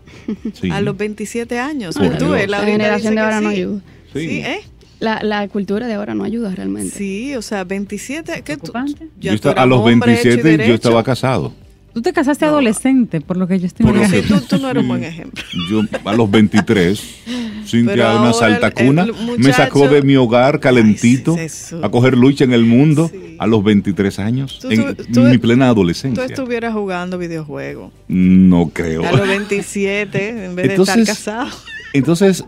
Sí. 0.60 0.70
a 0.72 0.82
los 0.82 0.98
27 0.98 1.60
años. 1.60 1.96
Tú, 2.18 2.34
La 2.48 2.62
generación 2.63 3.15
de 3.15 3.22
ahora 3.22 3.39
no 3.39 3.50
ayuda. 3.50 3.82
Sí. 4.12 4.20
Sí, 4.28 4.38
¿eh? 4.39 4.62
La, 4.99 5.21
la 5.23 5.47
cultura 5.47 5.88
de 5.88 5.93
ahora 5.93 6.15
no 6.15 6.23
ayuda 6.23 6.53
realmente. 6.55 6.95
Sí, 6.97 7.36
o 7.36 7.41
sea, 7.41 7.63
27. 7.65 8.41
¿qué 8.43 8.58
tú- 8.58 8.71
Yo 9.19 9.31
tú 9.31 9.36
estaba- 9.36 9.62
a 9.62 9.65
los 9.65 9.79
hombre 9.79 10.13
hecho 10.13 10.29
y 10.29 10.36
27 10.38 10.67
yo 10.67 10.73
estaba 10.75 11.03
casado. 11.03 11.53
Tú 11.93 12.01
te 12.01 12.12
casaste 12.12 12.43
adolescente, 12.43 13.21
por 13.21 13.38
lo 13.38 13.47
que 13.47 13.58
yo 13.58 13.67
estoy 13.67 13.86
Sí, 13.86 13.91
mirando. 13.93 14.17
que- 14.17 14.23
tú, 14.27 14.41
tú 14.41 14.58
no 14.58 14.69
eres 14.69 14.81
un 14.84 14.89
buen 14.89 15.03
ejemplo. 15.05 15.41
Yo 15.69 15.81
a 16.03 16.13
los 16.13 16.29
23, 16.29 17.01
sin 17.65 17.88
que 17.88 17.93
una 17.93 18.10
ahora 18.12 18.27
el- 18.29 18.34
salta 18.36 18.71
cuna, 18.71 19.03
el 19.03 19.13
me 19.39 19.53
sacó 19.53 19.88
de 19.88 20.01
mi 20.01 20.17
hogar 20.17 20.60
calentito 20.60 21.36
Ay, 21.39 21.47
sí, 21.47 21.75
a 21.81 21.89
coger 21.89 22.17
lucha 22.17 22.43
en 22.43 22.51
el 22.51 22.65
mundo 22.65 23.10
Sí. 23.12 23.38
a 23.39 23.47
los 23.47 23.63
23 23.63 24.19
años, 24.19 24.60
Tú- 24.60 24.71
en 24.71 24.93
tú- 24.95 25.03
tú- 25.13 25.21
mi 25.21 25.38
plena 25.38 25.67
Tú 25.67 25.71
adolescencia. 25.71 26.25
estuvieras 26.25 26.73
jugando 26.73 27.17
videojuegos 27.17 27.93
No 28.10 28.69
creo. 28.73 29.05
a 29.05 29.12
los 29.13 29.25
27 29.27 30.45
en 30.47 30.55
vez 30.55 30.67
de 30.67 30.73
Entonces- 30.73 30.97
estar 30.97 31.15
casado. 31.15 31.49
Entonces, 31.93 32.43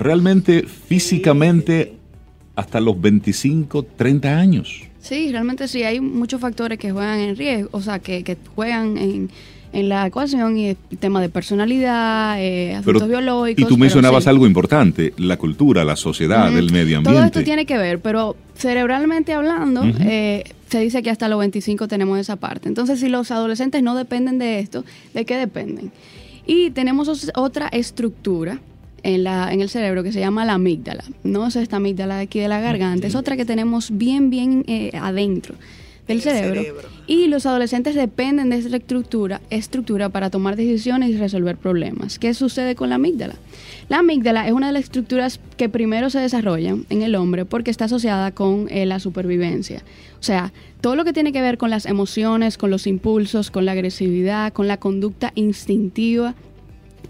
realmente, 0.00 0.64
físicamente, 0.64 1.94
hasta 2.56 2.80
los 2.80 3.00
25, 3.00 3.84
30 3.96 4.36
años. 4.38 4.82
Sí, 5.00 5.30
realmente 5.32 5.66
sí, 5.68 5.82
hay 5.82 6.00
muchos 6.00 6.40
factores 6.40 6.78
que 6.78 6.90
juegan 6.90 7.20
en 7.20 7.36
riesgo, 7.36 7.68
o 7.72 7.80
sea, 7.80 7.98
que, 8.00 8.22
que 8.22 8.36
juegan 8.54 8.98
en, 8.98 9.30
en 9.72 9.88
la 9.88 10.06
ecuación 10.06 10.58
y 10.58 10.68
el 10.68 10.76
tema 10.98 11.20
de 11.22 11.28
personalidad, 11.30 12.36
eh, 12.42 12.74
asuntos 12.74 13.08
biológicos. 13.08 13.62
y 13.64 13.66
tú 13.66 13.78
mencionabas 13.78 14.24
sí. 14.24 14.30
algo 14.30 14.46
importante, 14.46 15.14
la 15.16 15.36
cultura, 15.38 15.84
la 15.84 15.96
sociedad, 15.96 16.48
el 16.56 16.70
medio 16.70 16.98
ambiente. 16.98 17.10
Todo 17.12 17.24
esto 17.24 17.42
tiene 17.42 17.64
que 17.64 17.78
ver, 17.78 18.00
pero 18.00 18.36
cerebralmente 18.56 19.32
hablando, 19.32 19.82
eh, 20.00 20.44
se 20.68 20.80
dice 20.80 21.02
que 21.02 21.08
hasta 21.10 21.28
los 21.28 21.38
25 21.38 21.88
tenemos 21.88 22.18
esa 22.18 22.36
parte. 22.36 22.68
Entonces, 22.68 23.00
si 23.00 23.08
los 23.08 23.30
adolescentes 23.30 23.82
no 23.82 23.94
dependen 23.96 24.38
de 24.38 24.58
esto, 24.58 24.84
¿de 25.14 25.24
qué 25.24 25.36
dependen? 25.36 25.92
Y 26.46 26.70
tenemos 26.72 27.08
os- 27.08 27.32
otra 27.36 27.68
estructura 27.68 28.60
en, 29.02 29.24
la, 29.24 29.52
en 29.52 29.60
el 29.60 29.68
cerebro 29.68 30.02
que 30.02 30.12
se 30.12 30.20
llama 30.20 30.44
la 30.44 30.54
amígdala. 30.54 31.04
No 31.24 31.46
es 31.46 31.56
esta 31.56 31.76
amígdala 31.76 32.16
de 32.16 32.22
aquí 32.22 32.40
de 32.40 32.48
la 32.48 32.60
garganta, 32.60 33.06
es 33.06 33.14
otra 33.14 33.36
que 33.36 33.44
tenemos 33.44 33.90
bien, 33.96 34.30
bien 34.30 34.64
eh, 34.66 34.90
adentro 34.94 35.54
del 36.08 36.16
El 36.18 36.22
cerebro. 36.22 36.60
cerebro. 36.60 36.88
Y 37.06 37.28
los 37.28 37.46
adolescentes 37.46 37.94
dependen 37.94 38.50
de 38.50 38.56
esa 38.56 38.76
estructura, 38.76 39.40
estructura 39.50 40.08
para 40.08 40.28
tomar 40.30 40.56
decisiones 40.56 41.10
y 41.10 41.16
resolver 41.16 41.56
problemas. 41.56 42.18
¿Qué 42.18 42.34
sucede 42.34 42.74
con 42.74 42.88
la 42.88 42.96
amígdala? 42.96 43.36
La 43.88 43.98
amígdala 43.98 44.46
es 44.46 44.52
una 44.52 44.68
de 44.68 44.72
las 44.72 44.84
estructuras 44.84 45.38
que 45.56 45.68
primero 45.68 46.10
se 46.10 46.18
desarrollan 46.18 46.84
en 46.90 47.02
el 47.02 47.14
hombre 47.14 47.44
porque 47.44 47.70
está 47.70 47.84
asociada 47.84 48.32
con 48.32 48.66
eh, 48.70 48.86
la 48.86 48.98
supervivencia. 48.98 49.82
O 50.18 50.22
sea, 50.22 50.52
todo 50.80 50.96
lo 50.96 51.04
que 51.04 51.12
tiene 51.12 51.32
que 51.32 51.42
ver 51.42 51.58
con 51.58 51.70
las 51.70 51.86
emociones, 51.86 52.58
con 52.58 52.70
los 52.70 52.86
impulsos, 52.86 53.50
con 53.50 53.64
la 53.64 53.72
agresividad, 53.72 54.52
con 54.52 54.66
la 54.68 54.78
conducta 54.78 55.32
instintiva, 55.34 56.34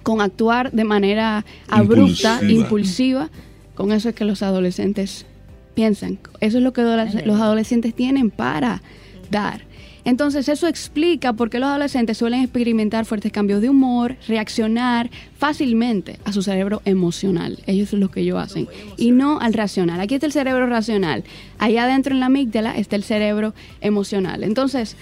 con 0.02 0.20
actuar 0.20 0.72
de 0.72 0.84
manera 0.84 1.44
abrupta, 1.68 2.40
Impulsiva. 2.42 2.60
impulsiva, 2.60 3.30
con 3.74 3.92
eso 3.92 4.08
es 4.10 4.14
que 4.14 4.24
los 4.24 4.42
adolescentes 4.42 5.26
piensan. 5.74 6.18
Eso 6.40 6.58
es 6.58 6.64
lo 6.64 6.72
que 6.72 6.82
los 6.82 7.40
adolescentes 7.40 7.94
tienen 7.94 8.30
para 8.30 8.82
dar. 9.30 9.62
Entonces 10.04 10.48
eso 10.48 10.66
explica 10.66 11.32
por 11.34 11.50
qué 11.50 11.58
los 11.58 11.68
adolescentes 11.68 12.16
suelen 12.16 12.42
experimentar 12.42 13.04
fuertes 13.04 13.32
cambios 13.32 13.60
de 13.60 13.68
humor, 13.68 14.16
reaccionar 14.26 15.10
fácilmente 15.38 16.18
a 16.24 16.32
su 16.32 16.42
cerebro 16.42 16.80
emocional. 16.84 17.58
Ellos 17.66 17.92
es 17.92 17.98
lo 17.98 18.10
que 18.10 18.20
ellos 18.20 18.38
hacen. 18.38 18.66
Y 18.96 19.10
no 19.10 19.40
al 19.40 19.52
racional. 19.52 20.00
Aquí 20.00 20.14
está 20.14 20.26
el 20.26 20.32
cerebro 20.32 20.66
racional. 20.66 21.24
Allá 21.58 21.84
adentro 21.84 22.14
en 22.14 22.20
la 22.20 22.26
amígdala 22.26 22.76
está 22.76 22.96
el 22.96 23.04
cerebro 23.04 23.54
emocional. 23.80 24.42
Entonces, 24.42 24.96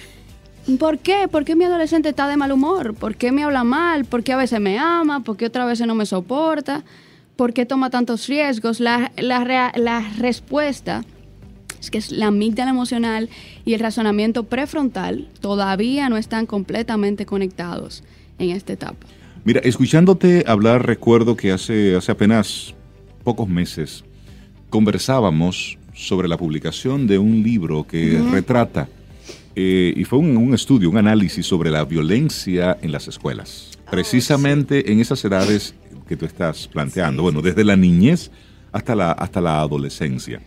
¿Por 0.76 0.98
qué? 0.98 1.28
¿Por 1.30 1.46
qué 1.46 1.56
mi 1.56 1.64
adolescente 1.64 2.10
está 2.10 2.28
de 2.28 2.36
mal 2.36 2.52
humor? 2.52 2.94
¿Por 2.94 3.16
qué 3.16 3.32
me 3.32 3.42
habla 3.42 3.64
mal? 3.64 4.04
¿Por 4.04 4.22
qué 4.22 4.34
a 4.34 4.36
veces 4.36 4.60
me 4.60 4.78
ama? 4.78 5.20
¿Por 5.24 5.38
qué 5.38 5.46
otras 5.46 5.66
veces 5.66 5.86
no 5.86 5.94
me 5.94 6.04
soporta? 6.04 6.84
¿Por 7.36 7.54
qué 7.54 7.64
toma 7.64 7.88
tantos 7.88 8.26
riesgos? 8.26 8.78
La, 8.78 9.10
la, 9.16 10.12
respuesta 10.18 11.04
es 11.80 11.90
que 11.90 11.96
es 11.96 12.12
la 12.12 12.26
amígdala 12.26 12.70
emocional 12.70 13.30
y 13.64 13.72
el 13.72 13.80
razonamiento 13.80 14.44
prefrontal 14.44 15.28
todavía 15.40 16.10
no 16.10 16.18
están 16.18 16.44
completamente 16.44 17.24
conectados 17.24 18.04
en 18.38 18.50
esta 18.50 18.74
etapa. 18.74 19.06
Mira, 19.44 19.60
escuchándote 19.60 20.44
hablar, 20.46 20.84
recuerdo 20.84 21.34
que 21.34 21.52
hace, 21.52 21.96
hace 21.96 22.12
apenas 22.12 22.74
pocos 23.24 23.48
meses 23.48 24.04
conversábamos 24.68 25.78
sobre 25.94 26.28
la 26.28 26.36
publicación 26.36 27.06
de 27.06 27.18
un 27.18 27.42
libro 27.42 27.86
que 27.86 28.20
retrata, 28.30 28.88
eh, 29.60 29.92
y 29.96 30.04
fue 30.04 30.20
un, 30.20 30.36
un 30.36 30.54
estudio, 30.54 30.88
un 30.88 30.98
análisis 30.98 31.44
sobre 31.44 31.68
la 31.68 31.84
violencia 31.84 32.78
en 32.80 32.92
las 32.92 33.08
escuelas, 33.08 33.76
precisamente 33.90 34.92
en 34.92 35.00
esas 35.00 35.24
edades 35.24 35.74
que 36.06 36.16
tú 36.16 36.26
estás 36.26 36.68
planteando, 36.68 37.24
bueno, 37.24 37.42
desde 37.42 37.64
la 37.64 37.74
niñez 37.74 38.30
hasta 38.70 38.94
la, 38.94 39.10
hasta 39.10 39.40
la 39.40 39.60
adolescencia. 39.60 40.40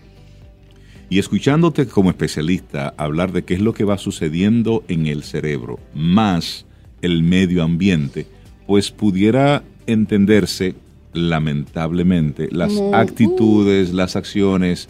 Y 1.10 1.20
escuchándote 1.20 1.88
como 1.88 2.10
especialista 2.10 2.94
hablar 2.96 3.34
de 3.34 3.44
qué 3.44 3.56
es 3.56 3.60
lo 3.60 3.74
que 3.74 3.84
va 3.84 3.98
sucediendo 3.98 4.86
en 4.88 5.08
el 5.08 5.24
cerebro, 5.24 5.78
más 5.94 6.66
el 7.02 7.22
medio 7.22 7.64
ambiente, 7.64 8.28
pues 8.66 8.92
pudiera 8.92 9.62
entenderse 9.88 10.74
lamentablemente 11.12 12.48
las 12.50 12.72
uh. 12.72 12.96
actitudes, 12.96 13.94
las 13.94 14.16
acciones, 14.16 14.88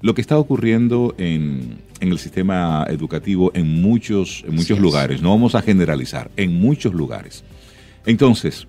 lo 0.00 0.14
que 0.14 0.22
está 0.22 0.38
ocurriendo 0.38 1.14
en, 1.18 1.78
en 2.00 2.10
el 2.10 2.18
sistema 2.18 2.86
educativo 2.88 3.50
en 3.54 3.80
muchos, 3.80 4.44
en 4.46 4.54
muchos 4.54 4.78
lugares. 4.78 5.22
No 5.22 5.30
vamos 5.30 5.54
a 5.54 5.62
generalizar, 5.62 6.30
en 6.36 6.58
muchos 6.60 6.94
lugares. 6.94 7.44
Entonces, 8.06 8.66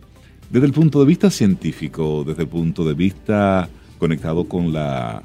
desde 0.49 0.67
el 0.67 0.73
punto 0.73 0.99
de 0.99 1.05
vista 1.05 1.31
científico, 1.31 2.23
desde 2.25 2.43
el 2.43 2.49
punto 2.49 2.83
de 2.83 2.93
vista 2.93 3.69
conectado 3.97 4.45
con 4.45 4.73
la, 4.73 5.23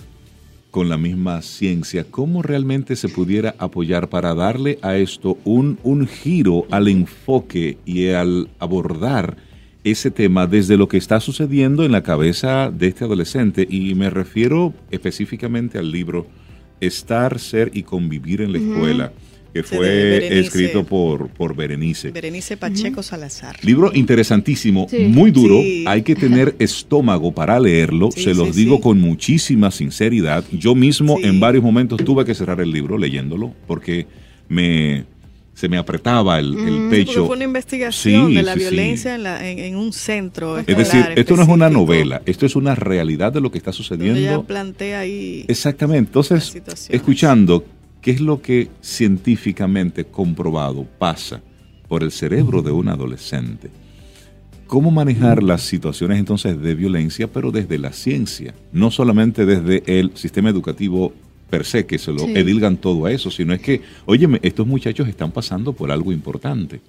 con 0.70 0.88
la 0.88 0.96
misma 0.96 1.42
ciencia, 1.42 2.04
¿cómo 2.08 2.42
realmente 2.42 2.94
se 2.94 3.08
pudiera 3.08 3.56
apoyar 3.58 4.08
para 4.08 4.34
darle 4.34 4.78
a 4.82 4.96
esto 4.96 5.38
un, 5.44 5.78
un 5.82 6.06
giro 6.06 6.66
al 6.70 6.86
enfoque 6.86 7.78
y 7.84 8.08
al 8.08 8.48
abordar 8.60 9.36
ese 9.82 10.10
tema 10.10 10.46
desde 10.46 10.76
lo 10.76 10.88
que 10.88 10.96
está 10.96 11.20
sucediendo 11.20 11.84
en 11.84 11.92
la 11.92 12.02
cabeza 12.02 12.70
de 12.70 12.86
este 12.86 13.04
adolescente? 13.04 13.66
Y 13.68 13.94
me 13.94 14.10
refiero 14.10 14.74
específicamente 14.90 15.78
al 15.78 15.90
libro 15.90 16.26
Estar, 16.80 17.38
Ser 17.38 17.70
y 17.74 17.82
Convivir 17.82 18.40
en 18.42 18.52
la 18.52 18.58
Escuela, 18.58 19.12
que 19.54 19.62
fue 19.62 19.78
Berenice. 19.88 20.38
escrito 20.40 20.84
por, 20.84 21.28
por 21.28 21.56
Berenice. 21.56 22.10
Berenice 22.10 22.56
Pacheco 22.58 23.02
Salazar. 23.02 23.56
Libro 23.64 23.90
interesantísimo, 23.94 24.86
Sí. 24.90 25.04
muy 25.04 25.30
duro. 25.30 25.60
Sí. 25.62 25.84
Hay 25.86 26.02
que 26.02 26.14
tener 26.14 26.54
estómago 26.58 27.32
para 27.32 27.58
leerlo. 27.58 28.10
Sí, 28.12 28.24
Se 28.24 28.34
los 28.34 28.54
sí, 28.54 28.62
digo 28.64 28.76
sí. 28.76 28.82
con 28.82 29.00
muchísima 29.00 29.70
sinceridad. 29.70 30.44
Yo 30.52 30.74
mismo 30.74 31.16
Sí. 31.16 31.24
en 31.28 31.40
varios 31.40 31.64
momentos 31.64 32.04
tuve 32.04 32.24
que 32.26 32.34
cerrar 32.34 32.60
el 32.60 32.70
libro 32.70 32.98
leyéndolo 32.98 33.54
porque 33.66 34.06
me 34.48 35.04
se 35.56 35.70
me 35.70 35.78
apretaba 35.78 36.38
el, 36.38 36.54
el 36.54 36.88
pecho. 36.90 37.24
fue 37.26 37.34
una 37.36 37.44
investigación 37.46 38.28
Sí, 38.28 38.34
de 38.34 38.42
la 38.42 38.52
sí, 38.52 38.58
sí. 38.60 38.64
violencia 38.66 39.14
en, 39.14 39.22
la- 39.22 39.48
en- 39.50 39.58
en 39.58 39.76
un 39.76 39.90
centro. 39.94 40.58
Es 40.58 40.66
decir, 40.66 41.02
esto 41.16 41.34
no 41.34 41.42
es 41.44 41.48
una 41.48 41.70
novela, 41.70 42.20
esto 42.26 42.44
es 42.44 42.56
una 42.56 42.74
realidad 42.74 43.32
de 43.32 43.40
lo 43.40 43.50
que 43.50 43.56
está 43.56 43.70
donde 43.70 43.86
ella 44.04 44.04
sucediendo. 44.12 44.44
plantea 44.44 45.00
ahí. 45.00 45.46
Exactamente. 45.48 46.08
Entonces, 46.10 46.54
escuchando 46.90 47.64
qué 48.02 48.10
es 48.10 48.20
lo 48.20 48.42
que 48.42 48.68
científicamente 48.82 50.04
comprobado 50.04 50.86
pasa 50.98 51.40
por 51.88 52.02
el 52.02 52.12
cerebro 52.12 52.60
de 52.60 52.70
un 52.72 52.88
adolescente. 52.88 53.70
¿Cómo 54.66 54.90
manejar 54.90 55.42
las 55.42 55.62
situaciones 55.62 56.18
entonces 56.18 56.60
de 56.60 56.74
violencia, 56.74 57.28
pero 57.32 57.50
desde 57.50 57.78
la 57.78 57.92
ciencia? 57.92 58.52
No 58.72 58.90
solamente 58.90 59.46
desde 59.46 59.82
el 60.00 60.10
sistema 60.16 60.50
educativo 60.50 61.14
per 61.50 61.64
se, 61.64 61.86
que 61.86 61.98
se 61.98 62.12
lo 62.12 62.20
Sí. 62.20 62.32
edilgan 62.34 62.76
todo 62.76 63.06
a 63.06 63.12
eso, 63.12 63.30
sino 63.30 63.52
es 63.54 63.60
que, 63.60 63.80
óyeme, 64.04 64.38
estos 64.42 64.66
muchachos 64.66 65.06
están 65.08 65.30
pasando 65.30 65.72
por 65.72 65.90
algo 65.92 66.12
importante. 66.12 66.80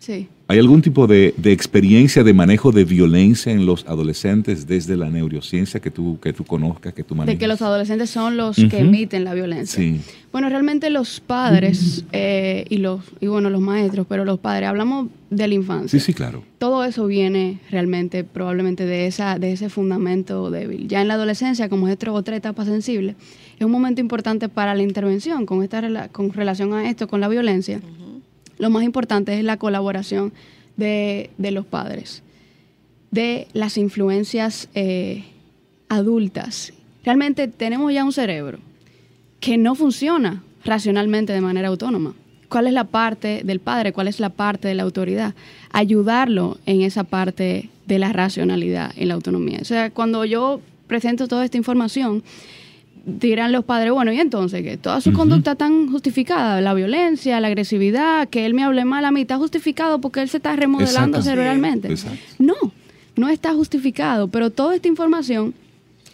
Sí. 0.00 0.28
¿Hay 0.48 0.58
algún 0.58 0.80
tipo 0.80 1.06
de, 1.06 1.34
de 1.36 1.52
experiencia 1.52 2.24
de 2.24 2.32
manejo 2.32 2.72
de 2.72 2.84
violencia 2.84 3.52
en 3.52 3.66
los 3.66 3.86
adolescentes 3.86 4.66
desde 4.66 4.96
la 4.96 5.10
neurociencia 5.10 5.78
que 5.78 5.90
tú, 5.90 6.18
que 6.20 6.32
tú 6.32 6.42
conozcas, 6.44 6.94
que 6.94 7.04
tú 7.04 7.14
manejas? 7.14 7.34
De 7.34 7.38
que 7.38 7.46
los 7.46 7.60
adolescentes 7.60 8.08
son 8.08 8.38
los 8.38 8.56
que 8.56 8.78
emiten 8.78 9.24
la 9.24 9.34
violencia. 9.34 9.78
Sí. 9.78 10.00
Bueno, 10.32 10.48
realmente 10.48 10.88
los 10.88 11.20
padres 11.20 12.04
eh, 12.12 12.64
y 12.70 12.78
los 12.78 13.02
y 13.20 13.26
bueno 13.26 13.50
los 13.50 13.60
maestros, 13.60 14.06
pero 14.08 14.24
los 14.24 14.38
padres 14.40 14.70
hablamos 14.70 15.08
de 15.28 15.46
la 15.48 15.54
infancia. 15.54 16.00
Sí, 16.00 16.04
sí, 16.04 16.14
claro. 16.14 16.42
Todo 16.58 16.82
eso 16.84 17.06
viene 17.06 17.58
realmente 17.70 18.24
probablemente 18.24 18.86
de 18.86 19.06
esa 19.06 19.38
de 19.38 19.52
ese 19.52 19.68
fundamento 19.68 20.50
débil. 20.50 20.88
Ya 20.88 21.02
en 21.02 21.08
la 21.08 21.14
adolescencia, 21.14 21.68
como 21.68 21.88
es 21.88 21.94
otro- 21.94 22.14
otra 22.14 22.36
etapa 22.36 22.64
sensible, 22.64 23.16
es 23.58 23.66
un 23.66 23.70
momento 23.70 24.00
importante 24.00 24.48
para 24.48 24.74
la 24.74 24.82
intervención 24.82 25.44
con 25.44 25.62
esta 25.62 25.82
rela- 25.82 26.08
con 26.10 26.32
relación 26.32 26.72
a 26.72 26.88
esto, 26.88 27.06
con 27.06 27.20
la 27.20 27.28
violencia. 27.28 27.82
Lo 28.60 28.68
más 28.70 28.84
importante 28.84 29.36
es 29.36 29.42
la 29.42 29.56
colaboración 29.56 30.32
de, 30.76 31.30
de 31.38 31.50
los 31.50 31.64
padres, 31.64 32.22
de 33.10 33.48
las 33.54 33.78
influencias 33.78 34.68
eh, 34.74 35.24
adultas. 35.88 36.72
Realmente 37.02 37.48
tenemos 37.48 37.92
ya 37.92 38.04
un 38.04 38.12
cerebro 38.12 38.58
que 39.40 39.56
no 39.56 39.74
funciona 39.74 40.42
racionalmente 40.62 41.32
de 41.32 41.40
manera 41.40 41.68
autónoma. 41.68 42.14
¿Cuál 42.50 42.66
es 42.66 42.74
la 42.74 42.84
parte 42.84 43.40
del 43.44 43.60
padre? 43.60 43.94
¿Cuál 43.94 44.08
es 44.08 44.20
la 44.20 44.28
parte 44.28 44.68
de 44.68 44.74
la 44.74 44.82
autoridad? 44.82 45.34
Ayudarlo 45.72 46.58
en 46.66 46.82
esa 46.82 47.04
parte 47.04 47.70
de 47.86 47.98
la 47.98 48.12
racionalidad 48.12 48.92
y 48.94 49.06
la 49.06 49.14
autonomía. 49.14 49.60
O 49.62 49.64
sea, 49.64 49.90
cuando 49.90 50.26
yo 50.26 50.60
presento 50.86 51.28
toda 51.28 51.46
esta 51.46 51.56
información, 51.56 52.22
dirán 53.04 53.52
los 53.52 53.64
padres, 53.64 53.92
bueno, 53.92 54.12
y 54.12 54.20
entonces 54.20 54.62
que 54.62 54.76
toda 54.76 55.00
su 55.00 55.12
conducta 55.12 55.54
tan 55.54 55.90
justificada, 55.90 56.60
la 56.60 56.74
violencia, 56.74 57.40
la 57.40 57.48
agresividad, 57.48 58.28
que 58.28 58.46
él 58.46 58.54
me 58.54 58.62
hable 58.62 58.84
mal 58.84 59.04
a 59.04 59.10
mí, 59.10 59.22
está 59.22 59.36
justificado 59.36 60.00
porque 60.00 60.22
él 60.22 60.28
se 60.28 60.38
está 60.38 60.56
remodelando 60.56 61.22
cerebralmente. 61.22 61.88
Exacto. 61.88 62.18
No, 62.38 62.54
no 63.16 63.28
está 63.28 63.54
justificado, 63.54 64.28
pero 64.28 64.50
toda 64.50 64.74
esta 64.74 64.88
información 64.88 65.54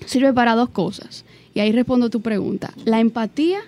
sirve 0.05 0.33
para 0.33 0.55
dos 0.55 0.71
cosas. 0.71 1.25
Y 1.55 1.61
ahí 1.61 1.73
respondo 1.73 2.11
tu 2.11 2.21
pregunta, 2.21 2.73
la 2.85 3.01
empatía 3.01 3.61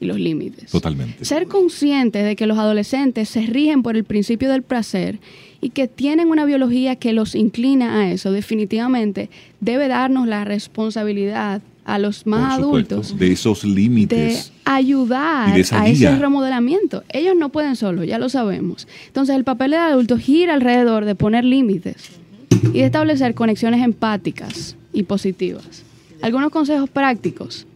y 0.00 0.06
los 0.06 0.18
límites. 0.18 0.70
Totalmente. 0.70 1.24
Ser 1.24 1.46
conscientes 1.46 2.24
de 2.24 2.36
que 2.36 2.46
los 2.46 2.58
adolescentes 2.58 3.28
se 3.28 3.42
rigen 3.42 3.82
por 3.82 3.96
el 3.96 4.04
principio 4.04 4.50
del 4.50 4.62
placer 4.62 5.18
y 5.60 5.70
que 5.70 5.88
tienen 5.88 6.28
una 6.28 6.44
biología 6.44 6.96
que 6.96 7.12
los 7.12 7.34
inclina 7.34 8.00
a 8.00 8.10
eso, 8.10 8.32
definitivamente 8.32 9.30
debe 9.60 9.88
darnos 9.88 10.26
la 10.26 10.44
responsabilidad 10.44 11.62
a 11.86 11.98
los 12.00 12.26
más 12.26 12.56
supuesto, 12.56 12.96
adultos 12.96 13.16
de 13.16 13.32
esos 13.32 13.62
de 13.62 13.68
límites. 13.68 14.52
ayudar 14.64 15.50
Y 15.50 15.52
de 15.52 15.60
esa 15.60 15.80
a 15.80 15.88
ese 15.88 16.16
remodelamiento. 16.18 17.04
Ellos 17.08 17.34
no 17.38 17.50
pueden 17.50 17.76
solos, 17.76 18.06
ya 18.06 18.18
lo 18.18 18.28
sabemos. 18.28 18.88
Entonces 19.06 19.36
el 19.36 19.44
papel 19.44 19.70
del 19.70 19.80
adulto 19.80 20.18
gira 20.18 20.54
alrededor 20.54 21.04
de 21.04 21.14
poner 21.14 21.44
límites 21.44 22.10
y 22.50 22.80
de 22.80 22.84
establecer 22.84 23.34
conexiones 23.34 23.84
empáticas 23.84 24.76
y 24.92 25.04
positivas. 25.04 25.84
Algunos 26.22 26.50
consejos 26.50 26.90
prácticos 26.90 27.66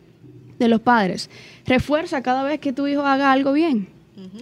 de 0.58 0.68
los 0.68 0.80
padres. 0.80 1.30
Refuerza 1.64 2.20
cada 2.20 2.42
vez 2.42 2.58
que 2.58 2.72
tu 2.72 2.88
hijo 2.88 3.02
haga 3.02 3.30
algo 3.30 3.52
bien. 3.52 3.86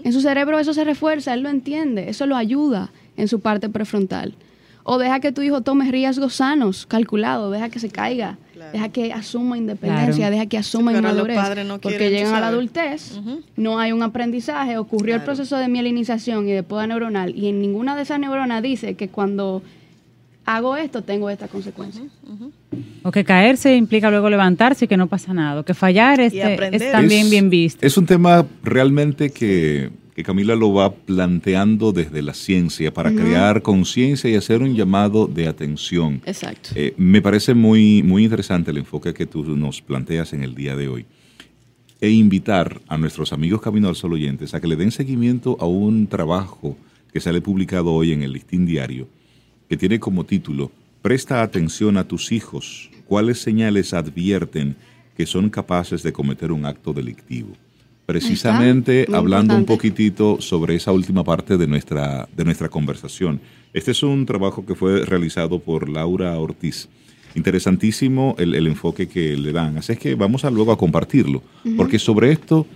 En 0.02 0.12
su 0.12 0.22
cerebro 0.22 0.58
eso 0.58 0.72
se 0.72 0.82
refuerza, 0.82 1.34
él 1.34 1.42
lo 1.42 1.50
entiende, 1.50 2.08
eso 2.08 2.26
lo 2.26 2.36
ayuda 2.36 2.90
en 3.16 3.28
su 3.28 3.40
parte 3.40 3.68
prefrontal. 3.68 4.34
O 4.90 4.96
deja 4.96 5.20
que 5.20 5.32
tu 5.32 5.42
hijo 5.42 5.60
tome 5.60 5.90
riesgos 5.90 6.32
sanos, 6.36 6.86
calculados, 6.86 7.52
deja 7.52 7.68
que 7.68 7.78
se 7.78 7.90
caiga, 7.90 8.38
deja 8.72 8.88
que 8.88 9.12
asuma 9.12 9.58
independencia, 9.58 10.14
Claro. 10.16 10.32
deja 10.32 10.46
que 10.46 10.56
asuma 10.56 10.92
Sí, 10.92 10.96
inmadurez. 10.98 11.36
no 11.66 11.78
porque 11.78 12.08
llegan 12.08 12.34
a 12.34 12.40
la 12.40 12.48
adultez, 12.48 13.20
no 13.56 13.78
hay 13.78 13.92
un 13.92 14.02
aprendizaje, 14.02 14.78
ocurrió 14.78 15.14
el 15.16 15.22
proceso 15.24 15.58
de 15.58 15.68
mielinización 15.68 16.48
y 16.48 16.52
de 16.52 16.62
poda 16.62 16.86
neuronal, 16.86 17.36
y 17.36 17.48
en 17.48 17.60
ninguna 17.60 17.96
de 17.96 18.02
esas 18.02 18.18
neuronas 18.18 18.62
dice 18.62 18.94
que 18.94 19.08
cuando 19.08 19.62
hago 20.46 20.74
esto 20.78 21.02
tengo 21.02 21.28
esta 21.28 21.48
consecuencia. 21.48 22.04
O 23.02 23.10
que 23.10 23.24
caerse 23.24 23.76
implica 23.76 24.08
luego 24.10 24.30
levantarse 24.30 24.86
y 24.86 24.88
que 24.88 24.96
no 24.96 25.06
pasa 25.06 25.34
nada. 25.34 25.60
O 25.60 25.64
que 25.64 25.74
fallar 25.74 26.18
este, 26.20 26.42
aprender. 26.54 26.82
es 26.82 26.92
también 26.92 27.26
Es- 27.26 27.30
bien 27.30 27.50
visto. 27.50 27.86
Es 27.86 27.98
un 27.98 28.06
tema 28.06 28.46
realmente 28.62 29.28
que, 29.28 29.90
que 30.18 30.24
Camila 30.24 30.56
lo 30.56 30.72
va 30.72 30.92
planteando 30.92 31.92
desde 31.92 32.22
la 32.22 32.34
ciencia 32.34 32.92
para 32.92 33.14
crear 33.14 33.62
conciencia 33.62 34.28
y 34.28 34.34
hacer 34.34 34.62
un 34.62 34.74
llamado 34.74 35.28
de 35.28 35.46
atención. 35.46 36.22
Exacto. 36.26 36.70
Eh, 36.74 36.92
me 36.96 37.22
parece 37.22 37.54
muy, 37.54 38.02
muy 38.02 38.24
interesante 38.24 38.72
el 38.72 38.78
enfoque 38.78 39.14
que 39.14 39.26
tú 39.26 39.44
nos 39.44 39.80
planteas 39.80 40.32
en 40.32 40.42
el 40.42 40.56
día 40.56 40.74
de 40.74 40.88
hoy. 40.88 41.06
E 42.00 42.10
invitar 42.10 42.80
a 42.88 42.98
nuestros 42.98 43.32
amigos 43.32 43.60
Camino 43.60 43.88
al 43.88 43.94
Sol 43.94 44.14
oyentes 44.14 44.54
a 44.54 44.60
que 44.60 44.66
le 44.66 44.74
den 44.74 44.90
seguimiento 44.90 45.56
a 45.60 45.66
un 45.66 46.08
trabajo 46.08 46.76
que 47.12 47.20
sale 47.20 47.40
publicado 47.40 47.92
hoy 47.92 48.10
en 48.10 48.24
el 48.24 48.32
Listín 48.32 48.66
Diario, 48.66 49.06
que 49.68 49.76
tiene 49.76 50.00
como 50.00 50.24
título 50.24 50.72
Presta 51.00 51.42
atención 51.42 51.96
a 51.96 52.08
tus 52.08 52.32
hijos. 52.32 52.90
¿Cuáles 53.06 53.38
señales 53.38 53.94
advierten 53.94 54.74
que 55.16 55.26
son 55.26 55.48
capaces 55.48 56.02
de 56.02 56.12
cometer 56.12 56.50
un 56.50 56.66
acto 56.66 56.92
delictivo? 56.92 57.54
Precisamente 58.08 59.06
hablando 59.12 59.54
un 59.54 59.66
poquitito 59.66 60.40
sobre 60.40 60.76
esa 60.76 60.92
última 60.92 61.22
parte 61.24 61.58
de 61.58 61.66
nuestra, 61.66 62.26
de 62.34 62.42
nuestra 62.42 62.70
conversación. 62.70 63.38
Este 63.74 63.90
es 63.90 64.02
un 64.02 64.24
trabajo 64.24 64.64
que 64.64 64.74
fue 64.74 65.04
realizado 65.04 65.58
por 65.58 65.90
Laura 65.90 66.34
Ortiz. 66.38 66.88
Interesantísimo 67.34 68.34
el, 68.38 68.54
el 68.54 68.66
enfoque 68.66 69.08
que 69.08 69.36
le 69.36 69.52
dan. 69.52 69.76
Así 69.76 69.92
es 69.92 69.98
que 69.98 70.14
vamos 70.14 70.46
a 70.46 70.50
luego 70.50 70.72
a 70.72 70.78
compartirlo, 70.78 71.42
porque 71.76 71.98
sobre 71.98 72.32
esto 72.32 72.66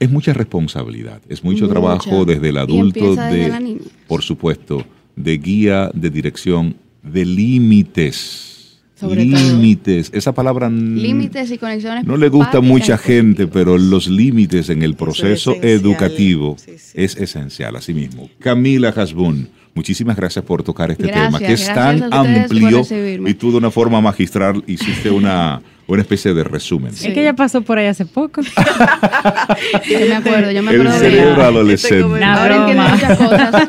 es 0.00 0.10
mucha 0.10 0.32
responsabilidad, 0.32 1.20
es 1.28 1.44
mucho 1.44 1.68
trabajo 1.68 2.24
desde 2.24 2.48
el 2.48 2.56
adulto, 2.56 3.14
desde 3.14 3.50
de, 3.50 3.80
por 4.06 4.22
supuesto, 4.22 4.86
de 5.16 5.36
guía, 5.36 5.90
de 5.92 6.08
dirección, 6.08 6.76
de 7.02 7.26
límites. 7.26 8.57
Sobre 8.98 9.24
todo. 9.26 9.36
límites, 9.38 10.10
esa 10.12 10.32
palabra 10.32 10.68
Límites 10.68 11.50
y 11.52 11.58
conexiones. 11.58 12.04
no 12.04 12.16
le 12.16 12.28
gusta 12.28 12.58
a 12.58 12.60
mucha 12.60 12.98
gente, 12.98 13.46
pero 13.46 13.78
los 13.78 14.08
límites 14.08 14.68
en 14.70 14.82
el 14.82 14.90
es 14.92 14.96
proceso 14.96 15.54
educativo 15.62 16.56
Sí, 16.58 16.72
sí. 16.78 16.92
es 16.94 17.16
esencial, 17.16 17.76
así 17.76 17.94
mismo. 17.94 18.28
Camila 18.40 18.88
Hasbun, 18.88 19.48
muchísimas 19.78 20.16
gracias 20.16 20.44
por 20.44 20.62
tocar 20.64 20.90
este 20.90 21.04
Gracias, 21.06 21.26
tema, 21.26 21.38
que 21.38 21.52
es 21.52 21.66
tan 21.72 22.12
amplio 22.12 22.82
y 23.28 23.34
tú 23.34 23.52
de 23.52 23.58
una 23.58 23.70
forma 23.70 24.00
magistral 24.00 24.62
hiciste 24.66 25.08
una, 25.10 25.62
una 25.86 26.02
especie 26.02 26.34
de 26.34 26.42
resumen. 26.44 26.92
Es 26.92 27.00
que 27.02 27.20
ella 27.20 27.34
pasó 27.34 27.62
por 27.62 27.78
ahí 27.78 27.86
hace 27.86 28.04
poco. 28.04 28.40
Yo 29.88 29.98
me 30.08 30.14
acuerdo, 30.16 30.50
yo 30.50 30.62
me 30.62 30.72
El 30.72 30.80
acuerdo 30.80 30.98
de 31.00 31.10
cerebro 31.10 31.42
adolescente. 31.42 32.04
Una 32.04 32.42
Ahora 32.42 32.56
entiendo 32.56 32.82
broma. 32.82 32.94
muchas 32.96 33.18
cosas. 33.18 33.68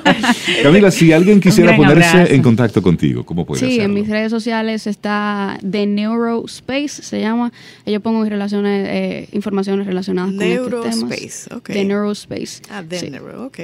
Camila, 0.63 0.91
si 0.91 1.13
alguien 1.13 1.39
quisiera 1.39 1.75
ponerse 1.75 2.09
abrazo. 2.09 2.33
en 2.33 2.41
contacto 2.41 2.81
contigo, 2.81 3.23
¿cómo 3.25 3.45
puede 3.45 3.59
Sí, 3.61 3.65
hacerlo? 3.67 3.83
en 3.85 3.93
mis 3.93 4.07
redes 4.09 4.31
sociales 4.31 4.87
está 4.87 5.57
The 5.69 5.85
Neurospace, 5.85 6.89
se 7.03 7.21
llama. 7.21 7.51
Yo 7.85 7.99
pongo 8.01 8.25
relaciones, 8.25 8.87
eh, 8.89 9.29
informaciones 9.31 9.85
relacionadas 9.87 10.33
con 10.33 10.41
estos 10.41 10.69
temas. 10.69 10.95
Neurospace, 10.97 11.53
ok. 11.55 11.69
The 11.69 11.85
Neurospace. 11.85 12.61
Ah, 12.71 12.81
Sí. 12.89 13.09
Denver, 13.09 13.35
ok. 13.35 13.59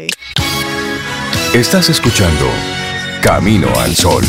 Estás 1.55 1.89
escuchando 1.89 2.49
Camino 3.21 3.69
al 3.79 3.95
Sol. 3.95 4.21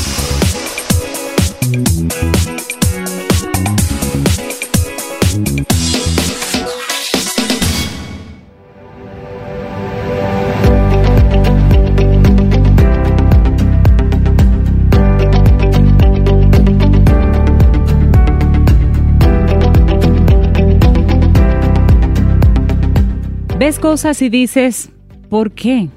Ves 23.59 23.81
cosas 23.81 24.23
y 24.23 24.29
dices, 24.29 24.91
¿por 25.29 25.51
qué? 25.51 25.89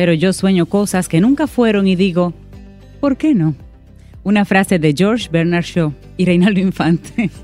Pero 0.00 0.14
yo 0.14 0.32
sueño 0.32 0.64
cosas 0.64 1.08
que 1.10 1.20
nunca 1.20 1.46
fueron 1.46 1.86
y 1.86 1.94
digo, 1.94 2.32
¿por 3.00 3.18
qué 3.18 3.34
no? 3.34 3.54
Una 4.24 4.46
frase 4.46 4.78
de 4.78 4.94
George 4.96 5.28
Bernard 5.30 5.64
Shaw 5.64 5.92
y 6.16 6.24
Reinaldo 6.24 6.58
Infante. 6.58 7.28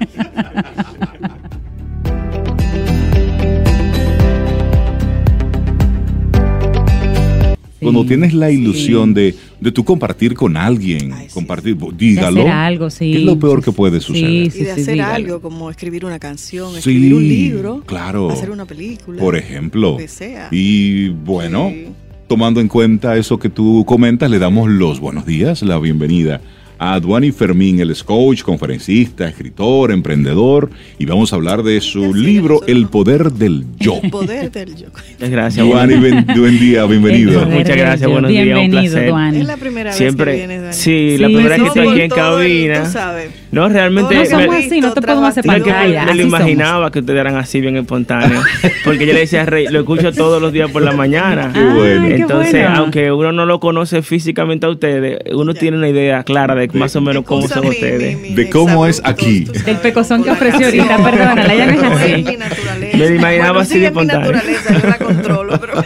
Cuando 7.80 8.02
Sí, 8.02 8.08
tienes 8.08 8.32
la 8.34 8.50
ilusión 8.50 9.10
sí. 9.10 9.14
de, 9.14 9.34
de 9.60 9.70
tú 9.72 9.84
compartir 9.84 10.34
con 10.34 10.56
alguien, 10.56 11.12
Ay, 11.12 11.26
sí. 11.28 11.34
compartir, 11.34 11.76
De 11.76 11.86
dígalo. 11.94 12.40
hacer 12.40 12.50
algo, 12.52 12.90
sí. 12.90 13.12
¿Qué 13.12 13.18
es 13.18 13.24
lo 13.24 13.38
peor 13.38 13.62
que 13.62 13.70
puede 13.70 14.00
suceder? 14.00 14.50
sí, 14.50 14.60
y 14.60 14.64
de 14.64 14.74
sí, 14.74 14.80
hacer 14.80 14.94
dígalo. 14.94 15.14
algo 15.14 15.40
como 15.42 15.70
escribir 15.70 16.04
una 16.04 16.18
canción, 16.18 16.72
Sí, 16.72 16.78
escribir 16.78 17.14
un 17.14 17.28
libro, 17.28 17.82
claro. 17.86 18.30
hacer 18.30 18.50
una 18.50 18.64
película. 18.64 19.20
Por 19.20 19.36
ejemplo. 19.36 19.92
Lo 19.92 19.96
que 19.98 20.08
sea. 20.08 20.48
Y 20.50 21.10
bueno, 21.10 21.70
Sí. 21.70 21.86
Tomando 22.26 22.60
en 22.60 22.68
cuenta 22.68 23.16
eso 23.16 23.38
que 23.38 23.48
tú 23.48 23.84
comentas, 23.86 24.30
le 24.30 24.38
damos 24.38 24.68
los 24.68 25.00
buenos 25.00 25.26
días, 25.26 25.62
la 25.62 25.78
bienvenida 25.78 26.40
a 26.78 27.00
Duani 27.00 27.32
Fermín, 27.32 27.80
es 27.80 28.04
coach, 28.04 28.42
conferencista, 28.42 29.26
escritor, 29.26 29.90
emprendedor, 29.92 30.68
y 30.98 31.06
vamos 31.06 31.32
a 31.32 31.36
hablar 31.36 31.62
de 31.62 31.80
su 31.80 32.12
libro. 32.12 32.60
El 32.66 32.88
Poder 32.88 33.32
del 33.32 33.64
Yo. 33.78 33.98
El 34.02 34.10
poder 34.10 34.50
del 34.52 34.76
yo. 34.76 34.88
Muchas 35.14 35.30
gracias. 35.30 35.66
Duani, 35.66 35.94
ben- 35.94 36.26
buen 36.36 36.58
día, 36.58 36.82
El 36.82 36.88
bienvenido. 36.90 37.46
Muchas 37.46 37.76
gracias, 37.78 38.10
buenos 38.10 38.30
días, 38.30 38.42
un 38.42 38.52
Bienvenido, 38.60 38.92
placer. 38.92 39.08
Duani. 39.08 39.38
Es 39.40 39.46
la 39.46 39.56
primera 39.56 39.92
Siempre. 39.94 40.32
vez 40.32 40.40
que 40.42 40.46
vienes, 40.48 40.62
Dani. 40.64 40.74
sí, 40.76 41.16
la 41.18 41.28
Sí, 41.28 41.34
primera 41.34 41.56
sí, 41.56 41.62
vez 41.62 41.72
que 41.72 41.78
estoy 41.80 41.92
aquí 41.94 42.00
en 42.02 42.08
Por 42.10 42.18
todo 42.18 42.40
el- 42.42 42.46
cabina. 42.48 42.84
tú 42.84 42.90
sabes. 42.92 43.30
No, 43.56 43.68
realmente 43.70 44.14
No 44.14 44.20
lo 44.22 44.26
me- 44.26 44.30
somos 44.44 44.56
así, 44.56 44.80
no 44.80 44.92
te 44.92 45.00
podemos 45.00 45.28
hacer 45.30 45.46
me, 45.46 45.52
pantalla. 45.54 46.04
me 46.04 46.10
así 46.10 46.18
lo 46.18 46.24
somos. 46.24 46.40
imaginaba 46.40 46.90
que 46.90 46.98
ustedes 46.98 47.18
eran 47.20 47.36
así 47.36 47.60
bien 47.60 47.76
espontáneos. 47.78 48.44
Porque 48.84 49.06
yo 49.06 49.12
le 49.14 49.20
decía 49.20 49.42
a 49.42 49.46
Rey, 49.46 49.66
lo 49.70 49.80
escucho 49.80 50.12
todos 50.12 50.42
los 50.42 50.52
días 50.52 50.70
por 50.70 50.82
la 50.82 50.92
mañana. 50.92 51.50
Qué 51.54 51.60
bueno. 51.64 52.06
Qué 52.08 52.14
Entonces, 52.16 52.52
bueno. 52.52 52.76
aunque 52.76 53.10
uno 53.12 53.32
no 53.32 53.46
lo 53.46 53.58
conoce 53.58 54.02
físicamente 54.02 54.66
a 54.66 54.68
ustedes, 54.68 55.18
uno 55.32 55.52
Ya. 55.54 55.60
tiene 55.60 55.78
una 55.78 55.88
idea 55.88 56.22
clara 56.22 56.54
de 56.54 56.68
más 56.74 56.94
o 56.96 57.00
menos 57.00 57.24
cómo 57.24 57.48
son 57.48 57.62
mi- 57.62 57.70
ustedes. 57.70 58.16
mi- 58.20 58.28
mi 58.30 58.34
De 58.34 58.50
cómo 58.50 58.86
es 58.86 59.00
aquí. 59.04 59.44
Del 59.64 59.76
pecozón 59.78 60.22
que 60.22 60.30
ofreció 60.32 60.66
ahorita, 60.66 60.96
perdónala, 61.02 61.54
ella 61.54 61.66
no 61.66 61.72
es 61.72 61.82
así. 61.82 62.22
mi 62.24 62.36
naturaleza. 62.36 62.96
Me 62.98 63.06
imaginaba 63.06 63.48
Bueno, 63.52 63.60
así 63.60 63.72
sí 63.72 63.78
de 63.80 63.86
espontáneo. 63.86 64.32
naturaleza, 64.32 64.80
yo 64.82 64.88
la 64.88 64.98
controlo, 64.98 65.60
pero... 65.60 65.84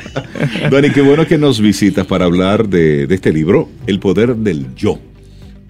Duani, 0.71 0.91
qué 0.91 1.03
bueno 1.03 1.25
que 1.27 1.39
nos 1.39 1.61
visitas 1.61 2.05
para 2.07 2.25
hablar 2.25 2.67
de, 2.69 3.07
de 3.07 3.15
este 3.15 3.33
libro, 3.33 3.69
El 3.87 4.01
Poder 4.01 4.35
del 4.35 4.75
Yo. 4.75 4.99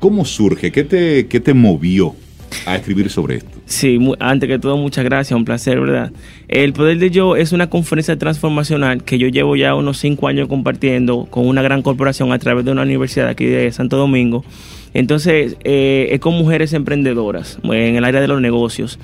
¿Cómo 0.00 0.24
surge? 0.24 0.72
¿Qué 0.72 0.82
te, 0.82 1.26
qué 1.26 1.40
te 1.40 1.52
movió 1.52 2.14
a 2.64 2.76
escribir 2.76 3.10
sobre 3.10 3.36
esto? 3.36 3.50
Sí, 3.66 3.98
antes 4.18 4.48
que 4.48 4.58
todo, 4.58 4.78
muchas 4.78 5.04
gracias, 5.04 5.36
un 5.36 5.44
placer, 5.44 5.78
¿verdad? 5.78 6.10
El 6.48 6.72
Poder 6.72 6.98
de 6.98 7.10
Yo 7.10 7.36
es 7.36 7.52
una 7.52 7.68
conferencia 7.68 8.18
transformacional 8.18 9.04
que 9.04 9.18
yo 9.18 9.28
llevo 9.28 9.56
ya 9.56 9.74
unos 9.74 9.98
cinco 9.98 10.26
años 10.26 10.48
compartiendo 10.48 11.26
con 11.30 11.46
una 11.46 11.60
gran 11.60 11.82
corporación 11.82 12.32
a 12.32 12.38
través 12.38 12.64
de 12.64 12.72
una 12.72 12.82
universidad 12.82 13.28
aquí 13.28 13.44
de 13.44 13.70
Santo 13.72 13.98
Domingo. 13.98 14.42
Entonces, 14.94 15.56
eh, 15.64 16.08
es 16.10 16.20
con 16.20 16.34
mujeres 16.34 16.72
emprendedoras 16.72 17.58
en 17.62 17.96
el 17.96 18.04
área 18.04 18.22
de 18.22 18.26
los 18.26 18.40
negocios. 18.40 18.98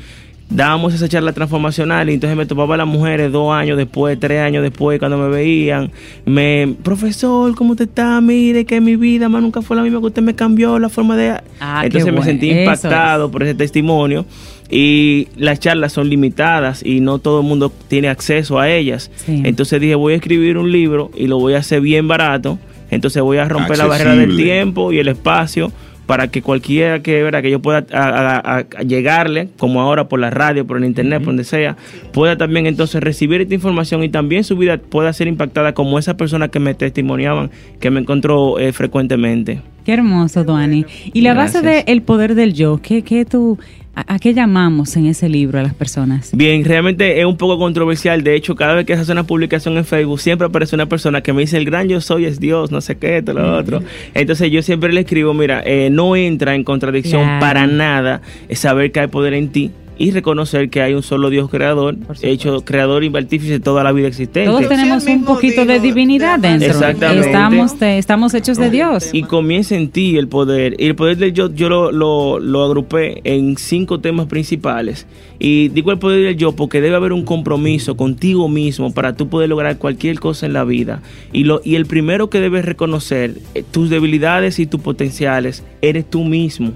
Dábamos 0.48 0.94
esa 0.94 1.09
charla 1.09 1.32
transformacional 1.32 2.09
y 2.09 2.14
entonces 2.14 2.37
me 2.37 2.46
topaba 2.46 2.76
las 2.76 2.87
mujeres 2.87 3.32
dos 3.32 3.52
años 3.52 3.76
después, 3.76 4.18
tres 4.20 4.40
años 4.40 4.62
después, 4.62 5.00
cuando 5.00 5.18
me 5.18 5.28
veían, 5.28 5.90
me, 6.24 6.76
profesor, 6.85 7.52
¿cómo 7.56 7.74
te 7.74 7.85
está? 7.85 8.20
Mire 8.20 8.64
que 8.64 8.80
mi 8.80 8.94
vida 8.94 9.28
más 9.28 9.42
nunca 9.42 9.61
fue 9.61 9.76
la 9.76 9.82
misma 9.82 9.98
que 9.98 10.06
usted 10.06 10.22
me 10.22 10.37
cambió 10.37 10.78
la 10.78 10.88
forma 10.88 11.16
de... 11.16 11.35
Ah, 11.59 11.82
entonces 11.85 12.12
me 12.12 12.22
sentí 12.22 12.50
impactado 12.50 13.28
por 13.28 13.42
ese 13.42 13.54
testimonio 13.54 14.24
y 14.70 15.26
las 15.37 15.59
charlas 15.59 15.92
son 15.92 16.09
limitadas 16.09 16.85
y 16.85 17.00
no 17.00 17.18
todo 17.18 17.40
el 17.40 17.46
mundo 17.46 17.72
tiene 17.88 18.09
acceso 18.09 18.61
a 18.61 18.70
ellas. 18.70 19.11
Sí. 19.16 19.42
Entonces 19.44 19.80
dije, 19.80 19.96
voy 19.96 20.12
a 20.12 20.16
escribir 20.16 20.59
un 20.59 20.70
libro 20.70 21.11
y 21.16 21.26
lo 21.26 21.38
voy 21.38 21.54
a 21.54 21.59
hacer 21.59 21.80
bien 21.80 22.06
barato. 22.06 22.59
Entonces 22.90 23.20
voy 23.20 23.38
a 23.38 23.48
romper 23.48 23.78
la 23.78 23.87
barrera 23.87 24.14
del 24.14 24.37
tiempo 24.37 24.92
y 24.92 25.00
el 25.00 25.09
espacio 25.09 25.72
para 26.07 26.29
que 26.29 26.40
cualquiera 26.42 27.01
que, 27.03 27.23
¿verdad? 27.23 27.42
que 27.42 27.51
yo 27.51 27.61
pueda 27.61 27.85
a- 27.92 28.09
a- 28.09 28.37
a- 28.38 28.59
a 28.79 28.83
llegarle, 28.83 29.49
como 29.59 29.81
ahora 29.81 30.09
por 30.09 30.21
la 30.21 30.31
radio, 30.31 30.66
por 30.66 30.77
el 30.77 30.85
internet, 30.85 31.19
por 31.19 31.27
donde 31.29 31.45
sea, 31.45 31.77
pueda 32.12 32.37
también 32.37 32.66
entonces 32.66 33.03
recibir 33.03 33.40
esta 33.40 33.55
información 33.55 34.03
y 34.05 34.09
también 34.09 34.45
su 34.45 34.57
vida 34.57 34.79
pueda 34.79 35.12
ser 35.12 35.27
impactada 35.27 35.75
como 35.75 35.99
esa 35.99 36.16
persona 36.16 36.49
que 36.49 36.61
me 36.61 36.75
testimoniaban, 36.75 37.51
que 37.81 37.90
me 37.90 38.01
encontró 38.01 38.59
eh, 38.59 38.73
frecuentemente. 38.73 39.61
Qué 39.87 39.92
hermoso, 39.92 40.42
Duani. 40.42 40.85
Y 41.12 41.20
la 41.20 41.33
base 41.33 41.62
de 41.62 41.85
El 41.87 42.03
Poder 42.03 42.35
del 42.35 42.55
Yo, 42.55 42.81
¿qué, 42.83 43.03
qué 43.03 43.25
tú, 43.25 43.57
a, 43.94 44.14
a 44.14 44.18
qué 44.18 44.35
llamamos 44.35 44.96
en 44.96 45.07
ese 45.07 45.29
libro 45.29 45.61
a 45.61 45.62
las 45.62 45.75
personas? 45.75 46.31
Bien, 46.35 46.64
realmente 46.64 47.20
es 47.20 47.25
un 47.25 47.37
poco 47.37 47.57
controversial. 47.57 48.25
De 48.25 48.35
hecho, 48.35 48.57
cada 48.57 48.75
vez 48.75 48.85
que 48.85 48.96
se 48.96 49.03
hace 49.03 49.12
una 49.12 49.22
publicación 49.29 49.77
en 49.77 49.85
Facebook, 49.85 50.18
siempre 50.18 50.49
aparece 50.49 50.75
una 50.75 50.87
persona 50.87 51.20
que 51.20 51.33
me 51.33 51.42
dice, 51.42 51.57
el 51.57 51.64
gran 51.66 51.88
yo 51.88 52.01
soy 52.01 52.25
es 52.25 52.40
Dios, 52.40 52.72
no 52.72 52.81
sé 52.81 52.99
qué, 52.99 53.18
esto, 53.18 53.33
lo 53.33 53.57
otro. 53.57 53.81
Entonces 54.12 54.51
yo 54.51 54.61
siempre 54.61 54.92
le 54.92 55.03
escribo, 55.03 55.33
mira, 55.35 55.62
eh, 55.64 55.88
no 55.88 56.16
entra 56.16 56.57
en 56.57 56.64
contradicción 56.64 57.22
Claro. 57.22 57.38
para 57.40 57.68
nada 57.68 58.22
saber 58.51 58.90
que 58.90 58.99
hay 58.99 59.07
poder 59.07 59.35
en 59.35 59.51
ti 59.51 59.70
y 59.98 60.11
reconocer 60.11 60.68
que 60.68 60.82
hay 60.82 60.92
un 60.92 61.02
solo 61.02 61.30
Dios 61.30 61.48
creador, 61.48 61.96
hecho 62.20 62.62
creador 62.64 63.02
y 63.02 63.16
artífice 63.16 63.52
de 63.52 63.61
toda 63.61 63.82
la 63.82 63.92
vida 63.92 64.09
existente. 64.09 64.44
Todos 64.44 64.68
tenemos 64.68 65.04
un 65.06 65.24
poquito 65.24 65.64
de 65.64 65.80
divinidad 65.80 66.38
de 66.38 66.48
dentro. 66.50 66.68
Exactamente. 66.68 67.26
Estamos, 67.26 67.80
de- 67.80 67.98
estamos 67.98 68.35
hechos 68.35 68.59
de 68.59 68.70
Dios. 68.70 69.09
y 69.12 69.22
comienza 69.22 69.74
en 69.74 69.88
ti 69.88 70.18
el 70.18 70.28
poder. 70.28 70.74
Y 70.78 70.87
el 70.87 70.94
poder 70.96 71.16
del 71.16 71.32
yo, 71.32 71.52
yo 71.54 71.68
lo, 71.70 71.92
lo, 71.92 72.38
lo 72.38 72.64
agrupé 72.64 73.20
en 73.24 73.56
cinco 73.56 73.98
temas 74.00 74.26
principales. 74.26 75.06
Y 75.38 75.68
digo 75.68 75.92
el 75.92 75.98
poder 75.98 76.22
del 76.24 76.37
yo 76.37 76.52
porque 76.52 76.80
debe 76.82 76.96
haber 76.96 77.12
un 77.14 77.24
compromiso 77.24 77.96
contigo 77.96 78.48
mismo 78.50 78.92
para 78.92 79.16
tú 79.16 79.28
poder 79.28 79.48
lograr 79.48 79.78
cualquier 79.78 80.20
cosa 80.20 80.44
en 80.44 80.52
la 80.52 80.64
vida. 80.64 81.00
Y, 81.32 81.44
lo, 81.44 81.62
y 81.64 81.74
el 81.76 81.87
primero 81.87 82.28
que 82.28 82.40
debes 82.40 82.64
reconocer, 82.66 83.35
eh, 83.54 83.62
tus 83.70 83.88
debilidades 83.88 84.59
y 84.59 84.66
tus 84.66 84.80
potenciales, 84.80 85.64
eres 85.80 86.09
tú 86.09 86.22
mismo. 86.24 86.72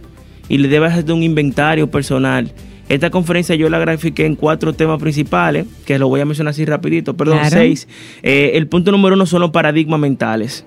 Y 0.49 0.57
le 0.59 0.69
debes 0.69 0.93
hacer 0.93 1.13
un 1.13 1.23
inventario 1.23 1.91
personal. 1.91 2.51
Esta 2.91 3.09
conferencia 3.11 3.55
yo 3.55 3.71
la 3.71 3.79
grafiqué 3.79 4.27
en 4.27 4.35
cuatro 4.37 4.73
temas 4.75 5.01
principales, 5.01 5.65
que 5.87 5.99
lo 5.99 6.09
voy 6.09 6.21
a 6.21 6.25
mencionar 6.27 6.51
así 6.51 6.65
rapidito, 6.67 7.17
perdón, 7.17 7.39
Claro. 7.39 7.51
seis. 7.57 7.89
Eh, 8.23 8.53
el 8.55 8.67
punto 8.67 8.91
número 8.91 9.15
uno 9.15 9.25
son 9.27 9.41
los 9.41 9.51
paradigmas 9.51 9.99
mentales. 9.99 10.67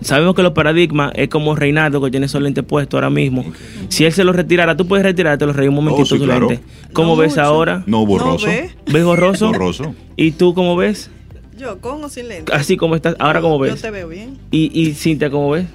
Sabemos 0.00 0.34
que 0.36 0.42
los 0.42 0.52
paradigmas 0.52 1.10
es 1.16 1.28
como 1.28 1.56
Reinaldo 1.56 2.00
que 2.00 2.10
tiene 2.10 2.26
esos 2.26 2.40
lentes 2.42 2.62
puestos 2.64 2.98
ahora 2.98 3.10
mismo. 3.10 3.44
Si 3.88 4.04
él 4.04 4.12
se 4.12 4.22
los 4.22 4.36
retirara, 4.36 4.76
tú 4.76 4.86
puedes 4.86 5.04
retirarte 5.04 5.44
los 5.46 5.56
rey 5.56 5.66
un 5.68 5.74
momentito 5.74 6.02
Oh, 6.02 6.06
sí, 6.06 6.18
tu 6.18 6.24
claro. 6.24 6.48
lente. 6.48 6.62
¿Cómo 6.92 7.14
No 7.14 7.16
ves 7.16 7.30
mucho. 7.30 7.42
ahora? 7.42 7.82
No, 7.86 8.04
borroso. 8.06 8.46
No 8.46 8.52
ve. 8.52 8.70
¿Ves 8.86 9.04
borroso? 9.04 9.46
Borroso. 9.48 9.94
¿Y 10.16 10.32
tú 10.32 10.54
cómo 10.54 10.76
ves? 10.76 11.10
Yo, 11.58 11.80
con 11.80 12.02
o 12.04 12.08
sin 12.08 12.28
lente. 12.28 12.52
Así 12.52 12.76
como 12.76 12.94
estás. 12.94 13.16
Ahora 13.18 13.40
cómo 13.40 13.56
Yo 13.56 13.72
ves. 13.72 13.82
te 13.82 13.90
veo 13.90 14.06
bien. 14.08 14.38
¿Y, 14.52 14.70
y 14.72 14.92
Cintia 14.94 15.30
cómo 15.30 15.50
ves? 15.50 15.66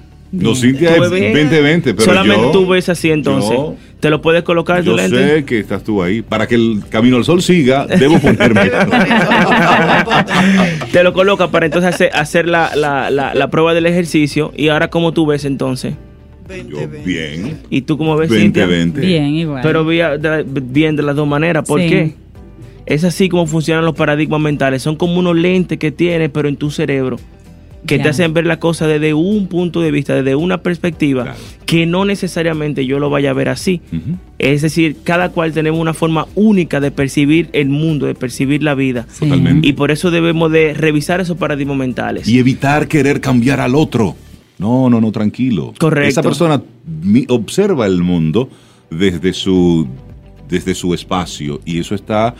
No. 0.42 0.54
Cintia 0.54 0.96
¿Tú 0.96 1.04
es 1.04 1.10
ves 1.10 1.20
bien? 1.20 1.32
2020, 1.32 1.94
pero 1.94 2.04
Solamente 2.04 2.42
yo, 2.42 2.50
tú 2.50 2.66
ves 2.66 2.88
así 2.88 3.10
entonces. 3.10 3.50
yo- 3.52 3.76
¿Te 4.00 4.10
lo 4.10 4.20
puedes 4.20 4.42
colocar 4.42 4.80
tu 4.84 4.90
yo 4.90 4.96
lente? 4.96 5.16
sé 5.36 5.44
que 5.44 5.58
estás 5.60 5.82
tú 5.82 6.02
ahí. 6.02 6.20
Para 6.22 6.46
que 6.46 6.56
el 6.56 6.82
Camino 6.90 7.16
al 7.16 7.24
Sol 7.24 7.40
siga, 7.40 7.86
debo 7.86 8.18
ponerme. 8.18 8.70
Te 10.92 11.02
lo 11.02 11.12
coloca 11.12 11.48
para 11.50 11.66
entonces 11.66 11.94
hacer, 11.94 12.10
hacer 12.14 12.48
la, 12.48 12.70
la, 12.76 13.10
la, 13.10 13.34
la 13.34 13.50
prueba 13.50 13.74
del 13.74 13.86
ejercicio. 13.86 14.52
¿Y 14.56 14.68
ahora 14.68 14.90
cómo 14.90 15.12
tú 15.12 15.26
ves 15.26 15.44
entonces? 15.44 15.94
yo, 16.48 16.54
20, 16.54 16.86
20. 16.86 16.98
bien. 17.08 17.58
¿Y 17.70 17.82
tú 17.82 17.96
cómo 17.96 18.16
ves, 18.16 18.30
Cintia? 18.30 18.64
2020. 18.66 19.00
Bien, 19.00 19.26
igual. 19.34 19.62
Pero 19.62 19.84
bien 19.86 20.96
de 20.96 21.02
las 21.02 21.16
dos 21.16 21.26
maneras. 21.26 21.64
¿Por 21.66 21.80
Sí. 21.80 21.88
qué? 21.88 22.14
Es 22.86 23.02
así 23.04 23.30
como 23.30 23.46
funcionan 23.46 23.84
los 23.86 23.94
paradigmas 23.94 24.40
mentales. 24.40 24.82
Son 24.82 24.96
como 24.96 25.18
unos 25.18 25.36
lentes 25.36 25.78
que 25.78 25.90
tienes, 25.90 26.28
pero 26.30 26.48
en 26.48 26.56
tu 26.56 26.70
cerebro. 26.70 27.16
Que 27.86 27.98
te 27.98 28.08
hacen 28.08 28.32
ver 28.32 28.46
la 28.46 28.58
cosa 28.58 28.86
desde 28.86 29.12
un 29.12 29.46
punto 29.46 29.80
de 29.82 29.90
vista, 29.90 30.14
desde 30.14 30.34
una 30.36 30.58
perspectiva, 30.62 31.24
Claro. 31.24 31.38
que 31.66 31.84
no 31.86 32.04
necesariamente 32.04 32.86
yo 32.86 32.98
lo 32.98 33.10
vaya 33.10 33.30
a 33.30 33.32
ver 33.34 33.48
así. 33.50 33.80
Es 34.38 34.62
decir, 34.62 34.96
cada 35.04 35.30
cual 35.30 35.52
tenemos 35.52 35.78
una 35.80 35.92
forma 35.94 36.26
única 36.34 36.80
de 36.80 36.90
percibir 36.90 37.50
el 37.52 37.68
mundo, 37.68 38.06
de 38.06 38.14
percibir 38.14 38.62
la 38.62 38.74
vida. 38.74 39.06
Sí. 39.10 39.20
Totalmente. 39.26 39.68
Y 39.68 39.72
por 39.74 39.90
eso 39.90 40.10
debemos 40.10 40.50
de 40.50 40.72
revisar 40.74 41.20
esos 41.20 41.36
paradigmas 41.36 41.76
mentales. 41.76 42.26
Y 42.28 42.38
evitar 42.38 42.88
querer 42.88 43.20
cambiar 43.20 43.60
al 43.60 43.74
otro. 43.74 44.16
No, 44.58 44.88
no, 44.88 45.00
no, 45.00 45.12
tranquilo. 45.12 45.74
Correcto. 45.78 46.08
Esa 46.08 46.22
persona 46.22 46.62
observa 47.28 47.86
el 47.86 48.02
mundo 48.02 48.48
desde 48.90 49.32
su, 49.32 49.86
desde 50.48 50.74
su 50.74 50.94
espacio 50.94 51.60
y 51.64 51.80
eso 51.80 51.94
está 51.94 52.34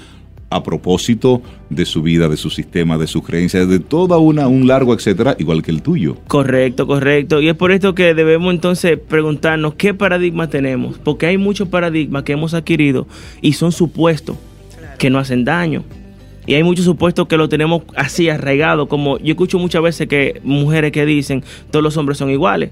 a 0.50 0.62
propósito 0.62 1.42
de 1.70 1.84
su 1.84 2.02
vida, 2.02 2.28
de 2.28 2.36
su 2.36 2.50
sistema, 2.50 2.98
de 2.98 3.06
sus 3.06 3.24
creencias, 3.24 3.68
de 3.68 3.80
toda 3.80 4.18
una, 4.18 4.46
un 4.46 4.66
largo 4.66 4.94
etcétera, 4.94 5.36
igual 5.38 5.62
que 5.62 5.70
el 5.70 5.82
tuyo. 5.82 6.16
Correcto, 6.28 6.86
correcto. 6.86 7.40
Y 7.40 7.48
es 7.48 7.54
por 7.54 7.72
esto 7.72 7.94
que 7.94 8.14
debemos 8.14 8.52
entonces 8.54 8.98
preguntarnos 8.98 9.74
qué 9.74 9.94
paradigmas 9.94 10.50
tenemos. 10.50 10.98
Porque 10.98 11.26
hay 11.26 11.38
muchos 11.38 11.68
paradigmas 11.68 12.22
que 12.22 12.32
hemos 12.32 12.54
adquirido 12.54 13.06
y 13.40 13.54
son 13.54 13.72
supuestos 13.72 14.36
que 14.98 15.10
no 15.10 15.18
hacen 15.18 15.44
daño. 15.44 15.82
Y 16.46 16.54
hay 16.54 16.62
muchos 16.62 16.84
supuestos 16.84 17.26
que 17.26 17.36
lo 17.36 17.48
tenemos 17.48 17.82
así 17.96 18.28
arraigado. 18.28 18.86
Como 18.86 19.18
yo 19.18 19.32
escucho 19.32 19.58
muchas 19.58 19.82
veces 19.82 20.06
que 20.08 20.40
mujeres 20.44 20.92
que 20.92 21.06
dicen 21.06 21.42
todos 21.70 21.82
los 21.82 21.96
hombres 21.96 22.18
son 22.18 22.30
iguales. 22.30 22.70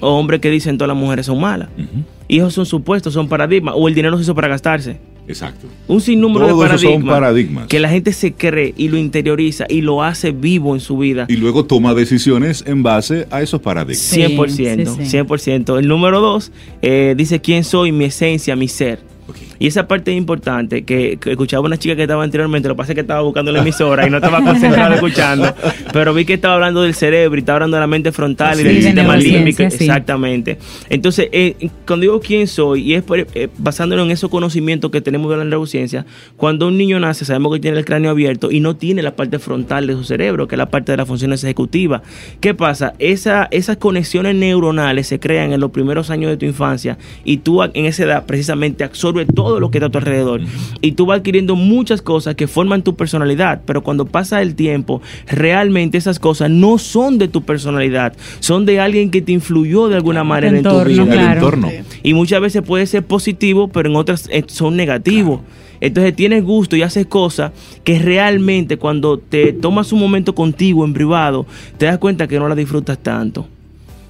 O 0.00 0.18
hombres 0.18 0.40
que 0.40 0.50
dicen 0.50 0.78
todas 0.78 0.88
las 0.88 0.96
mujeres 0.96 1.26
son 1.26 1.40
malas. 1.40 1.68
Ujú. 1.76 2.04
Y 2.28 2.38
esos 2.38 2.54
son 2.54 2.64
supuestos, 2.64 3.12
son 3.12 3.28
paradigmas. 3.28 3.74
O 3.76 3.88
el 3.88 3.94
dinero 3.94 4.16
se 4.16 4.22
hizo 4.22 4.34
para 4.34 4.48
gastarse. 4.48 4.98
Exacto. 5.30 5.68
Un 5.86 6.00
sinnúmero 6.00 6.48
Todo 6.48 6.64
de 6.64 6.78
son 6.78 7.06
paradigmas, 7.06 7.66
que 7.68 7.78
la 7.78 7.88
gente 7.88 8.12
se 8.12 8.32
cree 8.32 8.74
y 8.76 8.88
lo 8.88 8.98
interioriza 8.98 9.64
y 9.68 9.80
lo 9.80 10.02
hace 10.02 10.32
vivo 10.32 10.74
en 10.74 10.80
su 10.80 10.98
vida. 10.98 11.26
Y 11.28 11.36
luego 11.36 11.64
toma 11.64 11.94
decisiones 11.94 12.64
en 12.66 12.82
base 12.82 13.26
a 13.30 13.42
esos 13.42 13.60
paradigmas. 13.60 13.98
Sí, 14.02 14.22
100%, 14.22 14.96
sí, 14.96 15.06
sí. 15.06 15.16
100%. 15.18 15.78
El 15.78 15.88
número 15.88 16.20
dos 16.20 16.50
eh, 16.82 17.14
dice 17.16 17.40
quién 17.40 17.64
soy, 17.64 17.92
mi 17.92 18.06
esencia, 18.06 18.56
mi 18.56 18.68
ser. 18.68 19.09
Y 19.58 19.66
esa 19.66 19.86
parte 19.88 20.10
es 20.12 20.16
importante, 20.18 20.82
que, 20.84 21.18
que 21.20 21.30
escuchaba 21.32 21.64
una 21.66 21.76
chica 21.78 21.96
que 21.96 22.02
estaba 22.02 22.22
anteriormente, 22.24 22.68
lo 22.68 22.74
que 22.74 22.78
pasa 22.78 22.92
es 22.92 22.94
que 22.94 23.00
estaba 23.02 23.20
buscando 23.22 23.52
la 23.52 23.60
emisora 23.60 24.06
y 24.06 24.10
no 24.10 24.16
estaba 24.18 24.42
concentrada 24.42 24.94
escuchando, 24.96 25.54
pero 25.92 26.14
vi 26.14 26.24
que 26.24 26.34
estaba 26.34 26.54
hablando 26.54 26.82
del 26.82 26.94
cerebro 26.94 27.36
y 27.36 27.40
estaba 27.40 27.56
hablando 27.56 27.76
de 27.76 27.80
la 27.80 27.86
mente 27.86 28.12
frontal 28.12 28.58
y 28.60 28.64
del 28.64 28.76
De 28.76 28.82
sistema 28.82 29.16
límbico. 29.16 29.62
sí. 29.70 29.84
Exactamente. 29.84 30.58
Entonces, 30.88 31.28
eh, 31.32 31.68
cuando 31.86 32.02
digo 32.02 32.20
quién 32.20 32.46
soy, 32.46 32.82
y 32.82 32.94
es 32.94 33.02
por- 33.02 33.18
eh, 33.34 33.48
basándonos 33.58 34.06
en 34.06 34.12
esos 34.12 34.30
conocimientos 34.30 34.90
que 34.90 35.00
tenemos 35.00 35.30
de 35.30 35.36
la 35.38 35.44
neurociencia, 35.44 36.06
cuando 36.36 36.68
un 36.68 36.76
niño 36.78 36.98
nace 37.00 37.24
sabemos 37.24 37.52
que 37.54 37.60
tiene 37.60 37.78
el 37.78 37.84
cráneo 37.84 38.10
abierto 38.10 38.50
y 38.50 38.60
no 38.60 38.76
tiene 38.76 39.02
la 39.02 39.14
parte 39.16 39.38
frontal 39.38 39.86
de 39.86 39.94
su 39.94 40.04
cerebro, 40.04 40.48
que 40.48 40.54
es 40.54 40.58
la 40.58 40.70
parte 40.70 40.92
de 40.92 40.96
las 40.98 41.06
funciones 41.08 41.42
ejecutivas. 41.44 42.02
¿Qué 42.40 42.54
pasa? 42.54 42.94
Esa, 42.98 43.48
esas 43.50 43.76
conexiones 43.76 44.34
neuronales 44.34 45.06
se 45.06 45.18
crean 45.20 45.52
en 45.52 45.60
los 45.60 45.70
primeros 45.70 46.10
años 46.10 46.30
de 46.30 46.36
tu 46.36 46.46
infancia 46.46 46.98
y 47.24 47.38
tú 47.38 47.62
en 47.62 47.70
esa 47.86 48.04
edad 48.04 48.26
precisamente 48.26 48.84
absorbes 48.84 49.19
todo 49.26 49.60
lo 49.60 49.70
que 49.70 49.78
está 49.78 49.86
a 49.86 49.90
tu 49.90 49.98
alrededor 49.98 50.42
y 50.80 50.92
tú 50.92 51.06
vas 51.06 51.18
adquiriendo 51.20 51.56
muchas 51.56 52.02
cosas 52.02 52.34
que 52.34 52.46
forman 52.46 52.82
tu 52.82 52.96
personalidad, 52.96 53.62
pero 53.66 53.82
cuando 53.82 54.06
pasa 54.06 54.42
el 54.42 54.54
tiempo, 54.54 55.00
realmente 55.26 55.98
esas 55.98 56.18
cosas 56.18 56.50
no 56.50 56.78
son 56.78 57.18
de 57.18 57.28
tu 57.28 57.42
personalidad, 57.42 58.14
son 58.40 58.66
de 58.66 58.80
alguien 58.80 59.10
que 59.10 59.22
te 59.22 59.32
influyó 59.32 59.88
de 59.88 59.96
alguna 59.96 60.24
manera 60.24 60.56
en 60.56 60.62
tu 60.62 60.68
entorno, 60.68 60.88
vida. 60.88 61.02
El 61.02 61.10
claro. 61.10 61.32
entorno. 61.34 61.68
Sí. 61.70 62.00
Y 62.02 62.14
muchas 62.14 62.40
veces 62.40 62.62
puede 62.62 62.86
ser 62.86 63.04
positivo, 63.04 63.68
pero 63.68 63.88
en 63.88 63.96
otras 63.96 64.28
eh, 64.30 64.44
son 64.46 64.76
negativos. 64.76 65.40
Entonces 65.80 66.14
tienes 66.14 66.44
gusto 66.44 66.76
y 66.76 66.82
haces 66.82 67.06
cosas 67.06 67.52
que 67.84 67.98
realmente 67.98 68.76
cuando 68.76 69.18
te 69.18 69.52
tomas 69.52 69.92
un 69.92 70.00
momento 70.00 70.34
contigo 70.34 70.84
en 70.84 70.92
privado, 70.92 71.46
te 71.78 71.86
das 71.86 71.98
cuenta 71.98 72.28
que 72.28 72.38
no 72.38 72.48
la 72.48 72.54
disfrutas 72.54 72.98
tanto. 72.98 73.46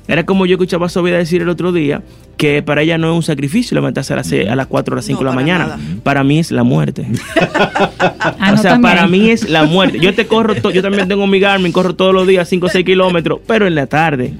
Era 0.08 0.26
como 0.26 0.44
yo 0.44 0.54
escuchaba 0.54 0.86
a 0.86 0.88
Sofía 0.88 1.16
decir 1.16 1.42
el 1.42 1.48
otro 1.48 1.70
día, 1.70 2.02
que 2.41 2.62
para 2.62 2.80
ella 2.80 2.97
no 2.97 3.11
es 3.12 3.16
un 3.16 3.22
sacrificio 3.22 3.74
levantarse 3.74 4.14
a 4.14 4.16
las, 4.16 4.26
seis- 4.26 4.49
a 4.49 4.57
las 4.57 4.66
4 4.66 4.95
o 4.95 4.97
las 4.97 5.05
5 5.05 5.22
No, 5.22 5.28
de 5.28 5.30
la 5.30 5.41
mañana. 5.43 5.64
nada. 5.66 5.78
Para 6.03 6.24
mí 6.24 6.38
es 6.38 6.51
la 6.51 6.62
muerte. 6.64 7.07
Ah, 8.43 8.53
o 8.55 8.57
sea, 8.57 8.72
también. 8.72 8.95
para 8.95 9.07
mí 9.07 9.30
es 9.30 9.49
la 9.49 9.64
muerte. 9.64 9.99
Yo 10.01 10.14
te 10.14 10.26
corro, 10.26 10.55
to- 10.55 10.70
yo 10.70 10.80
también 10.82 11.07
tengo 11.09 11.26
mi 11.26 11.38
Garmin, 11.41 11.72
corro 11.72 11.95
todos 11.95 12.14
los 12.14 12.26
días 12.26 12.49
5 12.49 12.66
o 12.66 12.68
6 12.70 12.84
kilómetros, 12.84 13.41
pero 13.47 13.66
en 13.66 13.74
la 13.74 13.86
tarde. 13.86 14.32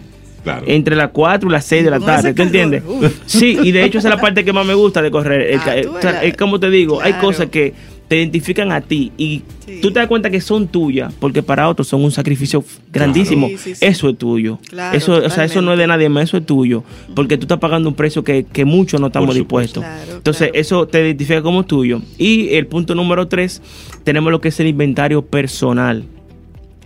Claro. 0.43 0.65
Entre 0.67 0.97
las 0.97 1.11
4 1.11 1.49
y 1.49 1.53
las 1.53 1.65
6 1.67 1.85
de 1.85 1.91
la 1.91 2.01
tarde, 2.01 2.33
¿tú 2.33 2.41
entiendes? 2.43 2.83
uf. 2.87 3.13
Sí, 3.27 3.59
y 3.63 3.73
de 3.73 3.85
hecho 3.85 3.99
esa 3.99 4.09
es 4.09 4.15
la 4.15 4.21
parte 4.21 4.43
que 4.45 4.53
más 4.55 4.65
me 4.65 4.73
gusta 4.73 5.03
de 5.03 5.11
correr. 5.11 5.43
El 5.43 5.61
Ah, 5.61 6.21
como 6.39 6.59
te 6.59 6.71
digo, 6.71 7.03
hay 7.03 7.13
cosas 7.15 7.49
que 7.51 7.75
te 8.11 8.17
identifican 8.17 8.73
a 8.73 8.81
ti 8.81 9.13
y 9.17 9.43
Sí. 9.65 9.79
tú 9.81 9.93
te 9.93 10.01
das 10.01 10.09
cuenta 10.09 10.31
que 10.31 10.41
son 10.41 10.67
tuyas, 10.67 11.15
porque 11.21 11.45
para 11.45 11.69
otros 11.69 11.87
son 11.87 12.03
un 12.03 12.11
sacrificio 12.11 12.65
grandísimo. 12.93 13.47
Sí, 13.51 13.57
sí, 13.57 13.75
sí. 13.77 13.85
Eso 13.87 14.09
es 14.09 14.19
tuyo. 14.19 14.59
Claro, 14.69 14.99
eso, 14.99 15.13
o 15.15 15.31
sea, 15.31 15.45
eso 15.45 15.63
no 15.63 15.75
es 15.75 15.79
de 15.79 15.87
nadie 15.87 16.09
más, 16.09 16.25
eso 16.25 16.37
es 16.39 16.45
tuyo, 16.45 16.83
porque 17.15 17.37
tú 17.39 17.45
estás 17.45 17.61
pagando 17.61 17.89
un 17.89 17.95
precio 17.95 18.25
que, 18.25 18.43
que 18.53 18.65
muchos 18.65 19.01
no 19.01 19.07
estamos 19.07 19.33
dispuestos. 19.33 19.85
Claro, 19.85 20.17
Entonces, 20.17 20.49
claro. 20.49 20.61
eso 20.61 20.89
te 20.89 21.01
identifica 21.07 21.41
como 21.41 21.63
tuyo. 21.65 22.03
Y 22.19 22.49
el 22.57 22.67
punto 22.67 22.97
número 22.97 23.29
tres, 23.29 23.63
tenemos 24.03 24.33
lo 24.33 24.41
que 24.41 24.49
es 24.49 24.59
el 24.59 24.67
inventario 24.67 25.25
personal. 25.25 26.03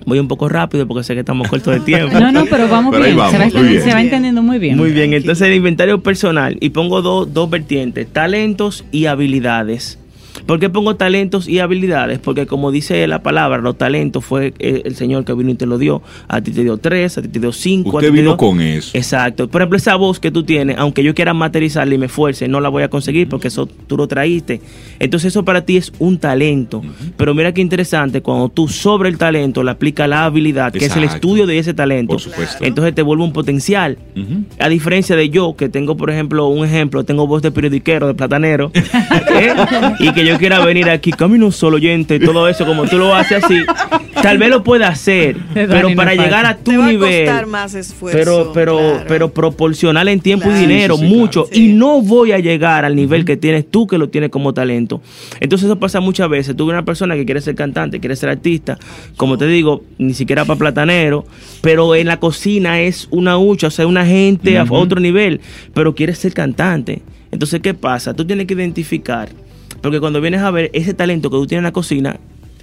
Voy 0.04 0.18
un 0.18 0.28
poco 0.28 0.50
rápido 0.50 0.86
porque 0.86 1.04
sé 1.04 1.14
que 1.14 1.20
estamos 1.20 1.48
cortos 1.48 1.72
de 1.72 1.80
tiempo. 1.86 2.20
No, 2.20 2.30
no, 2.32 2.44
pero 2.44 2.68
vamos 2.68 2.92
Pero 2.92 3.04
bien. 3.06 3.16
vamos, 3.16 3.32
se, 3.32 3.38
va, 3.38 3.62
bien. 3.62 3.82
se 3.82 3.94
va 3.94 4.02
entendiendo 4.02 4.42
muy 4.42 4.58
bien. 4.58 4.76
Muy 4.76 4.92
bien, 4.92 5.14
entonces 5.14 5.48
el 5.48 5.54
inventario 5.54 6.02
personal 6.02 6.58
y 6.60 6.68
pongo 6.68 7.00
dos, 7.00 7.32
dos 7.32 7.48
vertientes, 7.48 8.06
talentos 8.12 8.84
y 8.92 9.06
habilidades. 9.06 9.98
¿Por 10.46 10.60
qué 10.60 10.68
pongo 10.68 10.96
talentos 10.96 11.48
y 11.48 11.58
habilidades? 11.58 12.18
Porque 12.18 12.46
como 12.46 12.70
dice 12.70 13.06
la 13.06 13.22
palabra, 13.22 13.58
los 13.58 13.78
talentos 13.78 14.24
fue 14.24 14.52
eh, 14.58 14.82
el 14.84 14.94
Señor 14.96 15.24
que 15.24 15.32
vino 15.34 15.50
y 15.50 15.54
te 15.54 15.66
lo 15.66 15.78
dio. 15.78 16.02
A 16.28 16.40
ti 16.40 16.50
te 16.50 16.62
dio 16.62 16.76
tres, 16.76 17.16
a 17.18 17.22
ti 17.22 17.28
te 17.28 17.40
dio 17.40 17.52
cinco. 17.52 17.90
a 17.90 17.94
Usted 17.94 18.08
ti 18.08 18.14
te 18.14 18.20
vino 18.20 18.30
dio- 18.32 18.36
con 18.36 18.60
eso. 18.60 18.90
Exacto. 18.96 19.48
Por 19.48 19.62
ejemplo, 19.62 19.76
esa 19.78 19.94
voz 19.96 20.20
que 20.20 20.30
tú 20.30 20.42
tienes, 20.44 20.76
aunque 20.78 21.02
yo 21.02 21.14
quiera 21.14 21.32
materializarla 21.34 21.94
y 21.94 21.98
me 21.98 22.06
esfuerce, 22.06 22.46
no 22.48 22.60
la 22.60 22.68
voy 22.68 22.82
a 22.82 22.88
conseguir 22.88 23.28
porque 23.28 23.48
eso 23.48 23.66
tú 23.66 23.96
lo 23.96 24.06
traíste. 24.06 24.60
Entonces 24.98 25.28
eso 25.32 25.44
para 25.44 25.64
ti 25.64 25.76
es 25.76 25.92
un 25.98 26.18
talento. 26.18 26.82
Pero 27.16 27.34
mira 27.34 27.52
qué 27.52 27.60
interesante, 27.60 28.20
cuando 28.20 28.48
tú 28.48 28.68
sobre 28.68 29.08
el 29.08 29.18
talento 29.18 29.62
le 29.62 29.70
aplicas 29.70 30.08
la 30.08 30.24
habilidad, 30.26 30.72
que 30.72 30.84
es 30.84 30.96
el 30.96 31.04
estudio 31.04 31.46
de 31.46 31.58
ese 31.58 31.74
talento, 31.74 32.12
Por 32.12 32.20
supuesto. 32.20 32.64
entonces 32.64 32.94
te 32.94 33.02
vuelve 33.02 33.24
un 33.24 33.32
potencial. 33.32 33.98
A 34.58 34.68
diferencia 34.68 35.16
de 35.16 35.30
yo, 35.30 35.56
que 35.56 35.68
tengo, 35.68 35.96
por 35.96 36.10
ejemplo, 36.10 36.48
un 36.48 36.64
ejemplo, 36.66 37.04
tengo 37.04 37.26
voz 37.26 37.42
de 37.42 37.50
periodiquero, 37.50 38.06
de 38.06 38.14
platanero, 38.14 38.70
¿eh? 38.74 39.54
y 39.98 40.12
que 40.12 40.24
yo 40.26 40.33
quiera 40.38 40.64
venir 40.64 40.88
aquí, 40.90 41.10
camino 41.12 41.50
solo 41.52 41.76
oyente, 41.76 42.18
todo 42.20 42.48
eso, 42.48 42.64
como 42.66 42.84
tú 42.86 42.98
lo 42.98 43.14
haces 43.14 43.44
así, 43.44 43.56
tal 44.22 44.38
vez 44.38 44.48
lo 44.50 44.62
pueda 44.62 44.88
hacer, 44.88 45.36
pero 45.54 45.94
para 45.94 46.14
llegar 46.14 46.46
a 46.46 46.56
tu 46.56 46.70
Te 46.72 46.76
va 46.76 46.86
a 46.86 46.90
nivel, 46.90 47.26
costar 47.26 47.46
más 47.46 47.74
esfuerzo. 47.74 48.18
pero, 48.18 48.52
pero, 48.54 48.76
claro. 48.78 49.04
pero 49.08 49.30
proporcional 49.32 50.08
en 50.08 50.20
tiempo 50.20 50.44
Claro. 50.46 50.58
y 50.58 50.66
dinero, 50.66 50.96
Sí, 50.96 51.02
sí, 51.02 51.08
sí, 51.08 51.14
mucho, 51.14 51.44
claro. 51.46 51.60
y 51.60 51.68
no 51.72 52.00
voy 52.02 52.32
a 52.32 52.38
llegar 52.38 52.84
al 52.84 52.94
nivel 52.96 53.24
que 53.24 53.36
tienes 53.36 53.70
tú, 53.70 53.86
que 53.86 53.98
lo 53.98 54.08
tienes 54.08 54.30
como 54.30 54.52
talento. 54.54 55.00
Entonces 55.40 55.66
eso 55.66 55.78
pasa 55.78 56.00
muchas 56.00 56.28
veces. 56.28 56.56
Tuve 56.56 56.72
una 56.72 56.84
persona 56.84 57.14
que 57.14 57.24
quiere 57.24 57.40
ser 57.40 57.54
cantante, 57.54 58.00
quiere 58.00 58.16
ser 58.16 58.28
artista, 58.30 58.78
como 59.16 59.38
te 59.38 59.46
digo, 59.46 59.82
ni 59.98 60.14
siquiera 60.14 60.44
para 60.44 60.58
platanero, 60.58 61.24
pero 61.60 61.94
en 61.94 62.06
la 62.06 62.18
cocina 62.18 62.80
es 62.80 63.08
una 63.10 63.38
hucha, 63.38 63.68
o 63.68 63.70
sea, 63.70 63.86
una 63.86 64.04
gente 64.06 64.58
a 64.58 64.64
otro 64.68 65.00
nivel, 65.00 65.40
pero 65.72 65.94
quiere 65.94 66.14
ser 66.14 66.32
cantante. 66.34 67.02
Entonces, 67.30 67.60
¿qué 67.60 67.74
pasa? 67.74 68.14
Tú 68.14 68.24
tienes 68.24 68.46
que 68.46 68.54
identificar, 68.54 69.28
porque 69.84 70.00
cuando 70.00 70.20
vienes 70.20 70.40
a 70.40 70.50
ver 70.50 70.70
ese 70.72 70.94
talento 70.94 71.30
que 71.30 71.36
tú 71.36 71.46
tienes 71.46 71.60
en 71.60 71.64
la 71.64 71.72
cocina, 71.72 72.16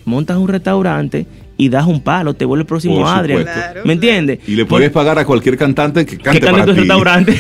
montas 0.06 0.38
un 0.38 0.48
restaurante 0.48 1.26
y 1.58 1.70
das 1.70 1.86
un 1.86 2.02
palo, 2.02 2.34
te 2.34 2.44
vuelve 2.46 2.62
el 2.64 2.66
próximo 2.68 2.96
Por 2.96 3.06
Adrian. 3.08 3.40
supuesto. 3.42 3.62
Claro, 3.62 3.82
¿Me 3.86 3.94
entiendes? 3.94 4.40
Y 4.48 4.56
le 4.56 4.66
puedes 4.66 4.90
pagar 4.90 5.20
a 5.20 5.26
cualquier 5.26 5.56
cantante 5.58 6.06
que 6.08 6.18
cante 6.18 6.40
que 6.40 6.46
cante 6.48 6.52
para 6.52 6.64
en 6.64 6.66
tu 6.68 6.74
ti. 6.74 6.80
restaurante. 6.80 7.40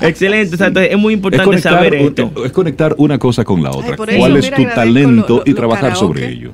Excelente, 0.02 0.54
o 0.54 0.58
sea, 0.58 0.66
entonces 0.68 0.92
es 0.92 0.98
muy 0.98 1.14
Es 1.14 1.16
importante 1.16 1.44
conectar, 1.46 1.72
saber 1.72 1.94
esto. 1.94 2.32
es 2.44 2.52
conectar 2.52 2.94
una 2.98 3.18
cosa 3.18 3.44
con 3.44 3.62
la 3.62 3.70
otra. 3.70 3.94
eso, 3.94 4.04
¿Cuál 4.18 4.36
es 4.36 4.44
mira, 4.44 4.56
tu 4.56 4.64
talento 4.74 5.36
lo- 5.38 5.42
y 5.46 5.50
lo 5.50 5.56
trabajar 5.56 5.90
karaoke. 5.92 6.06
sobre 6.06 6.28
ello? 6.32 6.50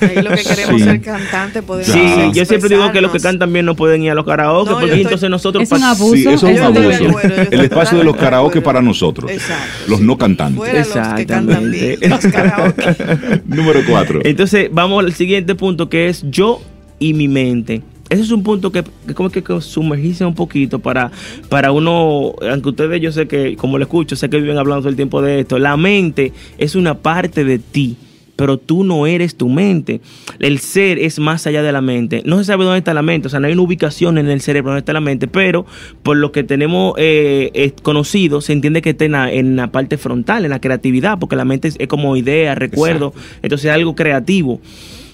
Ahí 0.00 0.22
lo 0.22 0.30
que 0.30 0.42
queremos 0.44 0.80
Sí. 0.80 0.84
ser 0.84 1.00
cantante, 1.00 1.62
podemos 1.62 1.92
Sí, 1.92 2.00
yo 2.32 2.44
siempre 2.44 2.68
digo 2.68 2.92
que 2.92 3.00
los 3.00 3.10
que 3.10 3.18
cantan 3.18 3.52
bien 3.52 3.66
no 3.66 3.74
pueden 3.74 4.02
ir 4.02 4.10
a 4.10 4.14
los 4.14 4.24
karaoke, 4.24 4.70
No, 4.70 4.76
porque 4.78 4.86
estoy- 4.92 5.02
entonces 5.02 5.30
nosotros 5.30 5.62
Es 5.64 5.72
un 5.72 5.82
abuso. 5.82 6.14
Sí, 6.14 6.26
eso 6.28 6.46
es 6.46 6.60
un 6.60 6.64
abuso. 6.78 7.08
acuerdo, 7.08 7.42
El 7.50 7.60
espacio 7.60 7.98
de 7.98 8.04
los 8.04 8.16
karaoke 8.16 8.60
para 8.60 8.80
nosotros, 8.80 9.30
Exacto, 9.30 9.64
los 9.88 9.98
sí. 9.98 10.04
no 10.04 10.16
cantantes. 10.16 10.56
Fuera 10.58 10.78
los 10.78 11.14
que 11.16 11.26
cantan 11.26 11.70
bien, 11.70 11.98
los 12.08 12.20
karaoke. 12.20 13.42
Número 13.46 13.80
cuatro. 13.88 14.20
Entonces, 14.22 14.68
vamos 14.72 15.04
al 15.04 15.12
siguiente 15.12 15.54
punto 15.54 15.88
que 15.88 16.08
es 16.08 16.24
yo 16.30 16.60
y 16.98 17.14
mi 17.14 17.26
mente. 17.28 17.82
Ese 18.10 18.22
es 18.22 18.30
un 18.30 18.42
punto 18.42 18.70
que, 18.70 18.84
que 19.06 19.14
como 19.14 19.30
que, 19.30 19.42
que 19.42 19.60
sumergirse 19.60 20.24
un 20.24 20.34
poquito 20.34 20.78
para, 20.78 21.10
para 21.48 21.72
uno, 21.72 22.34
aunque 22.48 22.68
ustedes 22.68 23.00
yo 23.00 23.10
sé 23.10 23.26
que, 23.26 23.56
como 23.56 23.78
lo 23.78 23.84
escucho, 23.84 24.14
sé 24.14 24.28
que 24.28 24.38
viven 24.40 24.58
hablando 24.58 24.82
todo 24.82 24.90
el 24.90 24.96
tiempo 24.96 25.20
de 25.22 25.40
esto, 25.40 25.58
la 25.58 25.76
mente 25.76 26.32
es 26.58 26.74
una 26.76 26.94
parte 26.98 27.44
de 27.44 27.58
ti, 27.58 27.96
pero 28.36 28.58
tú 28.58 28.84
no 28.84 29.06
eres 29.06 29.36
tu 29.36 29.48
mente. 29.48 30.00
El 30.38 30.58
ser 30.58 30.98
es 30.98 31.18
más 31.18 31.46
allá 31.46 31.62
de 31.62 31.72
la 31.72 31.80
mente. 31.80 32.22
No 32.24 32.38
se 32.38 32.44
sabe 32.44 32.64
dónde 32.64 32.78
está 32.78 32.94
la 32.94 33.02
mente, 33.02 33.28
o 33.28 33.30
sea, 33.30 33.40
no 33.40 33.46
hay 33.46 33.52
una 33.52 33.62
ubicación 33.62 34.18
en 34.18 34.28
el 34.28 34.40
cerebro 34.40 34.70
donde 34.70 34.80
está 34.80 34.92
la 34.92 35.00
mente, 35.00 35.28
pero 35.28 35.66
por 36.02 36.16
lo 36.16 36.32
que 36.32 36.44
tenemos 36.44 36.94
eh, 36.98 37.50
eh, 37.54 37.72
conocido, 37.82 38.40
se 38.40 38.52
entiende 38.52 38.82
que 38.82 38.90
está 38.90 39.04
en 39.04 39.12
la, 39.12 39.32
en 39.32 39.56
la 39.56 39.72
parte 39.72 39.98
frontal, 39.98 40.44
en 40.44 40.50
la 40.50 40.60
creatividad, 40.60 41.18
porque 41.18 41.36
la 41.36 41.44
mente 41.44 41.68
es, 41.68 41.76
es 41.78 41.88
como 41.88 42.16
idea, 42.16 42.54
recuerdo, 42.54 43.14
entonces 43.42 43.66
es 43.66 43.72
algo 43.72 43.94
creativo. 43.94 44.60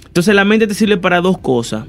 Entonces 0.06 0.34
la 0.34 0.44
mente 0.44 0.66
te 0.66 0.74
sirve 0.74 0.96
para 0.96 1.20
dos 1.20 1.38
cosas, 1.38 1.86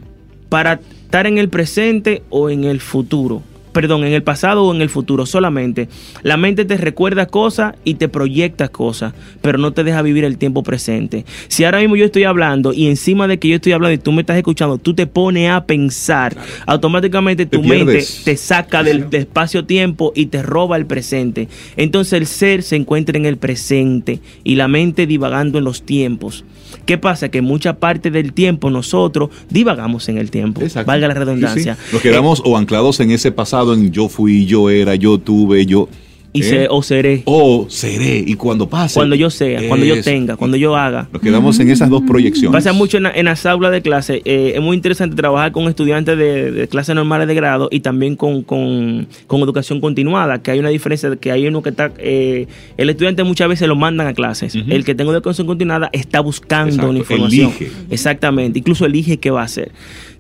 para 0.50 0.80
estar 1.04 1.28
en 1.28 1.38
el 1.38 1.50
presente 1.50 2.24
o 2.30 2.50
en 2.50 2.66
el 2.66 2.80
futuro. 2.80 3.42
Perdón, 3.72 4.04
en 4.04 4.14
el 4.14 4.24
pasado 4.24 4.64
o 4.64 4.76
en 4.76 4.82
el 4.82 4.90
futuro 4.90 5.26
solamente. 5.26 5.88
La 6.24 6.38
mente 6.38 6.66
te 6.66 6.78
recuerda 6.78 7.26
cosas 7.26 7.76
y 7.84 7.96
te 7.96 8.10
proyecta 8.10 8.68
cosas, 8.68 9.14
pero 9.42 9.58
no 9.58 9.72
te 9.72 9.84
deja 9.84 10.02
vivir 10.02 10.26
el 10.26 10.38
tiempo 10.38 10.64
presente. 10.64 11.26
Si 11.48 11.64
ahora 11.64 11.80
mismo 11.80 11.96
yo 11.96 12.06
estoy 12.06 12.26
hablando 12.26 12.74
y 12.74 12.88
encima 12.88 13.28
de 13.28 13.40
que 13.40 13.48
yo 13.48 13.56
estoy 13.56 13.72
hablando 13.72 13.94
y 13.94 13.98
tú 13.98 14.12
me 14.12 14.22
estás 14.22 14.38
escuchando, 14.38 14.78
tú 14.78 14.94
te 14.94 15.08
pones 15.08 15.50
a 15.50 15.66
pensar, 15.66 16.36
automáticamente 16.66 17.46
Te 17.46 17.58
tu 17.58 17.64
mente 17.64 18.04
te 18.24 18.38
saca 18.38 18.84
del, 18.84 19.10
del 19.10 19.22
espacio-tiempo 19.22 20.12
y 20.16 20.28
te 20.28 20.42
roba 20.42 20.78
el 20.78 20.86
presente. 20.86 21.48
Entonces 21.78 22.14
el 22.14 22.28
ser 22.28 22.64
se 22.64 22.76
encuentra 22.76 23.18
en 23.18 23.26
el 23.26 23.38
presente 23.38 24.20
y 24.44 24.56
la 24.56 24.68
mente 24.68 25.08
divagando 25.08 25.58
en 25.58 25.64
los 25.64 25.84
tiempos. 25.84 26.44
¿Qué 26.86 26.98
pasa? 26.98 27.30
Que 27.30 27.42
mucha 27.42 27.80
parte 27.80 28.12
del 28.12 28.34
tiempo 28.34 28.70
nosotros 28.70 29.30
divagamos 29.50 30.08
en 30.10 30.18
el 30.18 30.32
tiempo. 30.32 30.62
Exacto. 30.62 30.88
Valga 30.88 31.08
la 31.08 31.14
redundancia. 31.14 31.76
sí. 31.76 31.90
Nos 31.94 32.02
quedamos 32.02 32.42
o 32.46 32.58
anclados 32.58 33.00
en 33.00 33.12
ese 33.12 33.32
pasado, 33.32 33.74
en 33.74 33.92
yo 33.92 34.10
fui, 34.10 34.46
yo 34.46 34.70
era, 34.70 34.96
yo 34.96 35.18
tuve, 35.18 35.66
yo. 35.66 35.88
Y 36.34 36.42
¿eh? 36.42 36.44
se, 36.44 36.68
o 36.70 36.82
seré. 36.82 37.24
O 37.26 37.66
seré. 37.70 38.24
Y 38.26 38.36
cuando 38.36 38.70
pase. 38.70 38.94
Cuando 38.96 39.16
yo 39.16 39.30
sea, 39.30 39.68
cuando 39.68 39.86
yo 39.86 40.02
tenga, 40.02 40.38
cuando 40.38 40.56
yo 40.56 40.76
haga. 40.78 41.10
Nos 41.12 41.22
quedamos 41.22 41.60
en 41.60 41.70
esas 41.70 41.90
dos 41.90 42.04
proyecciones. 42.08 42.52
Pasa 42.54 42.72
mucho 42.72 42.98
en, 42.98 43.04
la- 43.04 43.12
en 43.12 43.26
las 43.26 43.46
aulas 43.46 43.72
de 43.72 43.82
clase. 43.82 44.22
eh, 44.24 44.54
es 44.56 44.62
muy 44.62 44.76
interesante 44.78 45.16
trabajar 45.16 45.52
con 45.52 45.68
estudiantes 45.68 46.18
de, 46.18 46.52
de 46.52 46.68
clases 46.70 46.96
normales 46.96 47.28
de 47.28 47.36
grado 47.36 47.68
y 47.70 47.82
también 47.82 48.16
con, 48.16 48.44
con- 48.44 49.08
con 49.28 49.42
educación 49.42 49.82
continuada, 49.82 50.42
que 50.42 50.52
hay 50.52 50.60
una 50.60 50.70
diferencia 50.70 51.14
que 51.18 51.32
hay 51.32 51.48
uno 51.48 51.62
que 51.62 51.70
está... 51.70 51.92
eh, 51.98 52.48
el 52.78 52.90
estudiante 52.90 53.24
muchas 53.24 53.50
veces 53.50 53.68
lo 53.68 53.76
mandan 53.76 54.08
a 54.08 54.14
clases. 54.14 54.56
El 54.56 54.86
que 54.86 54.96
tenga 54.96 55.12
educación 55.12 55.48
continuada 55.48 55.90
está 55.92 56.22
buscando 56.22 56.70
Exacto, 56.70 56.90
una 56.92 57.00
información. 57.00 57.50
elige. 57.50 57.72
Exactamente. 57.90 58.60
Incluso 58.60 58.86
elige 58.86 59.18
qué 59.18 59.32
va 59.32 59.42
a 59.42 59.46
hacer. 59.46 59.72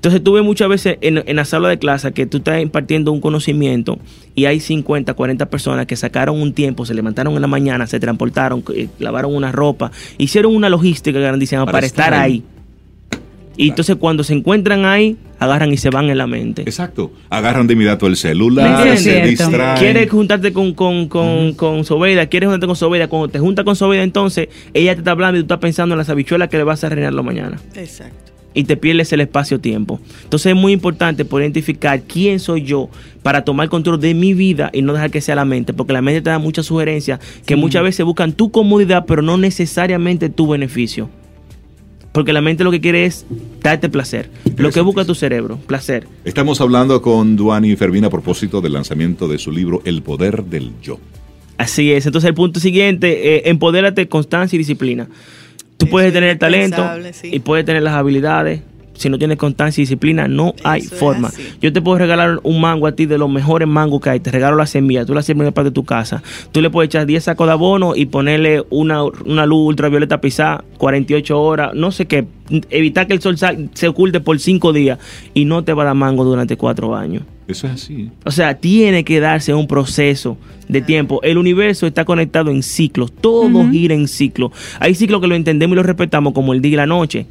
Entonces 0.02 0.24
tú 0.24 0.34
ves 0.34 0.44
muchas 0.44 0.68
veces 0.68 0.98
en, 1.02 1.24
en 1.28 1.36
la 1.36 1.46
sala 1.46 1.70
de 1.70 1.78
clase 1.78 2.12
que 2.12 2.26
tú 2.26 2.38
estás 2.38 2.60
impartiendo 2.60 3.12
un 3.12 3.22
conocimiento 3.22 4.00
y 4.34 4.46
hay 4.46 4.60
50, 4.60 5.14
40 5.14 5.46
personas 5.48 5.86
que 5.86 5.96
sacaron 5.96 6.42
un 6.42 6.54
tiempo, 6.54 6.88
se 6.88 6.96
levantaron 6.96 7.36
en 7.36 7.42
la 7.42 7.48
mañana, 7.48 7.86
se 7.86 8.00
transportaron, 8.00 8.64
eh, 8.74 8.88
lavaron 8.98 9.36
una 9.36 9.52
ropa, 9.52 9.92
hicieron 10.18 10.56
una 10.56 10.70
logística 10.70 11.20
grandísima 11.20 11.68
para, 11.68 11.86
estar 11.86 12.16
ahí. 12.16 12.44
Y 13.58 13.70
entonces 13.70 13.96
cuando 13.98 14.24
se 14.24 14.34
encuentran 14.34 14.86
ahí, 14.86 15.18
agarran 15.38 15.72
y 15.72 15.78
se 15.78 15.92
van 15.92 16.10
en 16.10 16.18
la 16.18 16.26
mente. 16.26 16.64
Exacto. 16.64 17.12
Agarran 17.30 17.68
de 17.68 17.74
inmediato 17.74 18.08
el 18.08 18.16
celular, 18.16 18.98
se 18.98 19.22
distraen. 19.22 19.78
Quieres 19.78 20.10
juntarte 20.10 20.52
con, 20.52 20.74
con, 20.74 21.10
con, 21.10 21.54
con 21.54 21.86
Sobeida, 21.86 22.26
quieres 22.26 22.48
juntarte 22.48 22.66
con 22.66 22.76
Sobeida. 22.76 23.08
Cuando 23.08 23.28
te 23.28 23.38
juntas 23.38 23.64
con 23.66 23.76
Sobeida, 23.76 24.02
entonces 24.02 24.50
ella 24.74 24.96
te 24.96 25.02
está 25.02 25.12
hablando 25.12 25.38
y 25.38 25.42
tú 25.42 25.46
estás 25.46 25.60
pensando 25.60 25.94
en 25.94 26.00
las 26.00 26.10
habichuelas 26.10 26.50
que 26.50 26.58
le 26.58 26.64
vas 26.64 26.84
a 26.84 26.90
rellenarlo 26.90 27.22
mañana. 27.22 27.60
Exacto. 27.76 28.31
Y 28.54 28.66
te 28.66 28.76
pierdes 28.78 29.14
el 29.14 29.22
espacio-tiempo. 29.22 30.00
Entonces 30.24 30.54
es 30.54 30.56
muy 30.56 30.74
importante 30.74 31.24
poder 31.24 31.46
identificar 31.46 32.02
quién 32.02 32.40
soy 32.40 32.64
yo 32.64 32.90
para 33.24 33.44
tomar 33.44 33.70
control 33.70 34.00
de 34.00 34.14
mi 34.14 34.34
vida 34.34 34.70
y 34.74 34.82
no 34.82 34.94
dejar 34.94 35.12
que 35.12 35.22
sea 35.22 35.36
la 35.36 35.46
mente. 35.46 35.74
Porque 35.74 35.94
la 35.94 36.02
mente 36.02 36.22
te 36.22 36.30
da 36.30 36.40
muchas 36.40 36.66
sugerencias 36.66 37.20
que 37.46 37.56
muchas 37.56 37.84
veces 37.84 38.06
buscan 38.06 38.34
tu 38.34 38.52
comodidad, 38.52 39.06
pero 39.06 39.22
no 39.22 39.38
necesariamente 39.38 40.30
tu 40.30 40.48
beneficio. 40.48 41.10
Porque 42.12 42.34
la 42.34 42.42
mente 42.42 42.64
lo 42.64 42.72
que 42.72 42.82
quiere 42.82 43.06
es 43.06 43.26
darte 43.62 43.88
placer. 43.88 44.30
Lo 44.58 44.72
que 44.72 44.82
busca 44.82 45.06
tu 45.06 45.16
cerebro, 45.16 45.58
placer. 45.66 46.08
Estamos 46.26 46.60
hablando 46.60 47.02
con 47.02 47.38
Duani 47.38 47.76
Fervina 47.78 48.08
a 48.08 48.10
propósito 48.10 48.60
del 48.60 48.74
lanzamiento 48.74 49.28
de 49.30 49.38
su 49.38 49.52
libro 49.52 49.82
El 49.86 50.02
Poder 50.02 50.44
del 50.44 50.74
Yo. 50.82 51.00
Así 51.58 51.92
es. 51.92 52.06
Entonces 52.06 52.28
el 52.28 52.34
punto 52.34 52.60
siguiente, 52.60 53.36
eh, 53.36 53.44
empodérate, 53.46 54.10
constancia 54.10 54.58
y 54.58 54.60
disciplina. 54.60 55.08
Tú 55.86 55.90
puedes 55.92 56.10
es 56.10 56.14
tener 56.14 56.30
el 56.30 56.40
talento 56.40 56.88
sí. 57.12 57.30
y 57.34 57.40
puedes 57.40 57.66
tener 57.66 57.82
las 57.82 57.94
habilidades. 57.94 58.62
Si 59.02 59.10
no 59.10 59.18
tienes 59.18 59.38
constancia 59.38 59.82
y 59.82 59.84
disciplina, 59.84 60.28
no 60.28 60.54
hay 60.64 60.82
Eso 60.82 60.96
forma. 60.96 61.28
así. 61.30 61.42
Yo 61.62 61.74
te 61.74 61.82
puedo 61.82 61.98
regalar 61.98 62.40
un 62.44 62.62
mango 62.62 62.88
a 62.88 62.92
ti 62.94 63.06
de 63.06 63.18
los 63.18 63.30
mejores 63.30 63.68
mangos 63.68 64.00
que 64.02 64.10
hay. 64.12 64.20
Te 64.20 64.32
regalo 64.32 64.56
la 64.58 64.66
semilla. 64.66 65.06
Tú 65.06 65.14
la 65.14 65.22
siembras 65.22 65.46
en 65.46 65.48
el 65.50 65.54
patio 65.54 65.72
de 65.72 65.76
tu 65.76 65.84
casa. 65.84 66.22
Tú 66.52 66.62
le 66.62 66.70
puedes 66.70 66.88
echar 66.90 67.06
10 67.06 67.24
sacos 67.24 67.48
de 67.48 67.54
abono 67.54 67.96
y 67.96 68.06
ponerle 68.06 68.64
una, 68.70 69.04
una 69.04 69.46
luz 69.46 69.68
ultravioleta 69.68 70.22
pisada 70.22 70.64
48 70.78 71.42
horas. 71.42 71.72
No 71.74 71.92
sé 71.92 72.06
qué. 72.06 72.26
Evitar 72.70 73.08
que 73.08 73.14
el 73.14 73.22
sol 73.22 73.38
sal- 73.38 73.70
se 73.74 73.88
oculte 73.88 74.20
por 74.20 74.38
5 74.40 74.74
días 74.74 75.00
y 75.34 75.46
no 75.46 75.64
te 75.64 75.74
va 75.74 75.84
a 75.84 75.86
dar 75.88 75.96
mango 75.96 76.24
durante 76.24 76.58
4 76.58 76.96
años. 76.96 77.24
Eso 77.48 77.68
es 77.68 77.74
así. 77.74 78.10
O 78.26 78.32
sea, 78.32 78.56
tiene 78.60 79.04
que 79.04 79.20
darse 79.20 79.54
un 79.54 79.68
proceso 79.68 80.38
de 80.70 80.82
tiempo. 80.82 81.20
El 81.24 81.38
universo 81.38 81.86
está 81.88 82.06
conectado 82.06 82.50
en 82.52 82.64
ciclos. 82.64 83.12
Todo 83.12 83.70
gira 83.70 83.94
en 83.94 84.08
ciclos. 84.08 84.52
Hay 84.80 84.96
ciclos 84.96 85.20
que 85.22 85.28
lo 85.28 85.36
entendemos 85.36 85.74
y 85.74 85.78
lo 85.78 85.84
respetamos 85.84 86.34
como 86.34 86.54
el 86.54 86.62
día 86.62 86.74
y 86.74 86.76
la 86.78 86.86
noche. 86.86 87.26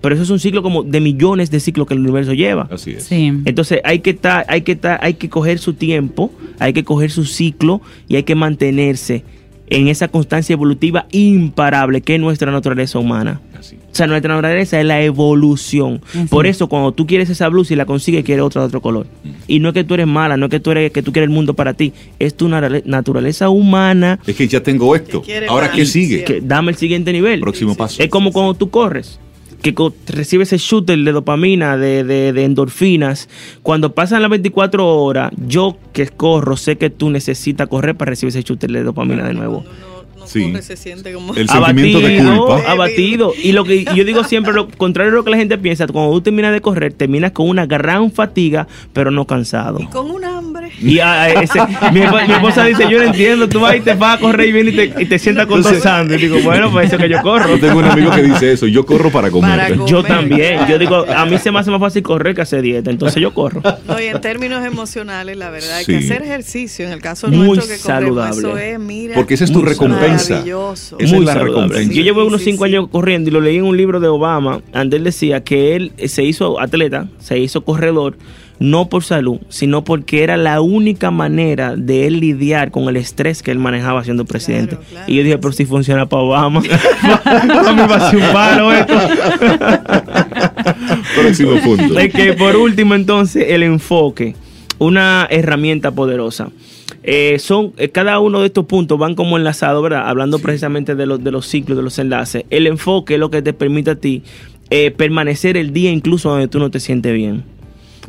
Pero 0.00 0.14
eso 0.14 0.24
es 0.24 0.30
un 0.30 0.38
ciclo 0.38 0.62
como 0.62 0.82
de 0.82 1.00
millones 1.00 1.50
de 1.50 1.60
ciclos 1.60 1.86
que 1.86 1.94
el 1.94 2.00
universo 2.00 2.32
lleva. 2.32 2.68
Así 2.70 2.92
es. 2.92 3.04
Sí. 3.04 3.32
Entonces 3.44 3.80
hay 3.84 4.00
que 4.00 4.10
estar, 4.10 4.44
hay 4.48 4.62
que 4.62 4.72
estar, 4.72 4.98
hay 5.02 5.14
que 5.14 5.28
coger 5.28 5.58
su 5.58 5.74
tiempo, 5.74 6.32
hay 6.58 6.72
que 6.72 6.84
coger 6.84 7.10
su 7.10 7.24
ciclo 7.24 7.80
y 8.08 8.16
hay 8.16 8.22
que 8.22 8.34
mantenerse 8.34 9.24
en 9.68 9.88
esa 9.88 10.08
constancia 10.08 10.52
evolutiva 10.52 11.06
imparable 11.10 12.00
que 12.00 12.14
es 12.14 12.20
nuestra 12.20 12.52
naturaleza 12.52 12.98
humana. 12.98 13.40
Así. 13.58 13.76
O 13.76 13.94
sea, 13.96 14.06
nuestra 14.06 14.34
naturaleza 14.34 14.78
es 14.78 14.86
la 14.86 15.02
evolución. 15.02 16.02
Así 16.08 16.26
Por 16.28 16.46
es. 16.46 16.56
eso, 16.56 16.68
cuando 16.68 16.92
tú 16.92 17.06
quieres 17.06 17.30
esa 17.30 17.48
blusa 17.48 17.72
y 17.72 17.76
la 17.76 17.86
consigues, 17.86 18.24
quieres 18.24 18.44
otra 18.44 18.60
de 18.62 18.68
otro 18.68 18.80
color. 18.80 19.06
Y 19.48 19.58
no 19.58 19.68
es 19.68 19.74
que 19.74 19.84
tú 19.84 19.94
eres 19.94 20.06
mala, 20.06 20.36
no 20.36 20.46
es 20.46 20.50
que 20.50 20.60
tú 20.60 20.70
eres 20.70 20.92
que 20.92 21.02
tú 21.02 21.12
quieres 21.12 21.28
el 21.28 21.34
mundo 21.34 21.54
para 21.54 21.74
ti. 21.74 21.92
Es 22.18 22.36
tu 22.36 22.48
naturaleza 22.48 23.48
humana 23.48 24.20
Es 24.26 24.36
que 24.36 24.46
ya 24.46 24.62
tengo 24.62 24.94
esto. 24.94 25.22
Ahora, 25.48 25.68
más. 25.68 25.76
¿qué 25.76 25.86
sigue? 25.86 26.24
que 26.24 26.40
dame 26.40 26.72
el 26.72 26.76
siguiente 26.76 27.12
nivel. 27.12 27.40
Próximo 27.40 27.74
paso. 27.74 28.02
Es 28.02 28.08
como 28.08 28.32
cuando 28.32 28.54
tú 28.54 28.70
corres, 28.70 29.18
que 29.74 29.90
recibes 30.08 30.52
ese 30.52 30.58
shooter 30.64 30.98
de 30.98 31.12
dopamina, 31.12 31.76
de, 31.76 32.04
de- 32.04 32.32
de 32.32 32.44
endorfinas. 32.44 33.28
Cuando 33.62 33.94
pasan 33.94 34.22
las 34.22 34.30
24 34.30 34.86
horas, 34.86 35.32
yo 35.46 35.76
que 35.92 36.06
corro, 36.08 36.56
sé 36.56 36.76
que 36.76 36.90
tú 36.90 37.10
necesitas 37.10 37.68
correr 37.68 37.94
para 37.96 38.10
recibir 38.10 38.30
ese 38.30 38.42
shooter 38.42 38.70
de 38.70 38.82
dopamina 38.82 39.26
de 39.26 39.34
nuevo. 39.34 39.64
Sí. 40.26 40.40
corre, 40.40 40.60
se 40.62 40.76
siente 40.76 41.12
como... 41.12 41.34
El 41.36 41.48
sentimiento 41.48 42.00
de 42.00 42.16
culpa. 42.18 42.62
abatido. 42.68 43.32
Y 43.40 43.52
lo 43.52 43.62
que 43.62 43.76
y 43.76 43.84
yo 43.94 44.04
digo 44.04 44.24
siempre, 44.24 44.52
lo 44.52 44.68
contrario 44.68 45.12
a 45.12 45.14
lo 45.14 45.22
que 45.24 45.30
la 45.30 45.36
gente 45.36 45.56
piensa, 45.56 45.86
cuando 45.86 46.10
tú 46.10 46.20
terminas 46.20 46.52
de 46.52 46.60
correr, 46.60 46.92
terminas 46.94 47.30
con 47.30 47.48
una 47.48 47.64
gran 47.66 48.10
fatiga, 48.10 48.66
pero 48.92 49.12
no 49.12 49.24
cansado. 49.24 49.78
Y 49.80 49.86
con 49.86 50.10
un 50.10 50.24
hambre. 50.24 50.35
Y 50.80 50.98
a- 50.98 51.22
a 51.22 51.28
ese- 51.42 51.60
mi, 51.92 52.00
esp- 52.00 52.26
mi 52.26 52.32
esposa 52.34 52.64
dice, 52.64 52.84
yo 52.90 52.98
no 52.98 53.04
entiendo, 53.04 53.48
tú 53.48 53.60
vas 53.60 53.76
y 53.76 53.80
te 53.80 53.94
vas 53.94 54.16
a 54.16 54.20
correr 54.20 54.48
y 54.48 54.52
vienes 54.52 54.74
y 54.74 54.76
te, 54.76 55.02
y 55.02 55.06
te 55.06 55.18
sientas 55.18 55.46
con 55.46 55.58
Entonces- 55.58 55.82
tosando. 55.82 56.14
Y 56.14 56.18
digo, 56.18 56.38
bueno, 56.44 56.70
pues 56.70 56.88
eso 56.88 56.98
que 56.98 57.08
yo 57.08 57.20
corro. 57.22 57.48
Yo 57.50 57.60
tengo 57.60 57.78
un 57.78 57.84
amigo 57.84 58.10
que 58.10 58.22
dice 58.22 58.52
eso. 58.52 58.66
Yo 58.66 58.84
corro 58.86 59.10
para 59.10 59.30
comer. 59.30 59.50
Para 59.50 59.68
comer. 59.70 59.86
Yo 59.88 60.02
también. 60.02 60.66
Yo 60.68 60.78
digo, 60.78 61.04
a 61.08 61.24
mí 61.26 61.38
se 61.38 61.50
me 61.50 61.58
hace 61.60 61.70
más 61.70 61.80
fácil 61.80 62.02
correr 62.02 62.34
que 62.34 62.42
hacer 62.42 62.62
dieta. 62.62 62.90
Entonces 62.90 63.20
yo 63.22 63.32
corro. 63.34 63.62
No, 63.86 64.00
y 64.00 64.06
en 64.06 64.20
términos 64.20 64.64
emocionales, 64.64 65.36
la 65.36 65.50
verdad, 65.50 65.76
hay 65.76 65.84
que 65.84 65.96
hacer 65.98 66.22
ejercicio. 66.22 66.86
En 66.86 66.92
el 66.92 67.00
caso 67.00 67.28
Muy 67.28 67.46
nuestro 67.46 67.68
que 67.74 67.80
corremos, 67.82 68.04
saludable. 68.04 68.38
eso 68.38 68.58
es, 68.58 68.78
mira, 68.80 69.14
Porque 69.14 69.34
esa 69.34 69.44
es 69.44 69.52
tu 69.52 69.62
recompensa. 69.62 70.30
maravilloso. 70.34 70.96
Esa 70.98 71.14
Muy 71.14 71.20
es 71.22 71.26
la 71.26 71.32
saludable. 71.34 71.62
recompensa. 71.62 71.92
Yo 71.92 72.02
llevo 72.02 72.24
unos 72.26 72.40
sí, 72.42 72.50
cinco 72.50 72.64
sí. 72.66 72.70
años 72.72 72.88
corriendo 72.90 73.30
y 73.30 73.32
lo 73.32 73.40
leí 73.40 73.56
en 73.56 73.64
un 73.64 73.76
libro 73.76 74.00
de 74.00 74.08
Obama. 74.08 74.60
Donde 74.72 74.96
él 74.96 75.04
decía 75.04 75.42
que 75.44 75.76
él 75.76 75.92
se 76.06 76.22
hizo 76.24 76.60
atleta, 76.60 77.08
se 77.18 77.38
hizo 77.38 77.62
corredor, 77.64 78.16
no 78.58 78.88
por 78.88 79.04
salud, 79.04 79.38
sino 79.48 79.84
porque 79.84 80.22
era 80.22 80.36
la 80.36 80.60
única 80.60 81.10
manera 81.10 81.76
de 81.76 82.06
él 82.06 82.20
lidiar 82.20 82.70
con 82.70 82.88
el 82.88 82.96
estrés 82.96 83.42
que 83.42 83.50
él 83.50 83.58
manejaba 83.58 84.04
siendo 84.04 84.24
presidente. 84.24 84.78
claro, 84.90 85.10
y 85.10 85.16
yo 85.16 85.22
dije, 85.22 85.38
pero 85.38 85.52
si 85.52 85.66
funciona 85.66 86.06
para 86.06 86.22
Obama, 86.22 86.62
para 87.02 87.72
mí 87.72 87.82
va 87.88 87.96
a 87.96 88.10
ser 88.10 88.18
un 88.18 88.32
palo 88.32 88.72
esto. 88.72 88.94
Próximo 91.20 91.60
punto. 91.62 91.98
Es 91.98 92.12
que 92.12 92.32
por 92.32 92.56
último 92.56 92.94
entonces 92.94 93.46
el 93.48 93.62
enfoque, 93.62 94.34
una 94.78 95.26
herramienta 95.30 95.90
poderosa. 95.90 96.48
Eh, 97.02 97.38
son 97.38 97.72
eh, 97.76 97.90
cada 97.90 98.18
uno 98.18 98.40
de 98.40 98.46
estos 98.46 98.66
puntos 98.66 98.98
van 98.98 99.14
como 99.14 99.36
enlazados, 99.36 99.80
¿verdad? 99.82 100.08
Hablando 100.08 100.40
precisamente 100.40 100.96
de 100.96 101.06
los 101.06 101.22
de 101.22 101.30
los 101.30 101.46
ciclos, 101.46 101.76
de 101.76 101.84
los 101.84 101.98
enlaces. 102.00 102.44
El 102.50 102.66
enfoque 102.66 103.14
es 103.14 103.20
lo 103.20 103.30
que 103.30 103.42
te 103.42 103.52
permite 103.52 103.92
a 103.92 103.94
ti 103.94 104.24
eh, 104.70 104.90
permanecer 104.90 105.56
el 105.56 105.72
día 105.72 105.92
incluso 105.92 106.30
donde 106.30 106.48
tú 106.48 106.58
no 106.58 106.70
te 106.70 106.80
sientes 106.80 107.14
bien. 107.14 107.44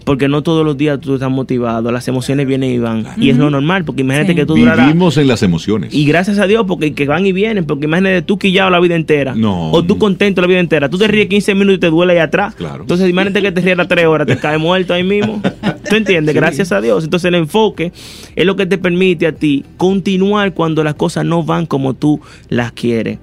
Porque 0.07 0.29
no 0.29 0.41
todos 0.41 0.65
los 0.65 0.77
días 0.77 1.01
tú 1.01 1.15
estás 1.15 1.29
motivado, 1.29 1.91
las 1.91 2.07
emociones 2.07 2.47
vienen 2.47 2.71
y 2.71 2.79
van. 2.79 3.05
Y 3.17 3.29
es 3.29 3.35
lo 3.37 3.49
normal, 3.49 3.83
porque 3.83 4.03
imagínate 4.03 4.31
Sí. 4.31 4.35
que 4.37 4.45
tú 4.45 4.55
durarás 4.55 4.87
Vivimos 4.87 5.17
en 5.17 5.27
las 5.27 5.43
emociones. 5.43 5.93
y 5.93 6.05
gracias 6.05 6.39
a 6.39 6.47
Dios, 6.47 6.63
porque 6.65 6.93
que 6.93 7.05
van 7.05 7.25
y 7.25 7.33
vienen, 7.33 7.65
porque 7.65 7.87
imagínate 7.87 8.21
tú 8.21 8.39
quillado 8.39 8.69
la 8.69 8.79
vida 8.79 8.95
entera. 8.95 9.35
No. 9.35 9.69
O 9.71 9.83
tú 9.83 9.97
contento 9.97 10.39
la 10.39 10.47
vida 10.47 10.61
entera. 10.61 10.89
Tú 10.89 10.97
te 10.97 11.07
ríes 11.09 11.27
15 11.27 11.53
minutos 11.55 11.75
y 11.75 11.79
te 11.79 11.89
duele 11.89 12.13
ahí 12.13 12.19
atrás. 12.19 12.55
Claro. 12.55 12.83
Entonces 12.83 13.09
imagínate 13.09 13.41
que 13.41 13.51
te 13.51 13.59
ríes 13.59 13.75
las 13.75 13.89
3 13.89 14.05
horas, 14.05 14.25
te 14.27 14.37
caes 14.37 14.59
muerto 14.61 14.93
ahí 14.93 15.03
mismo. 15.03 15.41
¿Tú 15.89 15.95
entiendes? 15.97 16.33
Sí. 16.33 16.39
Gracias 16.39 16.71
a 16.71 16.79
Dios. 16.79 17.03
Entonces 17.03 17.27
el 17.27 17.35
enfoque 17.35 17.91
es 18.35 18.45
lo 18.45 18.55
que 18.55 18.65
te 18.65 18.77
permite 18.77 19.27
a 19.27 19.33
ti 19.33 19.65
continuar 19.75 20.53
cuando 20.53 20.85
las 20.85 20.95
cosas 20.95 21.25
no 21.25 21.43
van 21.43 21.65
como 21.65 21.93
tú 21.95 22.21
las 22.47 22.71
quieres. 22.71 23.19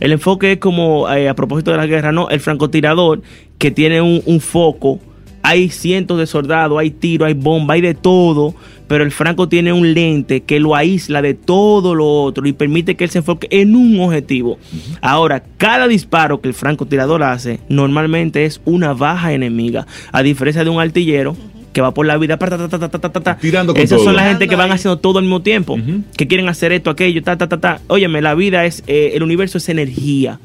El 0.00 0.10
enfoque 0.10 0.50
es 0.50 0.58
como, 0.58 1.08
eh, 1.12 1.28
a 1.28 1.34
propósito 1.36 1.70
de 1.70 1.76
la 1.76 1.86
guerra, 1.86 2.10
¿no? 2.10 2.28
El 2.28 2.40
francotirador 2.40 3.22
que 3.58 3.70
tiene 3.70 4.00
un, 4.02 4.20
un 4.26 4.40
foco. 4.40 4.98
Hay 5.46 5.68
cientos 5.68 6.18
de 6.18 6.26
soldados, 6.26 6.78
hay 6.78 6.90
tiros, 6.90 7.28
hay 7.28 7.34
bombas, 7.34 7.74
hay 7.74 7.82
de 7.82 7.94
todo. 7.94 8.54
Pero 8.88 9.04
el 9.04 9.12
franco 9.12 9.48
tiene 9.48 9.72
un 9.72 9.92
lente 9.94 10.40
que 10.40 10.58
lo 10.58 10.74
aísla 10.74 11.20
de 11.22 11.34
todo 11.34 11.94
lo 11.94 12.06
otro 12.22 12.46
y 12.46 12.52
permite 12.54 12.96
que 12.96 13.04
él 13.04 13.10
se 13.10 13.18
enfoque 13.18 13.46
en 13.50 13.76
un 13.76 14.00
objetivo. 14.00 14.58
Ahora, 15.02 15.42
cada 15.58 15.86
disparo 15.86 16.40
que 16.40 16.48
el 16.48 16.54
francotirador 16.54 17.22
hace 17.22 17.60
normalmente 17.68 18.44
es 18.46 18.60
una 18.64 18.94
baja 18.94 19.32
enemiga. 19.34 19.86
A 20.12 20.22
diferencia 20.22 20.64
de 20.64 20.70
un 20.70 20.80
artillero 20.80 21.36
que 21.74 21.80
va 21.80 21.92
por 21.92 22.06
la 22.06 22.16
vida 22.16 22.38
ta, 22.38 22.48
ta, 22.48 22.68
ta, 22.68 22.78
ta, 22.78 22.88
ta, 22.88 22.98
ta, 23.10 23.20
ta. 23.20 23.36
Tirando 23.36 23.74
con 23.74 23.82
Esas 23.82 23.96
todo. 23.98 24.06
son 24.06 24.16
la 24.16 24.28
gente 24.28 24.48
que 24.48 24.56
van 24.56 24.70
haciendo 24.70 24.98
todo 24.98 25.18
al 25.18 25.24
mismo 25.24 25.42
tiempo. 25.42 25.78
Que 26.16 26.26
quieren 26.26 26.48
hacer 26.48 26.72
esto, 26.72 26.88
aquello, 26.88 27.22
ta, 27.22 27.36
ta, 27.36 27.48
ta, 27.48 27.58
ta. 27.60 27.80
Óyeme, 27.88 28.22
la 28.22 28.34
vida 28.34 28.64
es, 28.64 28.82
eh, 28.86 29.12
el 29.14 29.22
universo 29.22 29.58
es 29.58 29.68
energía. 29.68 30.38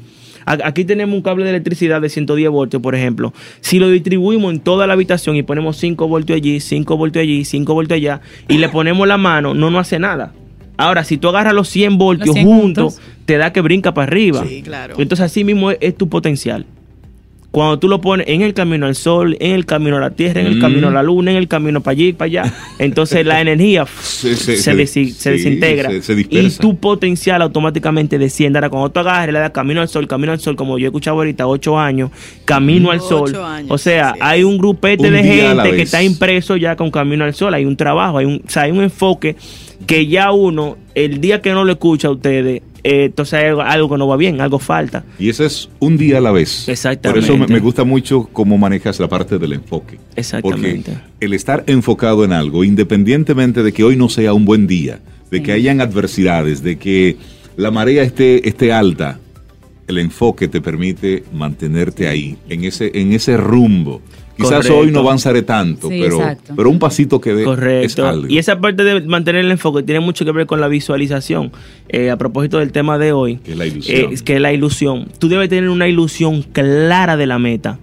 Aquí 0.64 0.84
tenemos 0.84 1.14
un 1.14 1.22
cable 1.22 1.44
de 1.44 1.50
electricidad 1.50 2.00
de 2.00 2.08
110 2.08 2.50
voltios, 2.50 2.82
por 2.82 2.94
ejemplo. 2.94 3.32
Si 3.60 3.78
lo 3.78 3.88
distribuimos 3.88 4.52
en 4.52 4.60
toda 4.60 4.86
la 4.86 4.94
habitación 4.94 5.36
y 5.36 5.42
ponemos 5.42 5.76
5 5.76 6.08
voltios 6.08 6.36
allí, 6.36 6.60
5 6.60 6.96
voltios 6.96 7.22
allí, 7.22 7.44
5 7.44 7.74
voltios 7.74 7.96
allá, 7.96 8.20
y 8.48 8.58
le 8.58 8.68
ponemos 8.68 9.06
la 9.06 9.18
mano, 9.18 9.54
no 9.54 9.70
nos 9.70 9.82
hace 9.82 9.98
nada. 9.98 10.32
Ahora, 10.76 11.04
si 11.04 11.18
tú 11.18 11.28
agarras 11.28 11.52
los 11.52 11.68
100 11.68 11.98
voltios 11.98 12.28
Los 12.28 12.34
100 12.36 12.46
juntos, 12.46 12.94
juntos. 12.94 13.10
te 13.26 13.36
da 13.36 13.52
que 13.52 13.60
brinca 13.60 13.92
para 13.92 14.06
arriba. 14.06 14.44
Sí, 14.46 14.62
claro. 14.62 14.94
Entonces, 14.98 15.26
así 15.26 15.44
mismo 15.44 15.70
es, 15.70 15.78
es 15.80 15.94
tu 15.94 16.08
potencial. 16.08 16.64
Cuando 17.50 17.80
tú 17.80 17.88
lo 17.88 18.00
pones 18.00 18.28
en 18.28 18.42
el 18.42 18.54
camino 18.54 18.86
al 18.86 18.94
sol, 18.94 19.36
en 19.40 19.52
el 19.56 19.66
camino 19.66 19.96
a 19.96 20.00
la 20.00 20.10
tierra, 20.10 20.40
en 20.40 20.46
el 20.46 20.58
Mm. 20.58 20.60
camino 20.60 20.86
a 20.88 20.90
la 20.92 21.02
luna, 21.02 21.32
en 21.32 21.36
el 21.36 21.48
camino 21.48 21.80
para 21.80 21.92
allí, 21.92 22.12
para 22.12 22.26
allá, 22.26 22.54
entonces 22.78 23.26
la 23.26 23.40
energía 23.40 23.86
Se- 23.86 24.74
desintegra 24.74 25.90
y 26.28 26.48
tu 26.50 26.76
potencial 26.76 27.42
automáticamente 27.42 28.18
desciende. 28.18 28.58
Ahora, 28.58 28.70
cuando 28.70 28.90
tú 28.90 29.00
agarras, 29.00 29.32
le 29.32 29.38
das 29.40 29.50
camino 29.50 29.80
al 29.80 29.88
sol, 29.88 30.06
camino 30.06 30.32
al 30.32 30.40
sol, 30.40 30.54
como 30.56 30.78
yo 30.78 30.86
he 30.86 30.88
escuchado 30.88 31.16
ahorita, 31.16 31.46
ocho 31.46 31.78
años, 31.78 32.10
camino 32.44 32.90
al 32.90 33.00
sol. 33.00 33.34
años, 33.34 33.70
o 33.70 33.78
sea, 33.78 34.14
hay 34.20 34.44
un 34.44 34.56
grupete 34.58 35.08
Un 35.08 35.12
de 35.14 35.22
la 35.22 35.22
gente 35.64 35.76
que 35.76 35.82
está 35.82 36.02
impreso 36.02 36.56
ya 36.56 36.76
con 36.76 36.90
camino 36.90 37.24
al 37.24 37.34
sol. 37.34 37.52
Hay 37.54 37.64
un 37.64 37.76
trabajo, 37.76 38.18
hay 38.18 38.26
un, 38.26 38.42
o 38.46 38.50
sea, 38.50 38.62
hay 38.62 38.70
un 38.70 38.82
enfoque 38.82 39.36
que 39.86 40.06
ya 40.06 40.30
uno, 40.32 40.76
el 40.94 41.20
día 41.20 41.40
que 41.40 41.50
no 41.52 41.64
lo 41.64 41.72
escucha 41.72 42.08
a 42.08 42.10
ustedes, 42.12 42.62
eh, 42.84 43.04
entonces 43.06 43.34
algo, 43.44 43.62
algo 43.62 43.88
que 43.90 43.98
no 43.98 44.06
va 44.08 44.16
bien, 44.16 44.40
algo 44.40 44.58
falta. 44.58 45.04
Y 45.18 45.28
eso 45.28 45.44
es 45.44 45.68
un 45.78 45.96
día 45.96 46.18
a 46.18 46.20
la 46.20 46.32
vez. 46.32 46.68
Exactamente. 46.68 47.08
Por 47.08 47.18
eso 47.18 47.36
me, 47.38 47.46
me 47.46 47.60
gusta 47.60 47.84
mucho 47.84 48.28
cómo 48.32 48.58
manejas 48.58 48.98
la 49.00 49.08
parte 49.08 49.38
del 49.38 49.52
enfoque. 49.54 49.98
Exactamente. 50.16 50.92
Porque 50.92 51.24
el 51.24 51.34
estar 51.34 51.64
enfocado 51.66 52.24
en 52.24 52.32
algo, 52.32 52.64
independientemente 52.64 53.62
de 53.62 53.72
que 53.72 53.84
hoy 53.84 53.96
no 53.96 54.08
sea 54.08 54.32
un 54.34 54.44
buen 54.44 54.66
día, 54.66 55.00
de 55.30 55.38
Sí. 55.38 55.42
que 55.44 55.52
hayan 55.52 55.80
adversidades, 55.80 56.62
de 56.62 56.76
que 56.76 57.16
la 57.56 57.70
marea 57.70 58.02
esté, 58.02 58.48
esté 58.48 58.72
alta, 58.72 59.18
el 59.86 59.98
enfoque 59.98 60.48
te 60.48 60.60
permite 60.60 61.24
mantenerte 61.32 62.08
ahí, 62.08 62.36
en 62.48 62.64
ese, 62.64 62.90
en 62.94 63.12
ese 63.12 63.36
rumbo. 63.36 64.00
Quizás 64.40 64.66
Correcto. 64.66 64.78
hoy 64.78 64.90
no 64.90 65.00
avanzaré 65.00 65.42
tanto, 65.42 65.88
Sí, 65.88 65.98
pero, 66.00 66.16
exacto. 66.16 66.52
pero 66.56 66.70
un 66.70 66.78
pasito 66.78 67.20
que 67.20 67.34
dé 67.34 67.82
es 67.84 67.98
algo. 67.98 68.26
Y 68.28 68.38
esa 68.38 68.60
parte 68.60 68.82
de 68.84 69.00
mantener 69.02 69.44
el 69.44 69.50
enfoque 69.50 69.82
tiene 69.82 70.00
mucho 70.00 70.24
que 70.24 70.32
ver 70.32 70.46
con 70.46 70.60
la 70.60 70.68
visualización. 70.68 71.52
Eh, 71.88 72.10
a 72.10 72.16
propósito 72.16 72.58
del 72.58 72.72
tema 72.72 72.98
de 72.98 73.12
hoy, 73.12 73.36
Que 73.36 73.52
es 73.52 73.58
la 73.58 73.66
ilusión. 73.66 74.12
eh, 74.12 74.14
que 74.24 74.34
es 74.36 74.40
la 74.40 74.52
ilusión. 74.52 75.08
Tú 75.18 75.28
debes 75.28 75.48
tener 75.48 75.68
una 75.70 75.88
ilusión 75.88 76.42
clara 76.42 77.16
de 77.16 77.26
la 77.26 77.38
meta. 77.38 77.78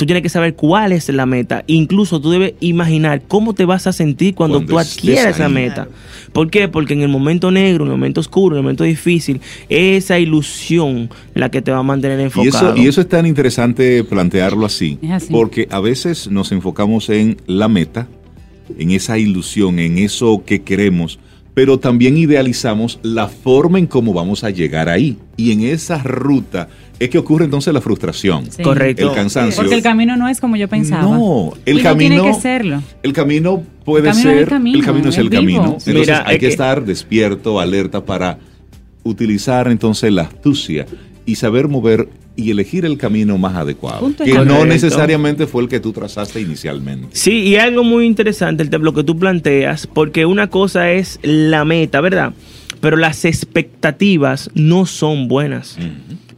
Tú 0.00 0.06
tienes 0.06 0.22
que 0.22 0.30
saber 0.30 0.54
cuál 0.54 0.92
es 0.92 1.10
la 1.10 1.26
meta. 1.26 1.62
Incluso 1.66 2.22
tú 2.22 2.30
debes 2.30 2.54
imaginar 2.60 3.20
cómo 3.28 3.52
te 3.52 3.66
vas 3.66 3.86
a 3.86 3.92
sentir 3.92 4.34
cuando, 4.34 4.56
Cuando 4.60 4.72
tú 4.72 4.80
estés 4.80 4.96
adquieras 4.96 5.34
esa 5.34 5.50
meta. 5.50 5.88
¿Por 6.32 6.48
qué? 6.50 6.68
Porque 6.68 6.94
en 6.94 7.02
el 7.02 7.08
momento 7.10 7.50
negro, 7.50 7.84
en 7.84 7.90
el 7.90 7.98
momento 7.98 8.20
oscuro, 8.20 8.56
en 8.56 8.60
el 8.60 8.62
momento 8.62 8.84
difícil, 8.84 9.42
esa 9.68 10.18
ilusión 10.18 11.10
la 11.34 11.50
que 11.50 11.60
te 11.60 11.70
va 11.70 11.80
a 11.80 11.82
mantener 11.82 12.18
Y 12.18 12.22
enfocado. 12.22 12.72
eso, 12.72 12.82
y 12.82 12.86
eso 12.88 13.02
es 13.02 13.10
tan 13.10 13.26
interesante 13.26 14.02
plantearlo 14.02 14.64
así, 14.64 14.98
Es 15.02 15.10
así. 15.10 15.28
porque 15.30 15.68
a 15.70 15.80
veces 15.80 16.30
nos 16.30 16.50
enfocamos 16.50 17.10
en 17.10 17.36
la 17.46 17.68
meta, 17.68 18.08
en 18.78 18.92
esa 18.92 19.18
ilusión, 19.18 19.78
en 19.80 19.98
eso 19.98 20.42
que 20.46 20.62
queremos, 20.62 21.18
pero 21.52 21.78
también 21.78 22.16
idealizamos 22.16 23.00
la 23.02 23.28
forma 23.28 23.78
en 23.78 23.86
cómo 23.86 24.14
vamos 24.14 24.44
a 24.44 24.48
llegar 24.50 24.88
ahí. 24.88 25.18
Y 25.36 25.52
en 25.52 25.60
esa 25.60 25.98
ruta 26.02 26.70
es 27.00 27.10
que 27.10 27.18
ocurre 27.18 27.46
entonces 27.46 27.74
la 27.74 27.80
frustración, 27.80 28.44
Sí. 28.52 28.62
Correcto. 28.62 29.08
el 29.08 29.14
cansancio. 29.16 29.56
Porque 29.56 29.74
el 29.74 29.82
camino 29.82 30.16
no 30.16 30.28
es 30.28 30.40
como 30.40 30.54
yo 30.56 30.68
pensaba. 30.68 31.02
No, 31.02 31.52
el 31.66 31.74
Y 31.74 31.82
no 31.82 31.88
camino 31.90 32.22
tiene 32.22 32.34
que 32.36 32.40
serlo. 32.40 32.82
El 33.02 33.12
camino 33.12 33.62
puede 33.84 34.08
El 34.10 34.14
camino 34.14 34.30
es 34.30 34.34
ser 34.36 34.42
el 34.44 34.48
camino, 34.48 34.78
el 34.78 34.84
camino 34.84 35.08
es 35.08 35.18
el 35.18 35.28
vivo. 35.30 35.40
camino. 35.42 35.64
Entonces 35.64 35.94
Mira, 35.94 36.18
hay 36.26 36.34
es 36.36 36.40
que 36.40 36.46
que- 36.46 36.52
estar 36.52 36.84
despierto, 36.84 37.58
alerta 37.58 38.04
para 38.04 38.38
utilizar 39.02 39.66
entonces 39.68 40.12
la 40.12 40.22
astucia 40.22 40.86
y 41.26 41.34
saber 41.36 41.68
mover 41.68 42.08
y 42.36 42.50
elegir 42.50 42.84
el 42.84 42.96
camino 42.96 43.36
más 43.38 43.54
adecuado, 43.56 44.00
Punto 44.00 44.24
que 44.24 44.32
no 44.32 44.64
necesariamente 44.64 45.46
fue 45.46 45.62
el 45.62 45.68
que 45.68 45.80
tú 45.80 45.92
trazaste 45.92 46.40
inicialmente. 46.40 47.08
Sí, 47.12 47.32
y 47.48 47.56
algo 47.56 47.82
muy 47.84 48.06
interesante 48.06 48.62
el, 48.62 48.70
lo 48.70 48.94
que 48.94 49.04
tú 49.04 49.18
planteas, 49.18 49.86
porque 49.86 50.24
una 50.26 50.48
cosa 50.48 50.90
es 50.90 51.18
la 51.22 51.64
meta, 51.64 52.00
¿verdad? 52.00 52.32
Pero 52.80 52.96
las 52.96 53.24
expectativas 53.26 54.50
no 54.54 54.86
son 54.86 55.28
buenas. 55.28 55.76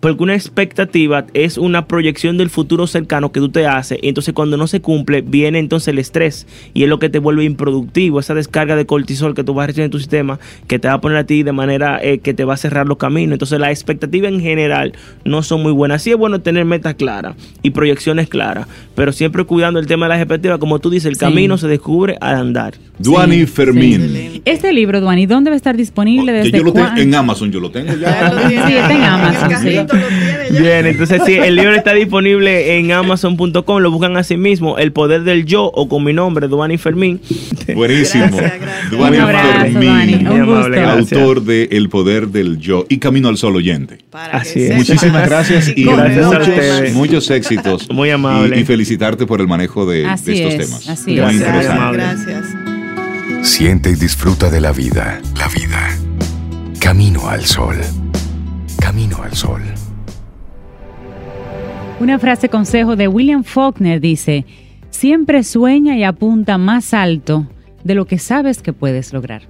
Porque 0.03 0.25
una 0.25 0.35
expectativa 0.35 1.27
es 1.33 1.59
una 1.59 1.87
proyección 1.87 2.37
del 2.37 2.51
futuro 2.51 2.89
cercano 2.89 3.31
que 3.31 3.39
tú 3.39 3.51
te 3.51 3.69
haces. 3.69 4.01
Y 4.03 4.09
entonces 4.09 4.35
cuando 4.35 4.57
no 4.57 4.67
se 4.67 4.81
cumple, 4.81 5.21
viene 5.23 5.61
entonces 5.61 5.87
el 5.87 6.01
estrés. 6.01 6.49
Y 6.75 6.83
es 6.83 6.89
lo 6.89 6.99
que 6.99 7.09
te 7.09 7.21
vuelve 7.21 7.45
improductivo. 7.45 8.19
Esa 8.19 8.35
descarga 8.35 8.75
de 8.75 8.85
cortisol 8.85 9.33
que 9.37 9.45
tú 9.45 9.55
vas 9.55 9.63
a 9.63 9.67
recibir 9.69 9.85
en 9.85 9.91
tu 9.93 10.01
sistema, 10.01 10.41
que 10.67 10.81
te 10.81 10.89
va 10.89 10.95
a 10.95 11.01
poner 11.01 11.19
a 11.19 11.25
ti 11.25 11.45
de 11.45 11.53
manera 11.53 12.01
eh, 12.03 12.19
que 12.19 12.35
te 12.35 12.45
va 12.45 12.55
a 12.55 12.57
cerrar 12.57 12.89
los 12.89 12.97
caminos. 12.97 13.35
Entonces 13.35 13.61
las 13.61 13.71
expectativas 13.71 14.33
en 14.33 14.41
general 14.41 14.93
no 15.25 15.45
son 15.45 15.63
muy 15.63 15.71
buenas. 15.71 16.03
Sí 16.03 16.11
es 16.11 16.17
bueno 16.17 16.41
tener 16.41 16.65
metas 16.65 16.95
claras 16.97 17.37
y 17.63 17.71
proyecciones 17.71 18.29
claras. 18.29 18.67
Pero 18.97 19.13
siempre 19.13 19.45
cuidando 19.45 19.79
el 19.79 19.87
tema 19.87 20.07
de 20.07 20.11
las 20.11 20.19
expectativas. 20.19 20.59
Como 20.59 20.81
tú 20.81 20.91
dices, 20.91 21.07
el 21.07 21.15
Sí. 21.15 21.21
camino 21.21 21.59
se 21.59 21.69
descubre 21.69 22.17
al 22.21 22.35
andar. 22.35 22.75
Duani 22.99 23.41
Sí, 23.41 23.47
Fermín. 23.47 24.43
Este 24.45 24.73
libro, 24.73 25.01
Duani, 25.01 25.27
¿dónde 25.27 25.51
va 25.51 25.55
a 25.55 25.57
estar 25.57 25.77
disponible? 25.77 26.33
Que 26.33 26.39
¿Desde 26.39 26.59
yo 26.59 26.65
lo 26.65 26.73
tengo 26.73 26.89
en 26.97 27.15
Amazon, 27.15 27.53
yo 27.53 27.61
lo 27.61 27.71
tengo 27.71 27.95
ya. 27.95 28.11
Ya 28.21 28.33
lo 28.33 28.49
tiene. 28.49 28.67
Sí, 28.67 28.73
está 28.75 28.93
en 28.95 29.03
Amazon, 29.05 29.92
Lo 29.93 30.09
tiene 30.09 30.51
ya. 30.53 30.61
Bien, 30.61 30.87
entonces 30.87 31.23
sí, 31.27 31.35
el 31.35 31.57
libro 31.57 31.75
está 31.75 31.95
disponible 31.95 32.79
en 32.79 32.93
amazon.com, 32.93 33.79
lo 33.81 33.91
buscan 33.91 34.17
así 34.17 34.37
mismo, 34.37 34.79
El 34.79 34.93
Poder 34.93 35.23
del 35.23 35.45
Yo 35.47 35.65
o 35.67 35.89
con 35.89 36.05
mi 36.05 36.13
nombre, 36.13 36.49
Duani 36.49 36.79
Fermín. 36.79 37.21
Buenísimo. 37.75 38.25
Gracias, 38.37 38.61
gracias. 38.61 38.91
Duani 38.91 39.17
Un 39.17 39.23
abrazo, 39.23 39.49
Fermín, 39.61 39.83
Duani. 39.83 40.15
Un 40.15 40.23
Muy 40.25 40.35
amable, 40.41 40.55
gusto. 40.55 40.71
gracias. 40.71 41.13
autor 41.21 41.43
de 41.45 41.69
El 41.73 41.89
Poder 41.89 42.29
del 42.29 42.59
Yo 42.59 42.85
y 42.89 42.99
Camino 42.99 43.29
al 43.29 43.37
Sol 43.37 43.57
oyente. 43.57 43.99
Para 44.11 44.39
Así 44.39 44.63
es. 44.65 44.77
Muchísimas 44.77 45.29
gracias 45.29 45.73
y 45.77 45.85
Gracias 45.85 46.27
muchos, 46.27 46.93
muchos 46.95 47.31
éxitos. 47.31 47.89
Muy 47.91 48.11
amable. 48.11 48.57
Y, 48.59 48.61
y 48.61 48.65
felicitarte 48.65 49.27
por 49.27 49.41
el 49.41 49.49
manejo 49.49 49.87
de, 49.87 50.03
estos 50.13 50.29
es, 50.29 50.57
temas. 50.59 50.89
así 50.89 51.13
Muy 51.13 51.35
es. 51.35 51.41
Gracias, 51.41 51.41
interesante. 51.41 51.97
Gracias. 51.99 52.47
Siente 53.49 53.91
y 53.91 53.95
disfruta 53.95 54.51
de 54.51 54.61
la 54.61 54.73
vida. 54.73 55.21
La 55.39 55.49
vida. 55.49 55.97
Camino 56.79 57.29
al 57.29 57.45
sol. 57.45 57.77
Camino 58.81 59.21
al 59.23 59.33
sol. 59.35 59.63
Una 62.03 62.19
frase 62.19 62.49
consejo 62.49 62.97
de 62.97 63.07
William 63.07 63.45
Faulkner 63.45 64.01
dice, 64.01 64.45
siempre 64.91 65.45
sueña 65.45 65.97
y 65.97 66.03
apunta 66.03 66.59
más 66.59 66.95
alto 66.95 67.47
de 67.85 67.95
lo 67.95 68.07
que 68.07 68.19
sabes 68.19 68.61
que 68.61 68.73
puedes 68.73 69.13
lograr. 69.13 69.43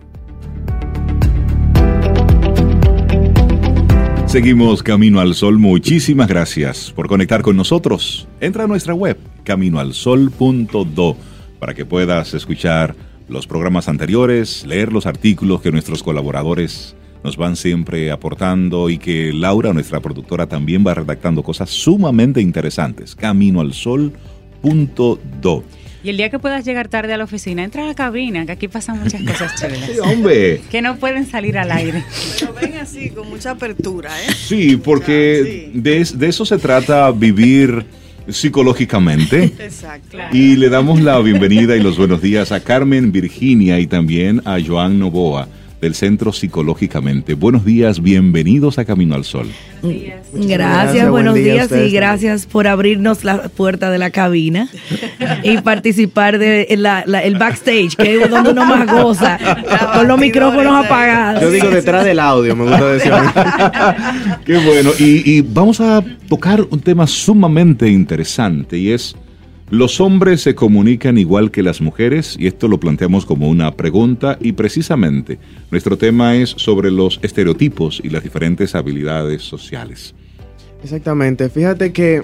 Seguimos 4.26 4.82
Camino 4.82 5.18
al 5.18 5.34
Sol. 5.34 5.58
Muchísimas 5.58 6.28
gracias 6.28 6.92
por 6.94 7.08
conectar 7.08 7.40
con 7.40 7.56
nosotros. 7.56 8.28
Entra 8.38 8.64
a 8.64 8.66
nuestra 8.66 8.92
web, 8.92 9.16
caminoalsol.do, 9.44 11.16
para 11.58 11.72
que 11.72 11.86
puedas 11.86 12.34
escuchar 12.34 12.94
los 13.30 13.46
programas 13.46 13.88
anteriores, 13.88 14.66
leer 14.66 14.92
los 14.92 15.06
artículos 15.06 15.62
que 15.62 15.72
nuestros 15.72 16.02
colaboradores 16.02 16.96
nos 17.24 17.36
van 17.36 17.56
siempre 17.56 18.10
aportando 18.10 18.90
y 18.90 18.98
que 18.98 19.32
Laura, 19.32 19.72
nuestra 19.72 20.00
productora, 20.00 20.46
también 20.48 20.84
va 20.86 20.94
redactando 20.94 21.42
cosas 21.42 21.70
sumamente 21.70 22.40
interesantes. 22.40 23.14
Caminoalsol.do. 24.62 25.64
Y 26.04 26.08
el 26.10 26.16
día 26.16 26.30
que 26.30 26.40
puedas 26.40 26.64
llegar 26.64 26.88
tarde 26.88 27.12
a 27.12 27.16
la 27.16 27.22
oficina, 27.24 27.62
entra 27.62 27.84
a 27.84 27.86
la 27.86 27.94
cabina, 27.94 28.44
que 28.44 28.50
aquí 28.52 28.66
pasan 28.66 28.98
muchas 29.00 29.22
cosas 29.22 29.54
chéveres. 29.60 29.84
Sí, 29.92 29.98
hombre. 30.00 30.60
Que 30.68 30.82
no 30.82 30.96
pueden 30.96 31.26
salir 31.26 31.56
al 31.56 31.70
aire. 31.70 32.02
Lo 32.44 32.52
ven 32.54 32.74
así, 32.74 33.10
con 33.10 33.28
mucha 33.30 33.52
apertura, 33.52 34.10
¿eh? 34.20 34.32
Sí, 34.34 34.76
porque 34.76 35.70
Sí. 35.72 35.78
de, 35.80 36.04
de 36.14 36.26
eso 36.28 36.44
se 36.44 36.58
trata 36.58 37.08
vivir 37.12 37.84
psicológicamente. 38.28 39.44
Exacto. 39.60 40.18
Y 40.32 40.56
le 40.56 40.68
damos 40.70 41.00
la 41.00 41.20
bienvenida 41.20 41.76
y 41.76 41.80
los 41.82 41.96
buenos 41.98 42.20
días 42.20 42.50
a 42.50 42.58
Carmen 42.60 43.12
Virginia 43.12 43.78
y 43.78 43.86
también 43.86 44.42
a 44.44 44.58
Joan 44.64 44.98
Novoa 44.98 45.46
del 45.82 45.94
Centro 45.96 46.32
Psicológicamente. 46.32 47.34
Buenos 47.34 47.64
días, 47.64 48.00
bienvenidos 48.00 48.78
a 48.78 48.84
Camino 48.84 49.16
al 49.16 49.24
Sol. 49.24 49.48
Gracias, 49.82 50.22
Gracias, 50.32 51.10
buenos 51.10 51.32
buen 51.34 51.42
días 51.44 51.68
y 51.72 51.90
gracias 51.90 52.46
por 52.46 52.68
abrirnos 52.68 53.24
la 53.24 53.48
puerta 53.48 53.90
de 53.90 53.98
la 53.98 54.10
cabina 54.10 54.68
y 55.42 55.58
participar 55.58 56.38
de 56.38 56.68
la- 56.78 57.02
la- 57.04 57.24
el 57.24 57.36
backstage, 57.36 57.96
que 57.96 58.22
es 58.22 58.30
donde 58.30 58.50
uno 58.52 58.64
más 58.64 58.86
goza, 58.86 59.40
con 59.94 60.06
los 60.06 60.20
micrófonos 60.20 60.84
apagados. 60.86 61.42
Yo 61.42 61.50
digo 61.50 61.68
detrás 61.68 62.04
del 62.04 62.20
audio, 62.20 62.54
me 62.54 62.62
gusta 62.62 62.86
decir. 62.86 63.12
Qué 64.46 64.58
bueno. 64.64 64.90
Y, 65.00 65.28
y 65.32 65.40
vamos 65.40 65.80
a 65.80 66.00
tocar 66.28 66.64
un 66.70 66.78
tema 66.78 67.08
sumamente 67.08 67.88
interesante 67.88 68.78
y 68.78 68.92
es, 68.92 69.16
¿los 69.72 70.02
hombres 70.02 70.42
se 70.42 70.54
comunican 70.54 71.16
igual 71.16 71.50
que 71.50 71.62
las 71.62 71.80
mujeres? 71.80 72.36
Y 72.38 72.46
esto 72.46 72.68
lo 72.68 72.78
planteamos 72.78 73.24
como 73.24 73.48
una 73.48 73.74
pregunta 73.74 74.36
y 74.38 74.52
precisamente 74.52 75.38
nuestro 75.70 75.96
tema 75.96 76.36
es 76.36 76.50
sobre 76.50 76.90
los 76.90 77.18
estereotipos 77.22 77.98
y 78.04 78.10
las 78.10 78.22
diferentes 78.22 78.74
habilidades 78.74 79.40
sociales. 79.42 80.14
Exactamente. 80.84 81.48
Fíjate 81.48 81.90
que 81.90 82.22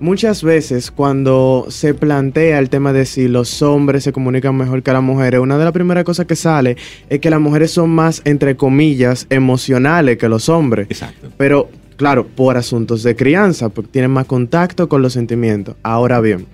muchas 0.00 0.42
veces 0.42 0.90
cuando 0.90 1.66
se 1.68 1.92
plantea 1.92 2.58
el 2.58 2.70
tema 2.70 2.94
de 2.94 3.04
si 3.04 3.28
los 3.28 3.60
hombres 3.60 4.02
se 4.02 4.12
comunican 4.12 4.56
mejor 4.56 4.82
que 4.82 4.90
las 4.90 5.02
mujeres, 5.02 5.40
una 5.40 5.58
de 5.58 5.64
las 5.64 5.74
primeras 5.74 6.04
cosas 6.04 6.24
que 6.24 6.34
sale 6.34 6.78
es 7.10 7.20
que 7.20 7.28
las 7.28 7.40
mujeres 7.42 7.72
son 7.72 7.90
más, 7.90 8.22
entre 8.24 8.56
comillas, 8.56 9.26
emocionales 9.28 10.16
que 10.16 10.30
los 10.30 10.48
hombres. 10.48 10.86
Exacto. 10.88 11.28
Pero, 11.36 11.68
claro, 11.96 12.26
por 12.26 12.56
asuntos 12.56 13.02
de 13.02 13.14
crianza, 13.16 13.68
porque 13.68 13.90
tienen 13.90 14.12
más 14.12 14.24
contacto 14.24 14.88
con 14.88 15.02
los 15.02 15.12
sentimientos. 15.12 15.76
Ahora 15.82 16.20
bien, 16.22 16.46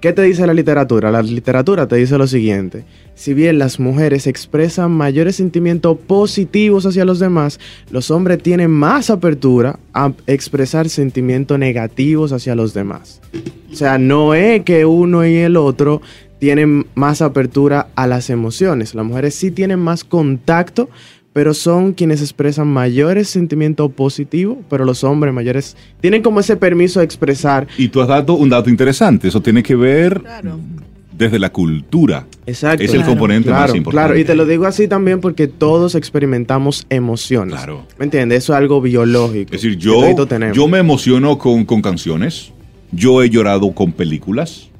¿qué 0.00 0.12
te 0.12 0.22
dice 0.22 0.46
la 0.46 0.54
literatura? 0.54 1.10
La 1.10 1.22
literatura 1.22 1.86
te 1.86 1.96
dice 1.96 2.18
lo 2.18 2.26
siguiente. 2.26 2.84
Si 3.14 3.34
bien 3.34 3.58
las 3.58 3.80
mujeres 3.80 4.26
expresan 4.26 4.92
mayores 4.92 5.36
sentimientos 5.36 5.98
positivos 6.06 6.86
hacia 6.86 7.04
los 7.04 7.18
demás, 7.18 7.58
los 7.90 8.10
hombres 8.10 8.42
tienen 8.42 8.70
más 8.70 9.10
apertura 9.10 9.78
a 9.92 10.12
expresar 10.26 10.88
sentimientos 10.88 11.58
negativos 11.58 12.32
hacia 12.32 12.54
los 12.54 12.74
demás. 12.74 13.20
O 13.72 13.74
sea, 13.74 13.98
no 13.98 14.34
es 14.34 14.62
que 14.62 14.84
uno 14.84 15.26
y 15.26 15.36
el 15.36 15.56
otro 15.56 16.00
tienen 16.38 16.86
más 16.94 17.20
apertura 17.20 17.88
a 17.96 18.06
las 18.06 18.30
emociones. 18.30 18.94
Las 18.94 19.04
mujeres 19.04 19.34
sí 19.34 19.50
tienen 19.50 19.80
más 19.80 20.04
contacto, 20.04 20.88
pero 21.38 21.54
son 21.54 21.92
quienes 21.92 22.20
expresan 22.20 22.66
mayores 22.66 23.28
sentimientos 23.28 23.92
positivos, 23.92 24.58
pero 24.68 24.84
los 24.84 25.04
hombres 25.04 25.32
mayores 25.32 25.76
tienen 26.00 26.20
como 26.20 26.40
ese 26.40 26.56
permiso 26.56 26.98
de 26.98 27.04
expresar. 27.04 27.68
Y 27.78 27.86
tú 27.86 28.00
has 28.00 28.08
dado 28.08 28.32
un 28.34 28.48
dato 28.48 28.68
interesante, 28.68 29.28
eso 29.28 29.40
tiene 29.40 29.62
que 29.62 29.76
ver 29.76 30.20
Claro. 30.20 30.58
desde 31.16 31.38
la 31.38 31.52
cultura. 31.52 32.26
Exacto. 32.44 32.82
Es 32.82 32.90
el 32.90 32.96
Claro, 32.96 33.12
componente 33.12 33.50
claro, 33.50 33.68
más 33.68 33.76
importante. 33.76 34.08
Claro, 34.08 34.18
y 34.20 34.24
te 34.24 34.34
lo 34.34 34.46
digo 34.46 34.66
así 34.66 34.88
también 34.88 35.20
porque 35.20 35.46
todos 35.46 35.94
experimentamos 35.94 36.86
emociones. 36.90 37.54
Claro. 37.54 37.86
¿Me 38.00 38.06
entiendes? 38.06 38.38
Eso 38.42 38.52
es 38.54 38.56
algo 38.58 38.80
biológico. 38.80 39.54
Es 39.54 39.62
decir, 39.62 39.78
yo, 39.78 40.02
yo 40.52 40.66
me 40.66 40.78
emociono 40.78 41.38
con, 41.38 41.64
con 41.64 41.82
canciones, 41.82 42.50
yo 42.90 43.22
he 43.22 43.30
llorado 43.30 43.70
con 43.70 43.92
películas, 43.92 44.70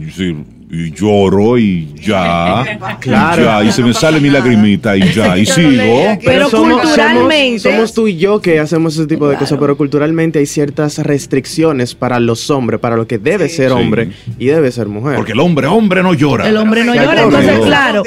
es 0.00 0.06
decir, 0.06 0.38
y 0.70 0.90
lloro 0.92 1.56
y 1.58 1.94
ya, 2.02 2.64
Claro. 3.00 3.42
y 3.42 3.44
ya, 3.44 3.64
y 3.64 3.72
se 3.72 3.82
me 3.82 3.92
sale 3.94 4.18
mi 4.18 4.28
lagrimita 4.30 4.96
y 4.96 5.12
ya, 5.12 5.36
y 5.38 5.46
sigo. 5.46 6.18
Pero 6.24 6.48
culturalmente- 6.50 7.58
Somos, 7.60 7.74
somos 7.74 7.94
tú 7.94 8.08
y 8.08 8.16
yo 8.16 8.40
que 8.40 8.58
hacemos 8.58 8.94
ese 8.96 9.06
tipo 9.06 9.28
de 9.28 9.36
cosas, 9.36 9.58
pero 9.60 9.76
culturalmente 9.76 10.38
hay 10.38 10.46
ciertas 10.46 10.98
restricciones 10.98 11.94
para 11.94 12.18
los 12.18 12.50
hombres, 12.50 12.80
para 12.80 12.96
lo 12.96 13.06
que 13.06 13.18
debe 13.18 13.48
ser 13.48 13.70
Sí. 13.70 13.76
hombre 13.76 14.10
y 14.38 14.46
debe 14.46 14.72
ser 14.72 14.88
mujer. 14.88 15.16
Porque 15.16 15.32
el 15.32 15.40
hombre, 15.40 15.66
hombre 15.66 16.02
no 16.02 16.14
llora. 16.14 16.48
El 16.48 16.56
hombre 16.56 16.84
no 16.84 16.94
llora, 16.94 17.22
entonces 17.22 17.58
claro, 17.60 18.02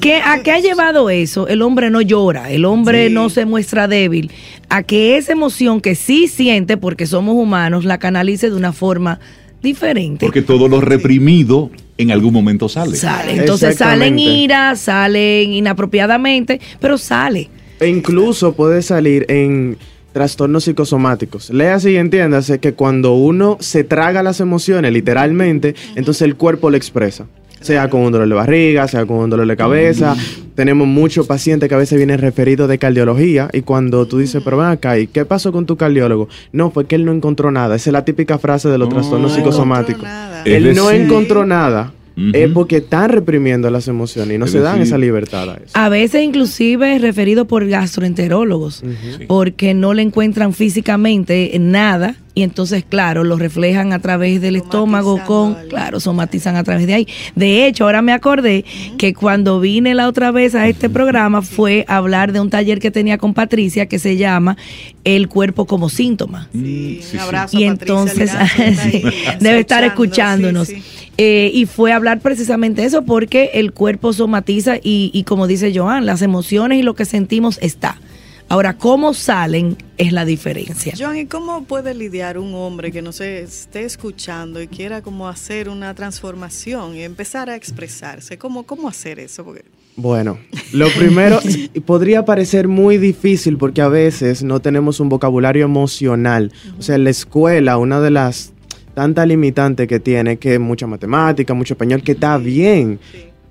¿qué, 0.00 0.16
¿a 0.16 0.42
qué 0.42 0.52
ha 0.52 0.60
llevado 0.60 1.10
eso? 1.10 1.48
El 1.48 1.62
hombre 1.62 1.90
no 1.90 2.00
llora, 2.00 2.50
el 2.50 2.64
hombre 2.64 3.10
no 3.10 3.28
se 3.30 3.44
muestra 3.46 3.88
débil, 3.88 4.30
a 4.68 4.82
que 4.82 5.16
esa 5.16 5.32
emoción 5.32 5.80
que 5.80 5.94
sí 5.94 6.28
siente, 6.28 6.76
porque 6.76 7.06
somos 7.06 7.34
humanos, 7.34 7.84
la 7.84 7.98
canalice 7.98 8.50
de 8.50 8.56
una 8.56 8.72
forma 8.72 9.18
diferente. 9.62 10.26
Porque 10.26 10.42
todo 10.42 10.68
lo 10.68 10.80
reprimido 10.80 11.70
en 11.98 12.10
algún 12.10 12.32
momento 12.32 12.68
sale. 12.68 12.96
Sale, 12.96 13.36
entonces 13.36 13.76
salen 13.76 14.18
ira, 14.18 14.76
salen 14.76 15.52
inapropiadamente, 15.52 16.60
pero 16.80 16.98
sale. 16.98 17.50
E 17.80 17.88
incluso 17.88 18.54
puede 18.54 18.82
salir 18.82 19.26
en 19.28 19.76
trastornos 20.12 20.64
psicosomáticos. 20.64 21.50
Léase 21.50 21.90
y 21.90 21.96
entiéndase 21.96 22.60
que 22.60 22.72
cuando 22.72 23.14
uno 23.14 23.58
se 23.60 23.82
traga 23.84 24.22
las 24.22 24.40
emociones, 24.40 24.92
literalmente, 24.92 25.74
entonces 25.96 26.22
el 26.22 26.36
cuerpo 26.36 26.70
lo 26.70 26.76
expresa. 26.76 27.26
Sea 27.64 27.88
con 27.88 28.02
un 28.02 28.12
dolor 28.12 28.28
de 28.28 28.34
barriga, 28.34 28.86
sea 28.86 29.06
con 29.06 29.16
un 29.16 29.30
dolor 29.30 29.46
de 29.46 29.56
cabeza. 29.56 30.14
Tenemos 30.54 30.86
muchos 30.86 31.26
pacientes 31.26 31.66
que 31.66 31.74
a 31.74 31.78
veces 31.78 31.96
vienen 31.96 32.18
referidos 32.18 32.68
de 32.68 32.76
cardiología 32.76 33.48
y 33.54 33.62
cuando 33.62 34.06
tú 34.06 34.18
dices, 34.18 34.42
pero 34.44 34.58
ven 34.58 34.66
acá, 34.66 34.98
¿y 34.98 35.06
qué 35.06 35.24
pasó 35.24 35.50
con 35.50 35.64
tu 35.64 35.78
cardiólogo? 35.78 36.28
No, 36.52 36.70
fue 36.70 36.84
que 36.84 36.94
él 36.94 37.06
no 37.06 37.12
encontró 37.12 37.50
nada. 37.50 37.74
Esa 37.76 37.88
es 37.88 37.92
la 37.94 38.04
típica 38.04 38.36
frase 38.36 38.68
de 38.68 38.76
los 38.76 38.90
trastornos 38.90 39.30
No 39.30 39.34
psicosomáticos. 39.34 40.06
Él 40.44 40.74
no 40.74 40.90
encontró 40.90 41.46
nada. 41.46 41.94
Es 42.32 42.50
porque 42.52 42.76
están 42.76 43.08
reprimiendo 43.10 43.68
las 43.70 43.88
emociones 43.88 44.36
y 44.36 44.38
no 44.38 44.44
Es 44.44 44.52
se 44.52 44.60
dan 44.60 44.80
esa 44.80 44.98
libertad 44.98 45.50
a 45.50 45.54
eso. 45.54 45.70
A 45.74 45.88
veces 45.88 46.22
inclusive 46.22 46.98
referido 46.98 47.46
por 47.46 47.66
gastroenterólogos, 47.66 48.76
Sí. 49.18 49.24
porque 49.26 49.74
no 49.74 49.94
le 49.94 50.02
encuentran 50.02 50.52
físicamente 50.52 51.50
nada 51.58 52.14
y 52.36 52.42
entonces, 52.42 52.84
claro, 52.88 53.22
lo 53.22 53.36
reflejan 53.36 53.92
a 53.92 54.00
través 54.00 54.40
del 54.40 54.56
estómago 54.56 55.20
con, 55.24 55.54
claro, 55.68 56.00
somatizan 56.00 56.56
a 56.56 56.64
través 56.64 56.86
de 56.88 56.94
ahí. 56.94 57.08
De 57.36 57.66
hecho, 57.66 57.84
ahora 57.84 58.02
me 58.02 58.12
acordé 58.12 58.64
que 58.98 59.14
cuando 59.14 59.60
vine 59.60 59.94
la 59.94 60.08
otra 60.08 60.32
vez 60.32 60.54
a 60.56 60.66
este 60.68 60.90
programa 60.90 61.42
fue 61.42 61.84
a 61.88 61.96
hablar 61.98 62.32
de 62.32 62.40
un 62.40 62.50
taller 62.50 62.80
que 62.80 62.90
tenía 62.90 63.18
con 63.18 63.34
Patricia 63.34 63.86
que 63.86 64.00
se 64.00 64.16
llama 64.16 64.56
El 65.04 65.28
cuerpo 65.28 65.66
como 65.66 65.88
síntoma. 65.88 66.48
Mm, 66.52 66.62
Sí, 66.64 67.00
sí, 67.02 67.16
un 67.16 67.20
abrazo 67.22 67.56
Y 67.58 67.66
Patricia 67.68 67.70
entonces 67.70 68.30
debe 69.40 69.60
estar 69.60 69.84
escuchándonos. 69.84 70.68
sí, 70.68 70.76
sí. 70.80 71.03
Eh, 71.16 71.50
y 71.54 71.66
fue 71.66 71.92
hablar 71.92 72.20
precisamente 72.20 72.84
eso 72.84 73.02
porque 73.02 73.50
el 73.54 73.72
cuerpo 73.72 74.12
somatiza 74.12 74.76
y, 74.76 75.10
y 75.12 75.24
como 75.24 75.46
dice 75.46 75.72
Joan, 75.74 76.06
las 76.06 76.22
emociones 76.22 76.78
y 76.78 76.82
lo 76.82 76.94
que 76.94 77.04
sentimos 77.04 77.58
está. 77.62 78.00
Ahora, 78.48 78.76
cómo 78.76 79.14
salen 79.14 79.76
es 79.96 80.12
la 80.12 80.24
diferencia. 80.24 80.92
Joan, 80.98 81.16
¿y 81.16 81.26
cómo 81.26 81.64
puede 81.64 81.94
lidiar 81.94 82.38
un 82.38 82.54
hombre 82.54 82.92
que 82.92 83.00
no 83.00 83.12
se 83.12 83.42
esté 83.42 83.84
escuchando 83.84 84.60
y 84.60 84.68
quiera 84.68 85.02
como 85.02 85.28
hacer 85.28 85.68
una 85.68 85.94
transformación 85.94 86.94
y 86.94 87.02
empezar 87.02 87.48
a 87.48 87.56
expresarse? 87.56 88.36
¿Cómo, 88.36 88.64
cómo 88.64 88.88
hacer 88.88 89.18
eso? 89.18 89.44
Porque 89.44 89.64
Bueno, 89.96 90.38
lo 90.72 90.88
primero 90.90 91.40
podría 91.86 92.24
parecer 92.24 92.68
muy 92.68 92.98
difícil 92.98 93.56
porque 93.56 93.80
a 93.80 93.88
veces 93.88 94.42
no 94.42 94.60
tenemos 94.60 95.00
un 95.00 95.08
vocabulario 95.08 95.64
emocional. 95.64 96.52
O 96.78 96.82
sea, 96.82 96.96
en 96.96 97.04
la 97.04 97.10
escuela, 97.10 97.78
una 97.78 98.00
de 98.00 98.10
las 98.10 98.52
tantas 98.94 99.26
limitantes 99.26 99.86
que 99.86 100.00
tiene, 100.00 100.36
que 100.36 100.58
mucha 100.58 100.86
matemática, 100.86 101.52
mucho 101.54 101.74
español, 101.74 102.02
que 102.02 102.12
está 102.12 102.38
bien, 102.38 102.98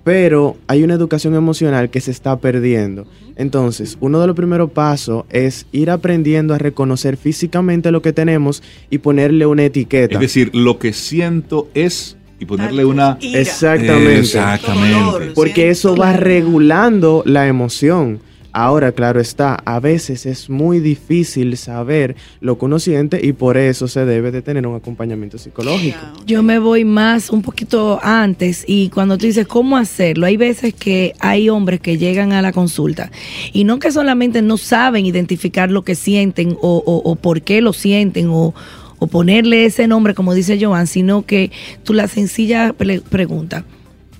pero 0.02 0.56
hay 0.66 0.82
una 0.82 0.94
educación 0.94 1.34
emocional 1.34 1.90
que 1.90 2.00
se 2.00 2.10
está 2.10 2.38
perdiendo. 2.38 3.06
Entonces, 3.36 3.96
uno 4.00 4.20
de 4.20 4.26
los 4.26 4.36
primeros 4.36 4.70
pasos 4.70 5.24
es 5.30 5.66
ir 5.72 5.90
aprendiendo 5.90 6.54
a 6.54 6.58
reconocer 6.58 7.16
físicamente 7.16 7.90
lo 7.90 8.02
que 8.02 8.12
tenemos 8.12 8.62
y 8.90 8.98
ponerle 8.98 9.46
una 9.46 9.64
etiqueta. 9.64 10.14
Es 10.14 10.20
decir, 10.20 10.50
lo 10.54 10.78
que 10.78 10.92
siento 10.92 11.68
es 11.74 12.16
y 12.38 12.46
ponerle 12.46 12.84
una... 12.84 13.16
ira. 13.20 13.40
Exactamente. 13.40 14.18
Exactamente. 14.18 15.32
Porque 15.34 15.70
eso 15.70 15.96
va 15.96 16.12
regulando 16.12 17.22
la 17.26 17.48
emoción. 17.48 18.20
Ahora, 18.56 18.92
claro 18.92 19.20
está, 19.20 19.56
a 19.64 19.80
veces 19.80 20.26
es 20.26 20.48
muy 20.48 20.78
difícil 20.78 21.56
saber 21.56 22.14
lo 22.40 22.56
que 22.56 22.66
uno 22.66 22.78
siente 22.78 23.18
y 23.26 23.32
por 23.32 23.56
eso 23.56 23.88
se 23.88 24.04
debe 24.04 24.30
de 24.30 24.42
tener 24.42 24.64
un 24.64 24.76
acompañamiento 24.76 25.38
psicológico. 25.38 25.98
Yo 26.24 26.44
me 26.44 26.60
voy 26.60 26.84
más 26.84 27.30
un 27.30 27.42
poquito 27.42 27.98
antes 28.00 28.64
y 28.68 28.90
cuando 28.90 29.18
tú 29.18 29.26
dices 29.26 29.48
cómo 29.48 29.76
hacerlo, 29.76 30.26
hay 30.26 30.36
veces 30.36 30.72
que 30.72 31.14
hay 31.18 31.48
hombres 31.48 31.80
que 31.80 31.98
llegan 31.98 32.32
a 32.32 32.42
la 32.42 32.52
consulta 32.52 33.10
y 33.52 33.64
no 33.64 33.80
que 33.80 33.90
solamente 33.90 34.40
no 34.40 34.56
saben 34.56 35.04
identificar 35.04 35.68
lo 35.72 35.82
que 35.82 35.96
sienten 35.96 36.56
o, 36.62 36.76
o- 36.86 37.10
o 37.10 37.16
por 37.16 37.42
qué 37.42 37.60
lo 37.60 37.72
sienten 37.72 38.28
o, 38.30 38.54
o 39.00 39.06
ponerle 39.08 39.64
ese 39.64 39.88
nombre 39.88 40.14
como 40.14 40.32
dice 40.32 40.64
Joan, 40.64 40.86
sino 40.86 41.26
que 41.26 41.50
tú 41.82 41.92
la 41.92 42.06
sencilla 42.06 42.72
pre- 42.72 43.00
pregunta, 43.00 43.64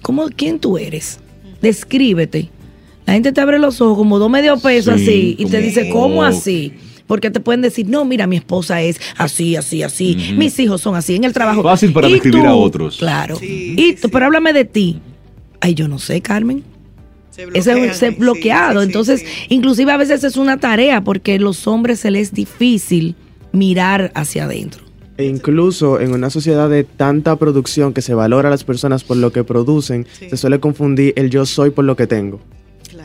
¿cómo, 0.02 0.26
¿quién 0.34 0.58
tú 0.58 0.76
eres? 0.76 1.20
Descríbete. 1.62 2.50
La 3.06 3.12
gente 3.14 3.32
te 3.32 3.40
abre 3.40 3.58
los 3.58 3.80
ojos 3.80 3.96
como 3.98 4.18
dos 4.18 4.30
medio 4.30 4.58
pesos 4.58 4.94
Sí, 5.00 5.02
así 5.04 5.36
y 5.38 5.46
te 5.46 5.60
dice, 5.60 5.90
¿cómo 5.90 6.22
así? 6.22 6.72
Porque 7.06 7.30
te 7.30 7.38
pueden 7.40 7.60
decir, 7.60 7.86
no, 7.86 8.04
mira, 8.06 8.26
mi 8.26 8.36
esposa 8.36 8.80
es 8.80 8.98
así, 9.18 9.56
así, 9.56 9.82
así, 9.82 10.34
mis 10.38 10.58
hijos 10.58 10.80
son 10.80 10.96
así, 10.96 11.14
en 11.16 11.24
el 11.24 11.34
trabajo. 11.34 11.62
Fácil 11.62 11.92
para 11.92 12.08
¿Y 12.08 12.12
describir 12.14 12.46
a 12.46 12.54
otros. 12.54 12.96
Claro. 12.96 13.36
Sí, 13.36 13.74
y 13.76 13.82
sí, 13.90 13.94
tú, 13.96 14.00
sí. 14.02 14.08
pero 14.12 14.24
háblame 14.26 14.52
de 14.54 14.64
ti. 14.64 15.00
Ay, 15.60 15.74
yo 15.74 15.86
no 15.86 15.98
sé, 15.98 16.22
Carmen. 16.22 16.62
se 17.30 17.42
Ese 17.52 17.74
bloquean, 17.74 17.78
es 17.90 17.96
ese 17.96 18.10
sí, 18.10 18.16
bloqueado. 18.18 18.80
sí, 18.80 18.84
sí, 18.84 18.86
Entonces, 18.86 19.20
sí. 19.20 19.26
inclusive 19.50 19.92
a 19.92 19.96
veces 19.98 20.24
es 20.24 20.36
una 20.38 20.58
tarea 20.58 21.04
porque 21.04 21.34
a 21.34 21.38
los 21.38 21.66
hombres 21.66 22.00
se 22.00 22.10
les 22.10 22.28
es 22.28 22.34
difícil 22.34 23.16
mirar 23.52 24.10
hacia 24.14 24.44
adentro. 24.44 24.82
E 25.18 25.26
incluso 25.26 26.00
en 26.00 26.12
una 26.12 26.30
sociedad 26.30 26.70
de 26.70 26.84
tanta 26.84 27.36
producción 27.36 27.92
que 27.92 28.00
se 28.02 28.14
valora 28.14 28.48
a 28.48 28.50
las 28.50 28.64
personas 28.64 29.04
por 29.04 29.16
lo 29.18 29.30
que 29.30 29.44
producen, 29.44 30.06
Sí. 30.18 30.30
se 30.30 30.36
suele 30.38 30.58
confundir 30.58 31.12
el 31.16 31.28
yo 31.30 31.44
soy 31.46 31.68
por 31.70 31.84
lo 31.84 31.96
que 31.96 32.06
tengo. 32.06 32.40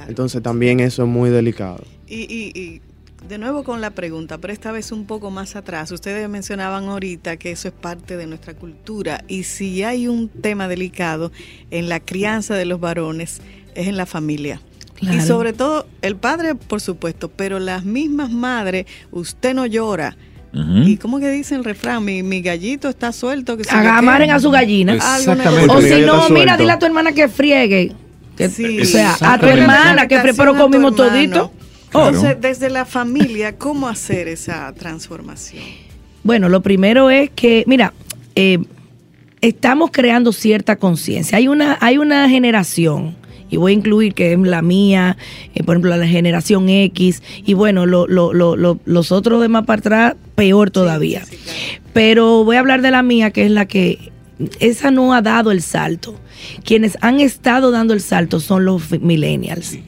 Entonces 0.09 0.41
también 0.43 0.79
eso 0.81 1.03
es 1.03 1.09
muy 1.09 1.29
delicado. 1.29 1.83
Y, 2.07 2.21
y- 2.21 2.51
y 2.59 2.81
de 3.27 3.37
nuevo 3.37 3.63
con 3.63 3.81
la 3.81 3.91
pregunta, 3.91 4.37
pero 4.37 4.51
esta 4.53 4.71
vez 4.71 4.91
un 4.91 5.05
poco 5.05 5.29
más 5.29 5.55
atrás. 5.55 5.91
Ustedes 5.91 6.27
mencionaban 6.29 6.85
ahorita 6.85 7.37
que 7.37 7.51
eso 7.51 7.67
es 7.67 7.73
parte 7.73 8.17
de 8.17 8.27
nuestra 8.27 8.53
cultura 8.53 9.23
y 9.27 9.43
si 9.43 9.83
hay 9.83 10.07
un 10.07 10.29
tema 10.29 10.67
delicado 10.67 11.31
en 11.69 11.89
la 11.89 11.99
crianza 11.99 12.55
de 12.55 12.65
los 12.65 12.79
varones 12.79 13.41
es 13.75 13.87
en 13.87 13.97
la 13.97 14.05
familia. 14.05 14.61
Claro. 14.95 15.17
Y 15.17 15.21
sobre 15.21 15.53
todo 15.53 15.85
el 16.01 16.15
padre, 16.17 16.55
por 16.55 16.81
supuesto, 16.81 17.29
pero 17.29 17.59
las 17.59 17.85
mismas 17.85 18.31
madres, 18.31 18.85
usted 19.11 19.53
no 19.53 19.65
llora. 19.65 20.15
¿Y 20.51 20.97
cómo 20.97 21.19
que 21.19 21.29
dice 21.29 21.53
el 21.53 21.63
refrán? 21.63 22.03
Mi, 22.03 22.23
mi 22.23 22.41
gallito 22.41 22.89
está 22.89 23.11
suelto. 23.11 23.55
Que 23.55 23.63
qué. 23.63 23.69
Agamaren 23.69 24.31
a 24.31 24.39
su 24.39 24.49
gallina. 24.49 24.95
Exactamente. 24.95 25.71
O 25.71 25.79
si 25.79 26.01
no, 26.01 26.27
mira, 26.31 26.57
dile 26.57 26.71
a 26.71 26.79
tu 26.79 26.87
hermana 26.87 27.11
que 27.11 27.27
friegue. 27.29 27.93
Que- 28.39 28.49
Sí. 28.49 28.79
o 28.81 28.85
sea, 28.85 29.15
a 29.21 29.37
tu 29.37 29.45
hermana 29.45 30.07
que 30.07 30.17
pero 30.35 30.55
comimos 30.55 30.95
todito. 30.95 31.51
Claro. 31.91 32.07
Entonces, 32.09 32.37
desde 32.41 32.69
la 32.69 32.85
familia, 32.85 33.57
¿cómo 33.57 33.87
hacer 33.87 34.27
esa 34.27 34.73
transformación? 34.73 35.63
Bueno, 36.23 36.47
lo 36.49 36.61
primero 36.61 37.09
es 37.09 37.29
que, 37.31 37.63
mira, 37.67 37.93
eh, 38.35 38.59
estamos 39.41 39.89
creando 39.91 40.31
cierta 40.31 40.75
conciencia. 40.77 41.37
Hay 41.37 41.47
una, 41.47 41.77
hay 41.81 41.97
una 41.97 42.29
generación, 42.29 43.15
y 43.49 43.57
voy 43.57 43.71
a 43.71 43.75
incluir 43.75 44.13
que 44.13 44.33
es 44.33 44.39
la 44.39 44.61
mía, 44.61 45.17
eh, 45.55 45.63
por 45.63 45.75
ejemplo, 45.75 45.97
la 45.97 46.07
generación 46.07 46.69
X, 46.69 47.23
y 47.45 47.53
bueno, 47.55 47.85
lo- 47.85 48.07
lo- 48.07 48.33
lo- 48.33 48.55
lo- 48.55 48.79
los 48.85 49.11
otros 49.11 49.41
de 49.41 49.47
más 49.49 49.65
para 49.65 49.79
atrás, 49.79 50.15
peor 50.35 50.69
todavía. 50.71 51.25
Sí, 51.25 51.35
sí, 51.35 51.41
claro. 51.43 51.83
Pero 51.93 52.43
voy 52.45 52.55
a 52.57 52.59
hablar 52.59 52.81
de 52.81 52.91
la 52.91 53.01
mía, 53.01 53.31
que 53.31 53.45
es 53.45 53.51
la 53.51 53.65
que 53.65 54.11
esa 54.59 54.91
no 54.91 55.13
ha 55.13 55.21
dado 55.21 55.51
el 55.51 55.61
salto. 55.61 56.15
Quienes 56.63 56.97
han 57.01 57.19
estado 57.19 57.71
dando 57.71 57.93
el 57.93 58.01
salto 58.01 58.39
son 58.39 58.65
los 58.65 58.91
millennials. 59.01 59.65
Sí. 59.67 59.83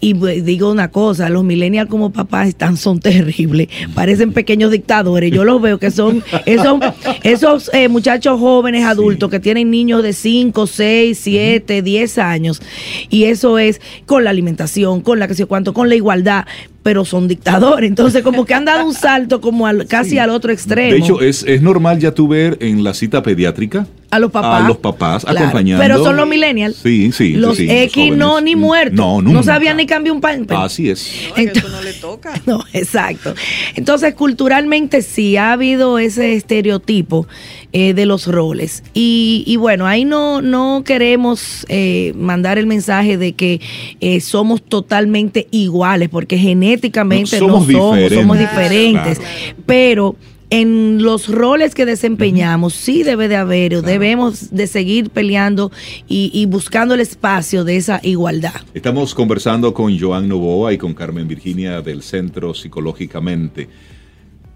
Y 0.00 0.14
pues, 0.14 0.44
digo 0.44 0.70
una 0.70 0.90
cosa, 0.90 1.28
los 1.28 1.44
millennials 1.44 1.90
como 1.90 2.10
papás 2.10 2.48
están, 2.48 2.76
son 2.76 3.00
terribles, 3.00 3.68
parecen 3.94 4.32
pequeños 4.32 4.70
dictadores. 4.70 5.30
Yo 5.30 5.44
los 5.44 5.60
veo 5.60 5.78
que 5.78 5.90
son 5.90 6.24
esos, 6.46 6.80
esos 7.22 7.70
eh, 7.74 7.88
muchachos 7.88 8.40
jóvenes 8.40 8.86
adultos 8.86 9.30
que 9.30 9.40
tienen 9.40 9.70
niños 9.70 10.02
de 10.02 10.14
5, 10.14 10.66
6, 10.66 11.18
7, 11.20 11.82
10 11.82 12.18
años. 12.18 12.62
Y 13.10 13.24
eso 13.24 13.58
es 13.58 13.80
con 14.06 14.24
la 14.24 14.30
alimentación, 14.30 15.02
con 15.02 15.18
la 15.18 15.28
que 15.28 15.34
sé 15.34 15.44
cuánto, 15.44 15.74
con 15.74 15.90
la 15.90 15.96
igualdad, 15.96 16.46
pero 16.82 17.04
son 17.04 17.28
dictadores. 17.28 17.88
Entonces 17.88 18.22
como 18.22 18.44
que 18.46 18.54
han 18.54 18.64
dado 18.64 18.86
un 18.86 18.94
salto 18.94 19.40
como 19.40 19.66
al, 19.66 19.86
casi 19.86 20.18
al 20.18 20.30
otro 20.30 20.50
extremo. 20.52 20.92
De 20.92 20.98
hecho, 20.98 21.20
es, 21.20 21.42
es 21.42 21.60
normal 21.62 21.98
ya 21.98 22.12
tú 22.12 22.26
ver 22.28 22.56
en 22.60 22.82
la 22.84 22.94
cita 22.94 23.22
pediátrica 23.22 23.86
A 24.10 24.18
los 24.18 24.30
papás. 24.30 24.64
A 24.64 24.66
los 24.66 24.78
papás 24.78 25.24
Claro, 25.24 25.38
acompañando. 25.40 25.82
Pero 25.82 26.02
son 26.02 26.16
los 26.16 26.26
millennials. 26.26 26.76
Sí, 26.76 27.12
sí. 27.12 27.34
Los 27.34 27.58
sí, 27.58 27.66
X 27.70 28.16
no, 28.16 28.40
ni 28.40 28.56
muertos. 28.56 28.96
No, 28.96 29.20
No 29.20 29.30
nunca. 29.30 29.42
sabían 29.44 29.76
ni 29.76 29.84
cambiar 29.86 30.14
un 30.14 30.20
pan. 30.22 30.46
Así 30.50 30.88
es. 30.88 31.06
No, 31.28 31.34
que 31.34 31.42
Entonces- 31.42 31.64
eso 31.64 31.76
no 31.76 31.82
le 31.82 31.92
toca. 31.92 32.32
No, 32.46 32.64
exacto. 32.72 33.34
Entonces, 33.76 34.14
culturalmente 34.14 35.02
sí 35.02 35.36
ha 35.36 35.52
habido 35.52 35.98
ese 35.98 36.34
estereotipo 36.34 37.26
eh, 37.72 37.94
de 37.94 38.06
los 38.06 38.26
roles. 38.26 38.82
Y, 38.94 39.44
y 39.46 39.56
bueno, 39.56 39.86
ahí 39.86 40.04
no, 40.04 40.42
no 40.42 40.82
queremos 40.84 41.64
eh, 41.68 42.12
mandar 42.16 42.58
el 42.58 42.66
mensaje 42.66 43.16
de 43.16 43.32
que 43.32 43.60
eh, 44.00 44.20
somos 44.20 44.62
totalmente 44.62 45.46
iguales, 45.50 46.08
porque 46.08 46.36
genéticamente 46.36 47.38
No, 47.40 47.46
no 47.46 47.52
somos 47.60 47.72
somos, 47.72 48.12
somos 48.12 48.38
diferentes. 48.38 49.18
Claro. 49.18 49.56
Pero 49.66 50.16
en 50.50 51.00
los 51.02 51.28
roles 51.28 51.76
que 51.76 51.86
desempeñamos 51.86 52.74
sí 52.74 53.04
debe 53.04 53.28
de 53.28 53.36
haber, 53.36 53.76
o 53.76 53.82
debemos 53.82 54.50
de 54.50 54.66
seguir 54.66 55.10
peleando 55.10 55.70
y, 56.08 56.30
y 56.34 56.46
buscando 56.46 56.94
el 56.94 57.00
espacio 57.00 57.62
de 57.62 57.76
esa 57.76 58.00
igualdad. 58.02 58.60
Estamos 58.74 59.14
conversando 59.14 59.72
con 59.72 59.96
Joan 59.96 60.28
Novoa 60.28 60.72
y 60.72 60.78
con 60.78 60.92
Carmen 60.92 61.28
Virginia 61.28 61.80
del 61.82 62.02
Centro 62.02 62.52
Psicológicamente. 62.52 63.68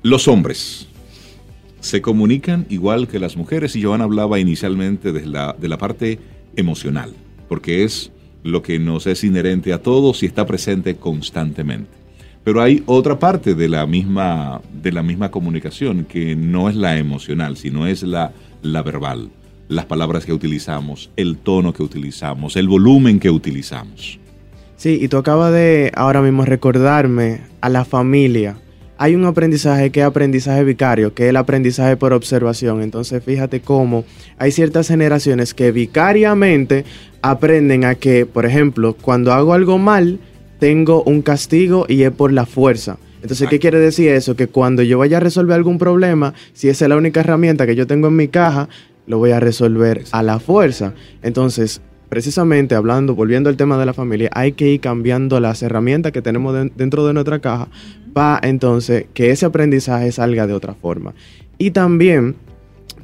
Los 0.03 0.27
hombres 0.27 0.89
se 1.85 2.01
comunican 2.01 2.66
igual 2.70 3.09
que 3.09 3.18
las 3.18 3.37
mujeres 3.37 3.76
y 3.76 3.82
Joan 3.82 4.01
hablaba 4.01 4.41
inicialmente 4.41 5.12
de 5.12 5.26
la, 5.26 5.55
de 5.59 5.68
la 5.68 5.76
parte 5.76 6.18
emocional, 6.57 7.12
porque 7.47 7.85
es 7.85 8.11
lo 8.43 8.62
que 8.62 8.78
nos 8.78 9.07
es 9.07 9.22
inherente 9.22 9.72
a 9.72 9.82
todos 9.82 10.22
y 10.22 10.26
está 10.26 10.47
presente 10.47 10.97
constantemente. 10.97 11.91
Pero 12.43 12.62
hay 12.62 12.82
otra 12.87 13.18
parte 13.18 13.55
de 13.55 13.68
la 13.68 13.87
misma, 13.87 14.62
de 14.72 14.93
la 14.93 15.03
misma 15.03 15.30
comunicación 15.30 16.05
que 16.05 16.35
no 16.35 16.70
es 16.70 16.74
la 16.74 16.97
emocional, 16.97 17.59
sino 17.59 17.87
es 17.87 18.03
la, 18.03 18.32
la 18.62 18.82
verbal. 18.82 19.30
Las 19.68 19.85
palabras 19.85 20.24
que 20.24 20.32
utilizamos, 20.32 21.11
el 21.16 21.37
tono 21.37 21.74
que 21.74 21.82
utilizamos, 21.82 22.57
el 22.57 22.68
volumen 22.68 23.20
que 23.20 23.30
utilizamos. 23.30 24.18
Sí, 24.76 24.99
y 25.03 25.09
tú 25.09 25.18
acabas 25.18 25.53
de 25.53 25.93
ahora 25.95 26.22
mismo 26.22 26.47
recordarme 26.47 27.43
a 27.61 27.68
la 27.68 27.85
familia. 27.85 28.57
Hay 28.97 29.16
un 29.16 29.24
aprendizaje 29.24 29.90
que 29.90 30.01
es 30.01 30.07
aprendizaje 30.07 30.62
vicario, 30.62 31.14
que 31.14 31.24
es 31.24 31.30
el 31.30 31.36
aprendizaje 31.36 31.97
por 31.97 32.12
observación. 32.12 32.80
Entonces, 32.80 33.22
fíjate 33.24 33.61
cómo 33.61 34.05
hay 34.38 34.53
ciertas 34.53 34.86
generaciones 34.88 35.53
que 35.53 35.72
vicariamente 35.72 36.84
aprenden 37.20 37.84
a 37.84 37.97
que, 37.97 38.24
por 38.24 38.47
ejemplo, 38.47 38.95
cuando 38.95 39.32
hago 39.32 39.53
algo 39.53 39.78
mal, 39.78 40.20
tengo 40.61 41.03
un 41.03 41.22
castigo 41.22 41.86
y 41.88 42.03
es 42.03 42.12
por 42.12 42.32
la 42.32 42.47
fuerza. 42.47 42.99
Entonces, 43.20 43.49
¿qué 43.49 43.59
quiere 43.59 43.80
decir 43.80 44.11
eso? 44.11 44.36
Que 44.36 44.47
cuando 44.47 44.82
yo 44.82 44.99
vaya 44.99 45.16
a 45.16 45.20
resolver 45.20 45.55
algún 45.57 45.78
problema, 45.78 46.34
si 46.53 46.68
esa 46.68 46.84
es 46.84 46.88
la 46.88 46.97
única 46.97 47.20
herramienta 47.20 47.66
que 47.66 47.74
yo 47.74 47.86
tengo 47.86 48.09
en 48.09 48.16
mi 48.16 48.28
caja, 48.28 48.68
lo 49.07 49.18
voy 49.18 49.32
a 49.32 49.40
resolver 49.40 50.05
a 50.12 50.22
la 50.22 50.38
fuerza. 50.38 50.92
Entonces, 51.22 51.80
precisamente 52.11 52.74
hablando, 52.74 53.14
volviendo 53.14 53.49
al 53.49 53.57
tema 53.57 53.76
de 53.78 53.86
la 53.86 53.92
familia, 53.95 54.30
hay 54.34 54.53
que 54.53 54.68
ir 54.68 54.80
cambiando 54.80 55.40
las 55.40 55.62
herramientas 55.62 56.12
que 56.12 56.22
tenemos 56.22 56.55
den- 56.55 56.72
dentro 56.76 57.07
de 57.07 57.12
nuestra 57.14 57.40
caja 57.40 57.68
para 58.15 58.49
entonces 58.49 59.07
que 59.12 59.31
ese 59.31 59.45
aprendizaje 59.45 60.11
salga 60.12 60.47
de 60.47 60.55
otra 60.55 60.75
forma. 60.75 61.12
Y 61.59 61.73
también 61.73 62.37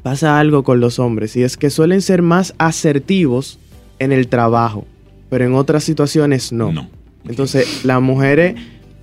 pasa 0.03 0.39
algo 0.39 0.63
con 0.63 0.81
los 0.81 0.99
hombres 0.99 1.37
y 1.37 1.43
es 1.43 1.57
que 1.57 1.69
suelen 1.69 2.01
ser 2.01 2.23
más 2.23 2.55
asertivos 2.57 3.59
en 3.99 4.13
el 4.13 4.29
trabajo, 4.29 4.87
pero 5.29 5.45
en 5.45 5.55
otras 5.55 5.85
situaciones 5.85 6.53
no. 6.53 6.73
No. 6.73 6.89
Entonces, 7.29 7.85
las 7.85 8.01
mujeres 8.01 8.55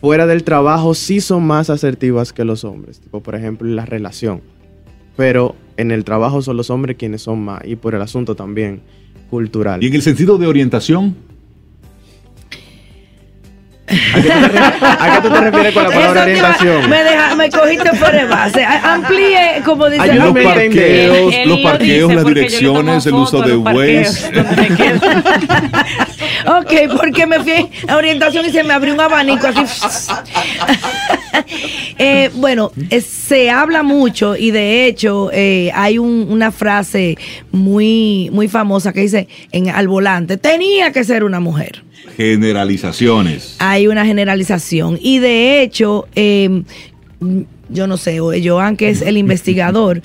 fuera 0.01 0.25
del 0.25 0.43
trabajo 0.43 0.95
sí 0.95 1.21
son 1.21 1.45
más 1.45 1.69
asertivas 1.69 2.33
que 2.33 2.45
los 2.45 2.63
hombres, 2.63 2.99
tipo 2.99 3.21
por 3.21 3.35
ejemplo 3.35 3.67
en 3.67 3.75
la 3.75 3.85
relación. 3.85 4.41
Pero 5.15 5.55
en 5.77 5.91
el 5.91 6.03
trabajo 6.03 6.41
son 6.41 6.57
los 6.57 6.69
hombres 6.69 6.97
quienes 6.97 7.21
son 7.21 7.43
más 7.43 7.61
y 7.65 7.75
por 7.75 7.93
el 7.93 8.01
asunto 8.01 8.35
también 8.35 8.81
cultural. 9.29 9.83
Y 9.83 9.87
en 9.87 9.95
el 9.95 10.01
sentido 10.01 10.37
de 10.37 10.47
orientación, 10.47 11.15
¿A 13.89 14.21
qué 14.21 14.21
tú 14.21 14.27
te 14.29 14.49
refieres, 14.49 14.81
a 14.99 15.09
qué 15.15 15.21
tú 15.21 15.33
te 15.33 15.41
refieres 15.41 15.73
con 15.73 15.83
la 15.83 15.89
palabra 15.89 16.21
orientación? 16.23 16.89
Me, 16.89 17.03
deja- 17.03 17.35
me 17.35 17.49
cogiste 17.49 17.89
fuera 17.93 18.17
de 18.17 18.25
base. 18.25 18.65
Amplíe, 18.65 19.61
como 19.65 19.89
dice 19.89 20.01
Ayúdame 20.01 20.43
los 20.43 20.53
parqueos, 20.53 21.33
Él 21.33 21.49
los 21.49 21.57
lo 21.57 21.63
parqueos, 21.63 22.09
dice 22.09 22.15
las 22.15 22.25
direcciones, 22.25 23.05
el 23.05 23.13
uso 23.13 23.41
de 23.41 23.55
Waze. 23.55 24.31
donde 24.33 24.55
me 24.55 24.67
quedo. 24.75 24.99
Ok, 26.59 26.73
porque 27.01 27.25
me 27.27 27.39
fui 27.41 27.67
a 27.87 27.95
orientación 27.97 28.45
y 28.45 28.49
se 28.51 28.63
me 28.63 28.73
abrió 28.73 28.93
un 28.93 28.99
abanico 29.01 29.47
así. 29.47 29.59
Eh, 31.99 32.29
bueno, 32.35 32.71
eh, 32.89 33.01
se 33.01 33.49
habla 33.49 33.81
mucho 33.83 34.35
y 34.35 34.51
de 34.51 34.85
hecho 34.85 35.29
eh, 35.33 35.71
hay 35.73 35.97
un- 35.97 36.27
una 36.29 36.51
frase 36.51 37.17
muy, 37.51 38.29
muy 38.31 38.47
famosa 38.47 38.93
que 38.93 39.01
dice 39.01 39.27
en, 39.51 39.69
al 39.69 39.87
volante, 39.87 40.37
tenía 40.37 40.91
que 40.91 41.03
ser 41.03 41.23
una 41.23 41.39
mujer. 41.39 41.83
Generalizaciones. 42.17 43.55
hay 43.59 43.87
una 43.87 44.03
generalización. 44.03 44.97
Y 44.99 45.19
de 45.19 45.61
hecho, 45.61 46.07
eh, 46.15 46.63
yo 47.69 47.85
no 47.85 47.97
sé, 47.97 48.19
Joan, 48.43 48.75
que 48.77 48.89
es 48.89 49.01
el 49.01 49.17
investigador, 49.17 50.01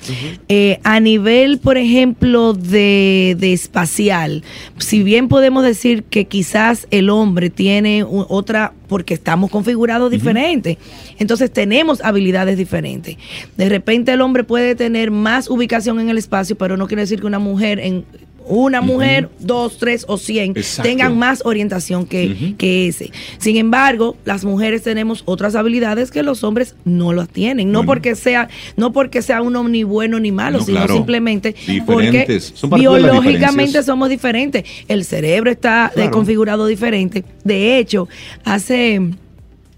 eh, 0.47 0.79
a 0.83 0.99
nivel, 0.99 1.57
por 1.57 1.77
ejemplo, 1.77 2.53
de, 2.53 3.35
de 3.39 3.53
espacial, 3.53 4.43
si 4.77 5.01
bien 5.01 5.27
podemos 5.27 5.63
decir 5.63 6.03
que 6.03 6.25
quizás 6.25 6.87
el 6.91 7.09
hombre 7.09 7.49
tiene 7.49 8.05
otra, 8.07 8.73
porque 8.87 9.13
estamos 9.13 9.49
configurados 9.49 10.11
diferentes, 10.11 10.77
entonces 11.17 11.51
tenemos 11.51 12.01
habilidades 12.01 12.57
diferentes. 12.57 13.17
De 13.57 13.69
repente 13.69 14.11
el 14.11 14.21
hombre 14.21 14.43
puede 14.43 14.75
tener 14.75 15.09
más 15.09 15.49
ubicación 15.49 15.99
en 15.99 16.09
el 16.09 16.17
espacio, 16.17 16.55
pero 16.57 16.77
no 16.77 16.87
quiere 16.87 17.01
decir 17.01 17.19
que 17.19 17.27
una 17.27 17.39
mujer 17.39 17.79
en... 17.79 18.05
Una 18.47 18.81
mujer, 18.81 19.29
dos, 19.39 19.77
tres 19.77 20.05
o 20.07 20.17
cien 20.17 20.51
Exacto. 20.55 20.89
tengan 20.89 21.17
más 21.17 21.41
orientación 21.45 22.05
que, 22.05 22.55
que 22.57 22.87
ese. 22.87 23.11
Sin 23.37 23.57
embargo, 23.57 24.15
las 24.25 24.43
mujeres 24.45 24.83
tenemos 24.83 25.23
otras 25.25 25.55
habilidades 25.55 26.11
que 26.11 26.23
los 26.23 26.43
hombres 26.43 26.75
no 26.85 27.13
las 27.13 27.29
tienen. 27.29 27.71
No 27.71 27.79
Bueno. 27.79 27.87
porque 27.87 28.15
sea, 28.15 28.49
no 28.77 28.91
porque 28.93 29.21
sea 29.21 29.41
uno 29.41 29.63
ni 29.67 29.83
bueno 29.83 30.19
ni 30.19 30.31
malo, 30.31 30.59
No, 30.59 30.65
sino 30.65 30.77
claro. 30.79 30.95
simplemente 30.95 31.55
porque 31.85 32.05
Diferentes. 32.11 32.51
Son 32.55 32.69
de 32.69 32.75
las 32.77 32.79
biológicamente 32.81 33.83
somos 33.83 34.09
diferentes. 34.09 34.63
El 34.87 35.03
cerebro 35.05 35.49
está 35.51 35.91
Claro. 35.93 36.11
configurado 36.11 36.65
diferente. 36.67 37.23
De 37.43 37.77
hecho, 37.77 38.07
hace 38.43 39.01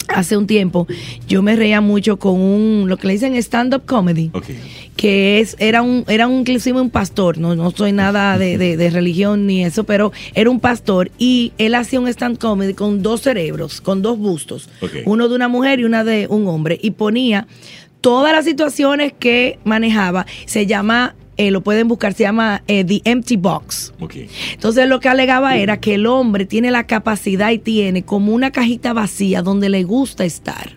hace 0.08 0.38
un 0.38 0.48
tiempo 0.48 0.88
yo 1.28 1.42
me 1.42 1.56
reía 1.56 1.82
mucho 1.82 2.18
con 2.18 2.40
un 2.40 2.86
lo 2.88 2.98
que 2.98 3.08
le 3.08 3.14
dicen 3.14 3.36
stand 3.36 3.74
up 3.74 3.84
comedy 3.86 4.30
que 4.96 5.40
es 5.40 5.56
era 5.60 5.82
un 5.82 6.06
era 6.08 6.28
un 6.28 6.40
inclusive 6.42 6.80
un 6.80 6.90
pastor 6.90 7.38
no 7.38 7.56
no 7.56 7.72
soy 7.72 7.92
nada 7.92 8.38
de, 8.38 8.58
de- 8.58 8.78
de 8.78 8.90
religión 8.90 9.46
ni 9.48 9.64
eso 9.66 9.84
pero 9.84 10.12
era 10.34 10.50
un 10.50 10.60
pastor 10.60 11.12
y 11.18 11.54
él 11.58 11.76
hacía 11.76 12.00
un 12.00 12.08
stand 12.08 12.38
comedy 12.38 12.74
con 12.74 13.02
dos 13.02 13.22
cerebros 13.22 13.82
con 13.82 14.02
dos 14.02 14.18
bustos 14.18 14.70
uno 15.06 15.28
de 15.28 15.36
una 15.36 15.48
mujer 15.48 15.80
y 15.80 15.84
una 15.86 16.04
de 16.04 16.28
un 16.30 16.48
hombre 16.48 16.80
y 16.82 16.92
ponía 16.92 17.48
todas 18.02 18.32
las 18.34 18.46
situaciones 18.46 19.14
que 19.18 19.58
manejaba 19.64 20.26
se 20.46 20.66
llama 20.68 21.16
eh, 21.38 21.52
lo 21.52 21.62
pueden 21.62 21.88
buscar 21.88 22.14
se 22.14 22.24
llama 22.24 22.64
eh, 22.68 22.84
the 22.84 23.02
empty 23.06 23.36
box 23.36 23.94
Ok. 24.00 24.16
entonces 24.54 24.88
lo 24.88 25.00
que 25.00 25.10
alegaba 25.10 25.58
era 25.58 25.80
que 25.80 25.96
el 25.96 26.06
hombre 26.06 26.46
tiene 26.46 26.72
la 26.72 26.86
capacidad 26.86 27.52
y 27.52 27.60
tiene 27.60 28.04
como 28.04 28.34
una 28.34 28.52
cajita 28.52 28.94
vacía 28.94 29.42
donde 29.42 29.70
le 29.70 29.84
gusta 29.84 30.26
estar. 30.26 30.74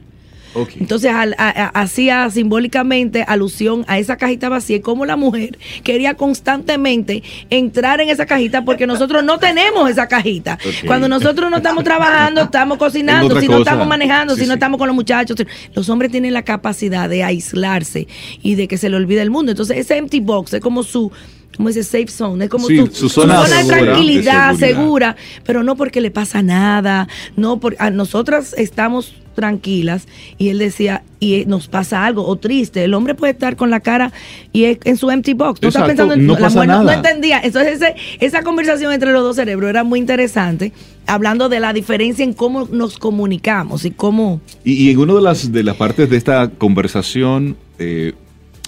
Entonces 0.80 1.12
al- 1.12 1.34
a- 1.38 1.48
a- 1.48 1.80
hacía 1.80 2.28
simbólicamente 2.30 3.22
alusión 3.26 3.84
a 3.88 3.98
esa 3.98 4.16
cajita 4.16 4.48
vacía 4.48 4.76
y 4.76 4.80
como 4.80 5.04
la 5.06 5.16
mujer 5.16 5.58
quería 5.84 6.14
constantemente 6.14 7.22
entrar 7.50 8.00
en 8.00 8.08
esa 8.08 8.26
cajita 8.26 8.64
porque 8.64 8.86
nosotros 8.86 9.22
no 9.24 9.38
tenemos 9.38 9.90
esa 9.90 10.08
cajita. 10.08 10.58
Cuando 10.86 11.08
nosotros 11.08 11.50
no 11.50 11.58
estamos 11.58 11.84
trabajando, 11.84 12.42
estamos 12.42 12.76
Es 12.78 12.78
cocinando, 12.80 13.40
si 13.40 13.48
no 13.48 13.58
estamos 13.58 13.86
manejando, 13.86 14.34
Sí, 14.34 14.40
si 14.42 14.46
no 14.46 14.52
sí. 14.54 14.56
estamos 14.56 14.78
con 14.78 14.86
los 14.86 14.94
muchachos. 14.96 15.36
Los 15.74 15.88
hombres 15.88 16.10
tienen 16.10 16.32
la 16.32 16.42
capacidad 16.42 17.08
de 17.08 17.22
aislarse 17.24 18.06
y 18.42 18.54
de 18.54 18.68
que 18.68 18.78
se 18.78 18.88
le 18.88 18.96
olvide 18.96 19.22
el 19.22 19.30
mundo. 19.30 19.50
Entonces 19.52 19.76
ese 19.76 19.96
empty 19.96 20.20
box 20.20 20.54
es 20.54 20.60
como 20.60 20.82
su 20.82 21.12
como 21.56 21.68
ese 21.70 21.82
safe 21.82 22.08
zone, 22.08 22.44
es 22.44 22.50
como 22.50 22.68
Sí, 22.68 22.76
su, 22.78 22.86
su 22.86 22.92
su 22.94 23.08
zona 23.08 23.42
zona 23.42 23.56
de 23.58 23.62
segura, 23.64 23.78
tranquilidad, 23.92 24.52
de 24.52 24.58
seguridad. 24.58 24.80
segura, 24.82 25.16
pero 25.44 25.62
no 25.64 25.76
porque 25.76 26.00
le 26.00 26.10
pasa 26.10 26.40
nada, 26.42 27.08
no 27.36 27.58
por 27.58 27.74
a 27.80 27.90
nosotras 27.90 28.54
estamos 28.56 29.14
tranquilas 29.34 30.06
y 30.36 30.48
él 30.48 30.58
decía 30.58 31.04
y 31.20 31.34
eh, 31.34 31.44
nos 31.46 31.68
pasa 31.68 32.04
algo 32.04 32.26
o 32.26 32.36
triste, 32.36 32.82
el 32.82 32.92
hombre 32.94 33.14
puede 33.14 33.32
estar 33.32 33.54
con 33.56 33.70
la 33.70 33.78
cara 33.80 34.12
y 34.52 34.64
es 34.64 34.78
en 34.84 34.96
su 34.96 35.10
empty 35.10 35.34
box, 35.34 35.62
no 35.62 35.68
está 35.68 35.80
Exacto, 35.80 35.86
pensando 35.88 36.14
en 36.14 36.26
no 36.26 36.32
la 36.38 36.48
mujer 36.48 36.68
no- 36.68 36.82
no, 36.82 36.92
entendía, 36.92 37.40
entonces 37.42 37.80
ese- 37.80 37.94
esa 38.18 38.42
conversación 38.42 38.92
entre 38.92 39.12
los 39.12 39.22
dos 39.22 39.36
cerebros 39.36 39.70
era 39.70 39.84
muy 39.84 40.00
interesante, 40.00 40.72
hablando 41.06 41.48
de 41.48 41.60
la 41.60 41.72
diferencia 41.72 42.24
en 42.24 42.32
cómo 42.34 42.66
nos 42.70 42.98
comunicamos 42.98 43.84
y 43.84 43.92
cómo 43.92 44.40
Y, 44.64 44.72
y 44.74 44.90
en 44.90 44.98
una 44.98 45.14
de 45.14 45.22
las, 45.22 45.50
de 45.52 45.62
las 45.62 45.76
partes 45.76 46.10
de 46.10 46.16
esta 46.16 46.50
conversación, 46.50 47.56
eh, 47.78 48.14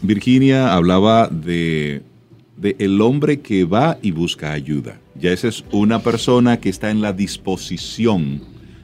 Virginia 0.03 0.73
hablaba 0.75 1.29
de, 1.29 2.03
de 2.61 2.77
el 2.79 3.01
hombre 3.01 3.41
que 3.41 3.65
va 3.65 3.99
y 4.03 4.11
busca 4.11 4.53
ayuda. 4.53 5.01
Ya 5.19 5.33
esa 5.33 5.49
es 5.49 5.65
una 5.73 6.03
persona 6.03 6.61
que 6.61 6.69
está 6.69 6.91
en 6.91 7.01
la 7.01 7.13
disposición 7.13 8.43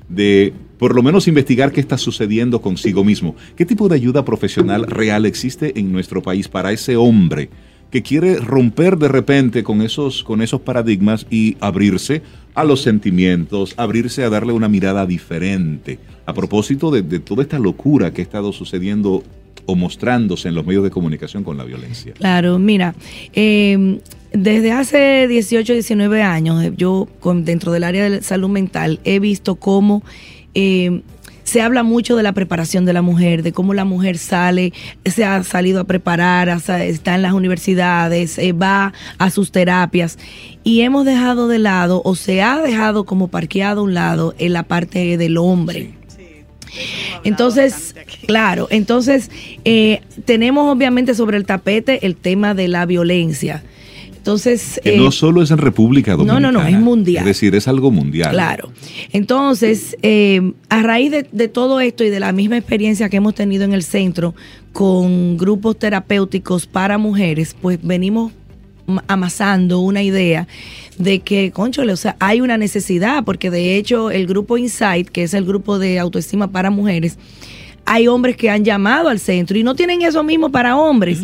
de 0.09 0.55
por 0.79 0.95
lo 0.95 1.03
menos 1.03 1.29
investigar 1.29 1.73
qué 1.73 1.81
está 1.81 1.99
sucediendo 1.99 2.61
consigo 2.61 3.05
mismo. 3.05 3.35
¿Qué 3.57 3.65
tipo 3.65 3.89
de 3.89 3.97
ayuda 3.97 4.25
profesional 4.25 4.87
real 4.87 5.27
existe 5.27 5.79
en 5.79 5.93
nuestro 5.93 6.23
país 6.23 6.49
para 6.49 6.73
ese 6.73 6.97
hombre 6.97 7.51
que 7.91 8.03
quiere 8.03 8.37
romper 8.37 8.99
de 8.99 9.09
repente 9.09 9.63
con 9.63 9.81
esos, 9.81 10.23
con 10.25 10.43
esos 10.43 10.61
paradigmas 10.61 11.27
y 11.31 11.57
abrirse 11.61 12.23
a 12.55 12.65
los 12.65 12.83
sentimientos, 12.83 13.75
abrirse 13.77 14.25
a 14.25 14.31
darle 14.31 14.53
una 14.53 14.69
mirada 14.69 15.07
diferente. 15.07 15.99
A 16.27 16.35
propósito 16.35 16.91
de, 16.91 17.03
de 17.03 17.21
toda 17.21 17.43
esta 17.43 17.59
locura 17.59 18.13
que 18.13 18.23
ha 18.23 18.25
estado 18.25 18.53
sucediendo 18.53 19.23
o 19.67 19.75
mostrándose 19.75 20.49
en 20.49 20.55
los 20.55 20.65
medios 20.65 20.85
de 20.85 20.91
comunicación 20.91 21.45
con 21.45 21.57
la 21.57 21.65
violencia. 21.65 22.13
Claro, 22.15 22.59
mira, 22.59 22.95
eh, 23.35 24.01
desde 24.33 24.73
hace 24.73 25.27
18, 25.29 25.73
19 25.73 26.23
años, 26.23 26.63
eh, 26.63 26.73
yo 26.77 27.09
con, 27.21 27.45
dentro 27.45 27.73
del 27.73 27.85
área 27.85 28.09
de 28.09 28.23
salud 28.23 28.49
mental 28.49 29.01
he 29.05 29.19
visto 29.19 29.57
cómo 29.57 30.03
eh, 30.55 31.03
se 31.47 31.63
habla 31.63 31.85
mucho 31.85 32.17
de 32.17 32.25
la 32.25 32.33
preparación 32.33 32.85
de 32.85 32.93
la 32.93 33.03
mujer, 33.03 33.45
de 33.45 33.53
cómo 33.53 33.73
la 33.73 33.85
mujer 33.85 34.19
sale, 34.19 34.73
se 35.05 35.25
ha 35.25 35.43
salido 35.45 35.81
a 35.81 35.85
preparar, 35.85 36.49
está 36.49 37.15
en 37.15 37.23
las 37.23 37.33
universidades, 37.33 38.37
eh, 38.39 38.53
va 38.53 38.93
a 39.19 39.31
sus 39.31 39.53
terapias 39.53 40.19
y 40.65 40.81
hemos 40.81 41.05
dejado 41.05 41.47
de 41.47 41.61
lado 41.61 42.03
o 42.05 42.17
se 42.17 42.43
ha 42.43 42.61
dejado 42.61 43.05
como 43.05 43.29
parqueado 43.29 43.83
a 43.83 43.85
un 43.85 43.95
lado 43.95 44.35
en 44.39 44.53
la 44.55 44.65
parte 44.65 45.17
del 45.17 45.39
hombre. 45.39 45.96
Entonces, 47.25 47.95
claro, 48.27 48.69
entonces 48.71 49.31
eh, 49.65 50.01
tenemos 50.25 50.73
obviamente 50.75 51.15
sobre 51.15 51.37
el 51.37 51.45
tapete 51.47 52.07
el 52.07 52.17
tema 52.17 52.55
de 52.55 52.69
la 52.69 52.87
violencia. 52.87 53.63
Entonces, 54.17 54.81
Que 54.83 54.97
eh, 54.97 54.99
no 54.99 55.13
solo 55.13 55.41
es 55.41 55.53
en 55.53 55.59
República 55.59 56.13
no, 56.13 56.19
Dominicana. 56.25 56.51
no, 56.51 56.67
es 56.67 56.81
mundial. 56.81 57.23
Es 57.23 57.27
decir, 57.27 57.55
es 57.55 57.69
algo 57.69 57.93
mundial. 57.93 58.33
Claro. 58.33 58.73
Entonces, 59.13 59.97
eh, 60.03 60.53
a 60.69 60.83
raíz 60.83 61.13
de, 61.13 61.27
de 61.31 61.47
todo 61.47 61.79
esto 61.79 62.03
y 62.03 62.11
de 62.11 62.19
la 62.19 62.33
misma 62.33 62.57
experiencia 62.57 63.09
que 63.09 63.19
hemos 63.19 63.37
tenido 63.37 63.63
en 63.65 63.73
el 63.73 63.85
centro 63.85 64.35
con 64.73 65.37
grupos 65.37 65.79
terapéuticos 65.79 66.67
para 66.67 66.99
mujeres, 66.99 67.55
pues 67.63 67.79
venimos 67.83 68.33
ma- 68.87 69.05
amasando 69.07 69.79
una 69.79 70.03
idea 70.03 70.49
de 70.99 71.21
que, 71.21 71.51
conchole, 71.51 71.93
o 71.93 71.97
sea, 71.97 72.17
hay 72.21 72.41
una 72.41 72.57
necesidad, 72.57 73.25
porque 73.25 73.51
de 73.51 73.77
hecho 73.77 74.11
el 74.11 74.27
grupo 74.27 74.59
Insight, 74.59 75.09
que 75.09 75.23
es 75.23 75.35
el 75.35 75.45
grupo 75.45 75.79
de 75.79 75.99
autoestima 75.99 76.51
para 76.51 76.71
mujeres, 76.71 77.19
hay 77.85 78.09
hombres 78.09 78.37
que 78.37 78.51
han 78.51 78.65
llamado 78.65 79.09
al 79.09 79.21
centro 79.21 79.57
y 79.57 79.63
no 79.63 79.75
tienen 79.75 80.03
eso 80.03 80.23
mismo 80.25 80.51
para 80.51 80.77
hombres. 80.77 81.21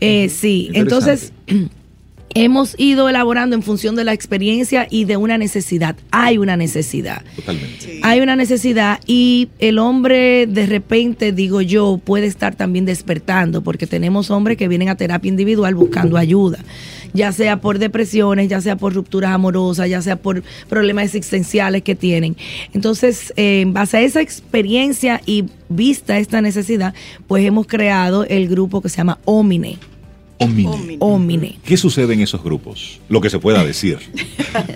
Eh, 0.00 0.28
sí, 0.30 0.70
entonces 0.72 1.32
hemos 2.34 2.74
ido 2.78 3.08
elaborando 3.08 3.56
en 3.56 3.62
función 3.62 3.96
de 3.96 4.04
la 4.04 4.12
experiencia 4.12 4.86
y 4.90 5.04
de 5.04 5.16
una 5.16 5.36
necesidad. 5.36 5.96
Hay 6.10 6.38
una 6.38 6.56
necesidad. 6.56 7.22
Totalmente. 7.36 8.00
Hay 8.02 8.20
una 8.20 8.36
necesidad 8.36 9.00
y 9.06 9.48
el 9.58 9.78
hombre 9.78 10.46
de 10.46 10.66
repente, 10.66 11.32
digo 11.32 11.60
yo, 11.60 12.00
puede 12.02 12.26
estar 12.26 12.54
también 12.54 12.84
despertando 12.84 13.62
porque 13.62 13.86
tenemos 13.86 14.30
hombres 14.30 14.56
que 14.56 14.68
vienen 14.68 14.88
a 14.88 14.96
terapia 14.96 15.28
individual 15.28 15.74
buscando 15.74 16.16
ayuda, 16.16 16.58
ya 17.12 17.32
sea 17.32 17.60
por 17.60 17.78
depresiones, 17.78 18.48
ya 18.48 18.60
sea 18.60 18.76
por 18.76 18.94
rupturas 18.94 19.32
amorosas, 19.32 19.88
ya 19.88 20.02
sea 20.02 20.16
por 20.16 20.42
problemas 20.68 21.04
existenciales 21.04 21.82
que 21.82 21.94
tienen. 21.94 22.36
Entonces, 22.72 23.32
eh, 23.36 23.62
en 23.62 23.72
base 23.72 23.98
a 23.98 24.00
esa 24.02 24.20
experiencia 24.20 25.20
y 25.26 25.44
vista 25.68 26.18
esta 26.18 26.40
necesidad, 26.40 26.94
pues 27.26 27.44
hemos 27.44 27.66
creado 27.66 28.24
el 28.24 28.48
grupo 28.48 28.80
que 28.80 28.88
se 28.88 28.98
llama 28.98 29.18
Omine. 29.24 29.78
Omine. 30.38 30.96
Omine. 31.00 31.58
¿Qué 31.64 31.76
sucede 31.76 32.14
en 32.14 32.20
esos 32.20 32.42
grupos? 32.42 33.00
Lo 33.08 33.20
que 33.20 33.28
se 33.28 33.38
pueda 33.38 33.62
decir. 33.64 33.98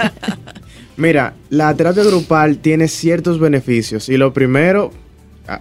Mira, 0.97 1.35
la 1.49 1.75
terapia 1.75 2.05
grupal 2.05 2.59
tiene 2.59 2.87
ciertos 2.87 3.41
beneficios 3.41 4.09
y 4.09 4.17
lo 4.17 4.33
primero, 4.33 4.93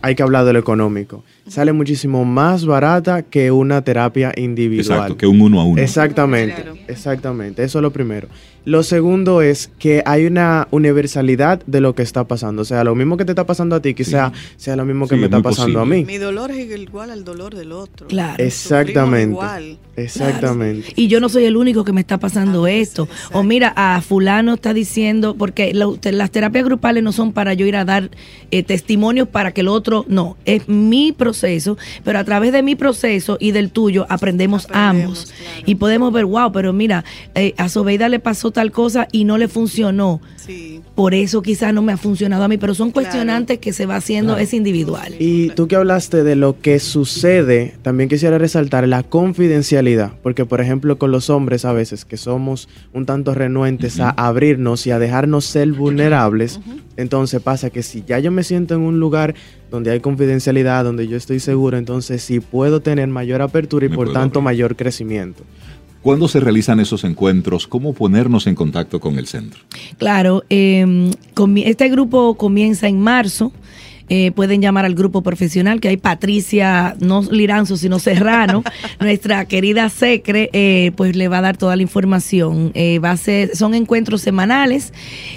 hay 0.02 0.16
que 0.16 0.24
hablar 0.24 0.46
de 0.46 0.54
lo 0.54 0.60
económico. 0.60 1.24
Sale 1.48 1.74
muchísimo 1.74 2.24
más 2.24 2.66
barata 2.66 3.22
que 3.24 3.52
una 3.52 3.82
terapia 3.84 4.32
individual. 4.38 4.98
Exacto, 5.00 5.18
que 5.18 5.28
un 5.28 5.42
uno 5.42 5.60
a 5.60 5.66
uno. 5.66 5.82
Exactamente, 5.82 6.56
Claro. 6.62 6.78
exactamente. 6.88 7.64
Eso 7.64 7.80
es 7.80 7.82
lo 7.84 7.92
primero. 7.92 8.28
Lo 8.66 8.82
segundo 8.82 9.42
es 9.42 9.70
que 9.78 10.02
hay 10.06 10.26
una 10.26 10.70
universalidad 10.72 11.62
de 11.66 11.82
lo 11.82 11.96
que 11.96 12.02
está 12.02 12.24
pasando. 12.30 12.62
O 12.62 12.66
sea, 12.66 12.86
lo 12.86 12.96
mismo 12.96 13.18
que 13.18 13.26
te 13.26 13.34
está 13.34 13.46
pasando 13.46 13.76
a 13.76 13.82
ti, 13.82 13.94
quizá 13.94 14.32
sea 14.56 14.78
lo 14.78 14.86
mismo 14.86 15.06
que 15.06 15.16
Sí, 15.16 15.20
me 15.20 15.28
es 15.28 15.32
está 15.34 15.42
pasando 15.42 15.82
a 15.82 15.86
mí. 15.86 16.06
Mi 16.06 16.18
dolor 16.18 16.50
es 16.52 16.80
igual 16.80 17.12
al 17.12 17.26
dolor 17.26 17.54
del 17.56 17.74
otro. 17.74 18.08
Claro. 18.08 18.42
Exactamente. 18.42 19.32
Igual. 19.34 19.78
Exactamente. 19.98 20.94
Y 20.96 21.08
yo 21.08 21.20
no 21.20 21.28
soy 21.30 21.44
el 21.46 21.58
único 21.58 21.84
que 21.84 21.92
me 21.92 22.00
está 22.02 22.18
pasando 22.20 22.62
A 22.62 22.66
veces, 22.68 22.90
esto. 22.90 23.08
O 23.34 23.44
mira, 23.44 23.74
a 23.76 24.00
fulano 24.02 24.54
está 24.54 24.74
diciendo, 24.74 25.36
porque 25.38 25.74
lo- 25.74 25.98
te- 25.98 26.12
las 26.14 26.32
terapias 26.32 26.64
grupales 26.64 27.04
no 27.04 27.12
son 27.12 27.34
para 27.34 27.54
yo 27.54 27.66
ir 27.66 27.76
a 27.76 27.84
dar 27.86 28.12
eh, 28.52 28.64
testimonios 28.64 29.28
para 29.28 29.52
que 29.52 29.62
el 29.62 29.68
otro, 29.74 30.06
no, 30.08 30.38
es 30.46 30.68
mi 30.70 31.12
proceso, 31.12 31.78
pero 32.04 32.20
a 32.20 32.24
través 32.24 32.52
de 32.54 32.64
mi 32.64 32.76
proceso 32.76 33.38
y 33.40 33.52
del 33.52 33.70
tuyo 33.72 34.06
aprendemos, 34.10 34.66
Aprendemos, 34.66 34.68
ambos. 35.06 35.26
claro. 35.38 35.64
Y 35.66 35.76
podemos 35.76 36.14
ver, 36.14 36.26
wow, 36.26 36.52
pero 36.52 36.72
mira, 36.74 37.04
eh, 37.36 37.54
a 37.58 37.68
Sobeida 37.70 38.08
le 38.10 38.20
pasó 38.20 38.52
tal 38.52 38.72
cosa 38.72 39.08
y 39.12 39.26
no 39.26 39.38
le 39.38 39.48
funcionó. 39.48 40.22
Sí. 40.38 40.82
Por 40.96 41.14
eso 41.14 41.42
quizás 41.42 41.74
no 41.74 41.82
me 41.82 41.92
ha 41.94 41.98
funcionado 41.98 42.44
a 42.44 42.48
mí, 42.48 42.58
pero 42.58 42.74
son 42.76 42.92
Claro. 42.92 43.06
cuestionantes 43.08 43.60
que 43.60 43.74
se 43.74 43.86
va 43.86 43.96
haciendo, 43.96 44.38
es 44.38 44.54
individual. 44.54 45.16
Y 45.20 45.50
tú 45.50 45.68
que 45.68 45.76
hablaste 45.76 46.24
de 46.24 46.36
lo 46.36 46.60
que 46.60 46.80
sucede, 46.80 47.74
también 47.82 48.10
quisiera 48.10 48.38
resaltar 48.38 48.88
la 48.88 49.04
confidencialidad, 49.04 50.14
porque 50.22 50.46
por 50.46 50.62
ejemplo 50.62 50.98
con 50.98 51.12
los 51.12 51.30
hombres 51.30 51.66
a 51.66 51.74
veces 51.74 52.06
que 52.06 52.18
somos 52.18 52.70
un 52.94 53.06
tanto 53.06 53.34
renuentes 53.34 54.00
a 54.00 54.10
abrirnos 54.10 54.86
y 54.88 54.92
a 54.92 55.00
dejarnos 55.00 55.46
ser 55.46 55.72
vulnerables, 55.72 56.60
entonces 56.98 57.42
pasa 57.42 57.70
que 57.70 57.84
si 57.84 58.04
ya 58.08 58.20
yo 58.20 58.32
me 58.32 58.44
siento 58.44 58.76
en 58.76 58.82
un 58.82 59.00
lugar 59.00 59.34
donde 59.74 59.90
hay 59.90 60.00
confidencialidad, 60.02 60.84
donde 60.84 61.08
yo 61.08 61.18
estoy 61.18 61.40
seguro, 61.40 61.78
entonces 61.80 62.22
sí 62.22 62.40
puedo 62.40 62.80
tener 62.82 63.08
mayor 63.08 63.42
apertura 63.42 63.88
y 63.88 63.90
Me 63.90 63.96
por 63.96 64.14
tanto 64.14 64.38
abrir. 64.38 64.44
mayor 64.44 64.76
crecimiento. 64.76 65.44
¿Cuándo 66.04 66.28
se 66.28 66.40
realizan 66.40 66.80
esos 66.80 67.04
encuentros? 67.06 67.66
¿Cómo 67.66 67.94
ponernos 67.94 68.46
en 68.46 68.54
contacto 68.54 69.00
con 69.00 69.18
el 69.18 69.26
centro? 69.26 69.62
Claro, 69.98 70.44
eh, 70.52 70.86
comi- 71.34 71.64
este 71.66 71.90
grupo 71.90 72.36
comienza 72.36 72.88
en 72.88 73.00
marzo. 73.02 73.52
Eh, 74.10 74.32
pueden 74.32 74.62
llamar 74.62 74.86
al 74.86 74.96
grupo 74.96 75.22
profesional, 75.22 75.80
que 75.80 75.88
hay 75.88 75.96
Patricia, 75.98 76.96
no 77.00 77.22
Liranzo, 77.22 77.78
sino 77.78 78.00
Serrano, 78.00 78.64
nuestra 79.00 79.46
querida 79.46 79.90
Secre, 79.90 80.50
eh, 80.54 80.92
pues 80.96 81.16
le 81.16 81.28
va 81.28 81.40
a 81.40 81.42
dar 81.42 81.58
toda 81.58 81.76
la 81.76 81.82
información. 81.82 82.72
Eh, 82.74 83.00
va 83.00 83.12
a 83.12 83.18
ser, 83.18 83.56
son 83.56 83.74
encuentros 83.74 84.22
semanales. 84.22 84.94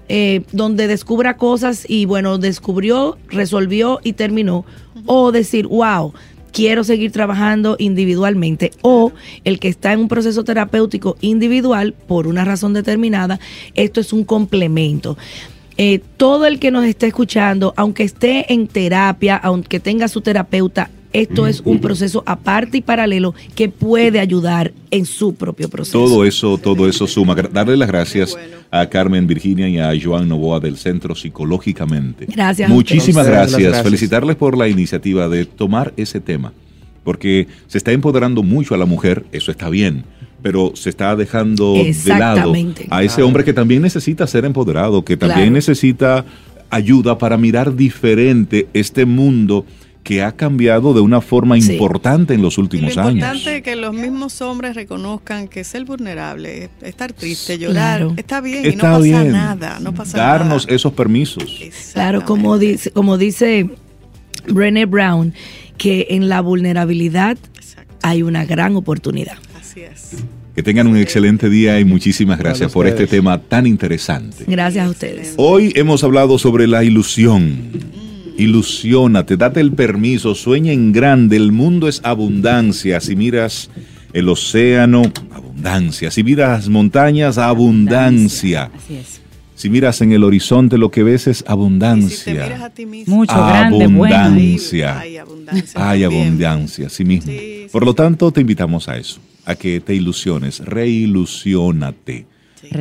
eh, 0.10 0.42
donde 0.52 0.88
descubra 0.88 1.38
cosas 1.38 1.86
y 1.88 2.04
bueno, 2.04 2.38
descubrió, 2.38 3.18
resolvió 3.30 4.02
y 4.04 4.14
terminó. 4.14 4.66
O 5.06 5.32
decir, 5.32 5.68
wow, 5.68 6.14
quiero 6.52 6.84
seguir 6.84 7.12
trabajando 7.12 7.76
individualmente. 7.80 8.72
O 8.82 9.12
el 9.44 9.60
que 9.60 9.68
está 9.68 9.94
en 9.94 10.00
un 10.00 10.08
proceso 10.08 10.44
terapéutico 10.44 11.18
individual 11.22 11.94
por 11.94 12.28
una 12.28 12.46
razón 12.46 12.74
determinada, 12.74 13.40
esto 13.76 14.00
es 14.00 14.14
un 14.14 14.24
complemento. 14.24 15.18
Eh, 15.78 16.02
todo 16.18 16.46
el 16.46 16.60
que 16.60 16.70
nos 16.70 16.86
esté 16.86 17.08
escuchando, 17.08 17.74
aunque 17.78 18.04
esté 18.04 18.54
en 18.54 18.68
terapia, 18.68 19.36
aunque 19.38 19.80
tenga 19.80 20.08
su 20.08 20.22
terapeuta, 20.22 20.90
esto 21.14 21.48
es 21.48 21.62
un 21.66 21.80
proceso 21.80 22.24
aparte 22.26 22.78
y 22.78 22.82
paralelo 22.82 23.34
que 23.56 23.70
puede 23.70 24.20
ayudar 24.20 24.72
en 24.92 25.06
su 25.06 25.34
propio 25.36 25.70
proceso. 25.70 25.98
Todo 25.98 26.26
eso, 26.26 26.58
todo 26.58 26.88
eso 26.88 27.08
suma. 27.08 27.36
Darle 27.36 27.78
las 27.78 27.88
gracias 27.88 28.38
a 28.70 28.88
Carmen 28.88 29.28
Virginia 29.28 29.68
y 29.70 29.78
a 29.78 29.92
Joan 30.02 30.28
Novoa 30.30 30.60
del 30.60 30.78
Centro 30.78 31.16
Psicológicamente. 31.16 32.26
Gracias 32.28 32.70
Muchísimas 32.70 33.28
gracias. 33.28 33.84
Felicitarles 33.84 34.36
por 34.36 34.58
la 34.58 34.68
iniciativa 34.68 35.28
de 35.28 35.46
tomar 35.46 35.94
ese 35.98 36.20
tema. 36.20 36.54
Porque 37.04 37.48
se 37.68 37.78
está 37.80 37.92
empoderando 37.92 38.44
mucho 38.44 38.76
a 38.76 38.78
la 38.78 38.86
mujer, 38.86 39.26
eso 39.32 39.50
está 39.52 39.70
bien, 39.70 40.04
pero 40.44 40.74
se 40.76 40.90
está 40.90 41.16
dejando 41.16 41.74
de 41.74 41.96
lado 42.06 42.54
a 42.92 43.04
ese 43.04 43.24
hombre 43.24 43.44
que 43.44 43.54
también 43.54 43.82
necesita 43.82 44.28
ser 44.28 44.46
empoderado, 44.46 45.04
que 45.04 45.18
también 45.18 45.40
Claro. 45.40 45.54
necesita 45.54 46.26
ayuda 46.70 47.18
para 47.18 47.38
mirar 47.38 47.76
diferente 47.76 48.68
este 48.74 49.06
mundo 49.06 49.66
que 50.04 50.24
ha 50.24 50.32
cambiado 50.32 50.94
de 50.96 51.00
una 51.02 51.22
forma 51.22 51.60
Sí. 51.62 51.74
importante 51.74 52.34
en 52.34 52.42
los 52.42 52.58
lo 52.58 52.64
últimos 52.64 52.90
importante 52.92 53.24
años. 53.26 53.46
es 53.46 53.62
que 53.62 53.76
los 53.76 53.94
mismos 53.94 54.42
hombres 54.42 54.76
reconozcan 54.76 55.48
que 55.48 55.64
ser 55.64 55.86
vulnerable, 55.86 56.70
estar 56.82 57.14
triste, 57.14 57.60
llorar, 57.60 58.00
Claro. 58.00 58.14
está 58.18 58.42
bien 58.42 58.66
y 58.66 58.76
no 58.76 58.82
pasa 58.82 59.00
bien. 59.00 59.32
nada, 59.32 59.80
no 59.80 59.94
pasa 59.94 60.18
Darnos 60.18 60.66
nada. 60.66 60.76
esos 60.76 60.94
permisos. 60.94 61.44
Claro, 61.94 62.26
como 62.26 62.58
dice, 62.58 62.90
como 62.92 63.18
dice 63.20 63.70
Brené 64.48 64.86
Brown, 64.86 65.34
que 65.78 66.08
en 66.10 66.30
la 66.30 66.42
vulnerabilidad 66.42 67.38
Exacto. 67.56 67.94
hay 68.02 68.24
una 68.24 68.44
gran 68.46 68.76
oportunidad. 68.76 69.38
Así 69.60 69.82
Gracias. 69.82 70.24
Que 70.56 70.64
tengan 70.64 70.88
un 70.88 70.98
excelente 70.98 71.50
día 71.50 71.80
y 71.80 71.86
muchísimas 71.86 72.38
gracias 72.38 72.72
por 72.74 72.86
este 72.86 73.08
tema 73.08 73.40
tan 73.40 73.66
interesante. 73.68 74.44
Gracias 74.48 74.86
a 74.86 74.90
ustedes. 74.90 75.34
Hoy 75.38 75.72
hemos 75.76 76.04
hablado 76.04 76.38
sobre 76.40 76.68
la 76.68 76.84
ilusión. 76.84 77.70
Ilusiónate, 78.42 79.38
date 79.38 79.60
el 79.60 79.72
permiso, 79.74 80.34
sueña 80.34 80.72
en 80.72 80.92
grande, 80.92 81.38
el 81.38 81.52
mundo 81.52 81.88
es 81.88 82.02
abundancia. 82.04 83.00
Si 83.00 83.16
miras 83.16 83.70
el 84.14 84.30
océano, 84.30 85.04
abundancia. 85.32 86.10
Si 86.10 86.24
miras 86.24 86.68
montañas, 86.68 87.38
abundancia. 87.38 88.72
Así 88.76 88.96
es. 88.96 89.22
Si 89.54 89.70
miras 89.70 90.02
en 90.02 90.12
el 90.12 90.24
horizonte, 90.24 90.80
lo 90.80 90.90
que 90.90 91.04
ves 91.04 91.28
es 91.28 91.38
Y 91.38 91.38
si 91.38 91.44
te 91.46 91.52
abundancia. 91.52 92.34
miras 92.34 92.62
a 92.62 92.70
ti 92.72 92.88
mismo, 92.88 93.18
Mucho 93.18 93.36
grande, 93.36 93.86
bueno. 93.86 94.16
Abundancia. 94.16 94.98
hay 94.98 95.18
abundancia. 95.18 95.90
Hay 95.90 96.04
abundancia, 96.04 96.90
sí 96.90 97.06
mismo. 97.06 97.32
Sí, 97.32 97.38
sí, 97.38 97.68
Por 97.72 97.86
lo 97.86 97.94
tanto, 97.94 98.32
te 98.32 98.42
invitamos 98.42 98.90
a 98.90 98.98
eso, 98.98 99.20
a 99.46 99.54
que 99.54 99.82
te 99.82 99.94
ilusiones, 99.94 100.66
reilusiónate, 100.66 102.26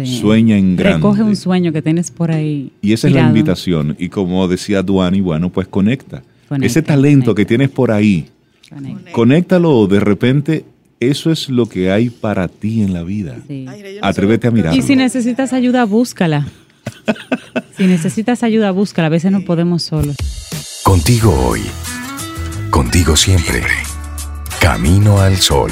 Sueña 0.05 0.57
en 0.57 0.77
grande. 0.77 0.97
Recoge 0.99 1.23
un 1.23 1.37
sueño 1.37 1.73
que 1.73 1.83
tienes 1.83 2.11
por 2.11 2.31
ahí. 2.31 2.73
Y 2.83 2.93
esa 2.93 3.09
es 3.09 3.15
la 3.15 3.23
invitación. 3.23 3.97
Y 3.99 4.09
como 4.09 4.47
decía 4.49 4.83
Duani, 4.83 5.21
bueno, 5.21 5.51
pues 5.51 5.67
conecta. 5.69 6.23
Conecta, 6.49 6.67
Ese 6.67 6.83
talento 6.83 7.27
conecta. 7.27 7.35
que 7.41 7.45
tienes 7.47 7.69
por 7.71 7.91
ahí, 7.93 8.29
Conecta. 8.69 9.13
conéctalo. 9.13 9.87
De 9.87 10.01
repente, 10.01 10.65
eso 10.99 11.31
es 11.31 11.49
lo 11.49 11.67
que 11.67 11.91
hay 11.93 12.11
para 12.11 12.49
ti 12.49 12.83
en 12.83 12.93
la 12.93 13.03
vida. 13.05 13.37
Sí. 13.49 13.67
Atrévete 14.03 14.49
a 14.49 14.51
mirarlo. 14.51 14.79
Y 14.79 14.83
si 14.83 14.97
necesitas 14.97 15.53
ayuda, 15.53 15.85
búscala. 15.85 16.47
si 17.77 17.87
necesitas 17.87 18.43
ayuda, 18.43 18.71
búscala. 18.73 19.07
A 19.07 19.11
veces 19.11 19.31
no 19.33 19.43
podemos 19.45 19.83
solos. 19.85 20.17
Contigo 20.83 21.33
hoy. 21.47 21.61
Contigo 22.71 23.17
siempre. 23.17 23.63
Camino 24.61 25.19
al 25.21 25.37
sol. 25.37 25.71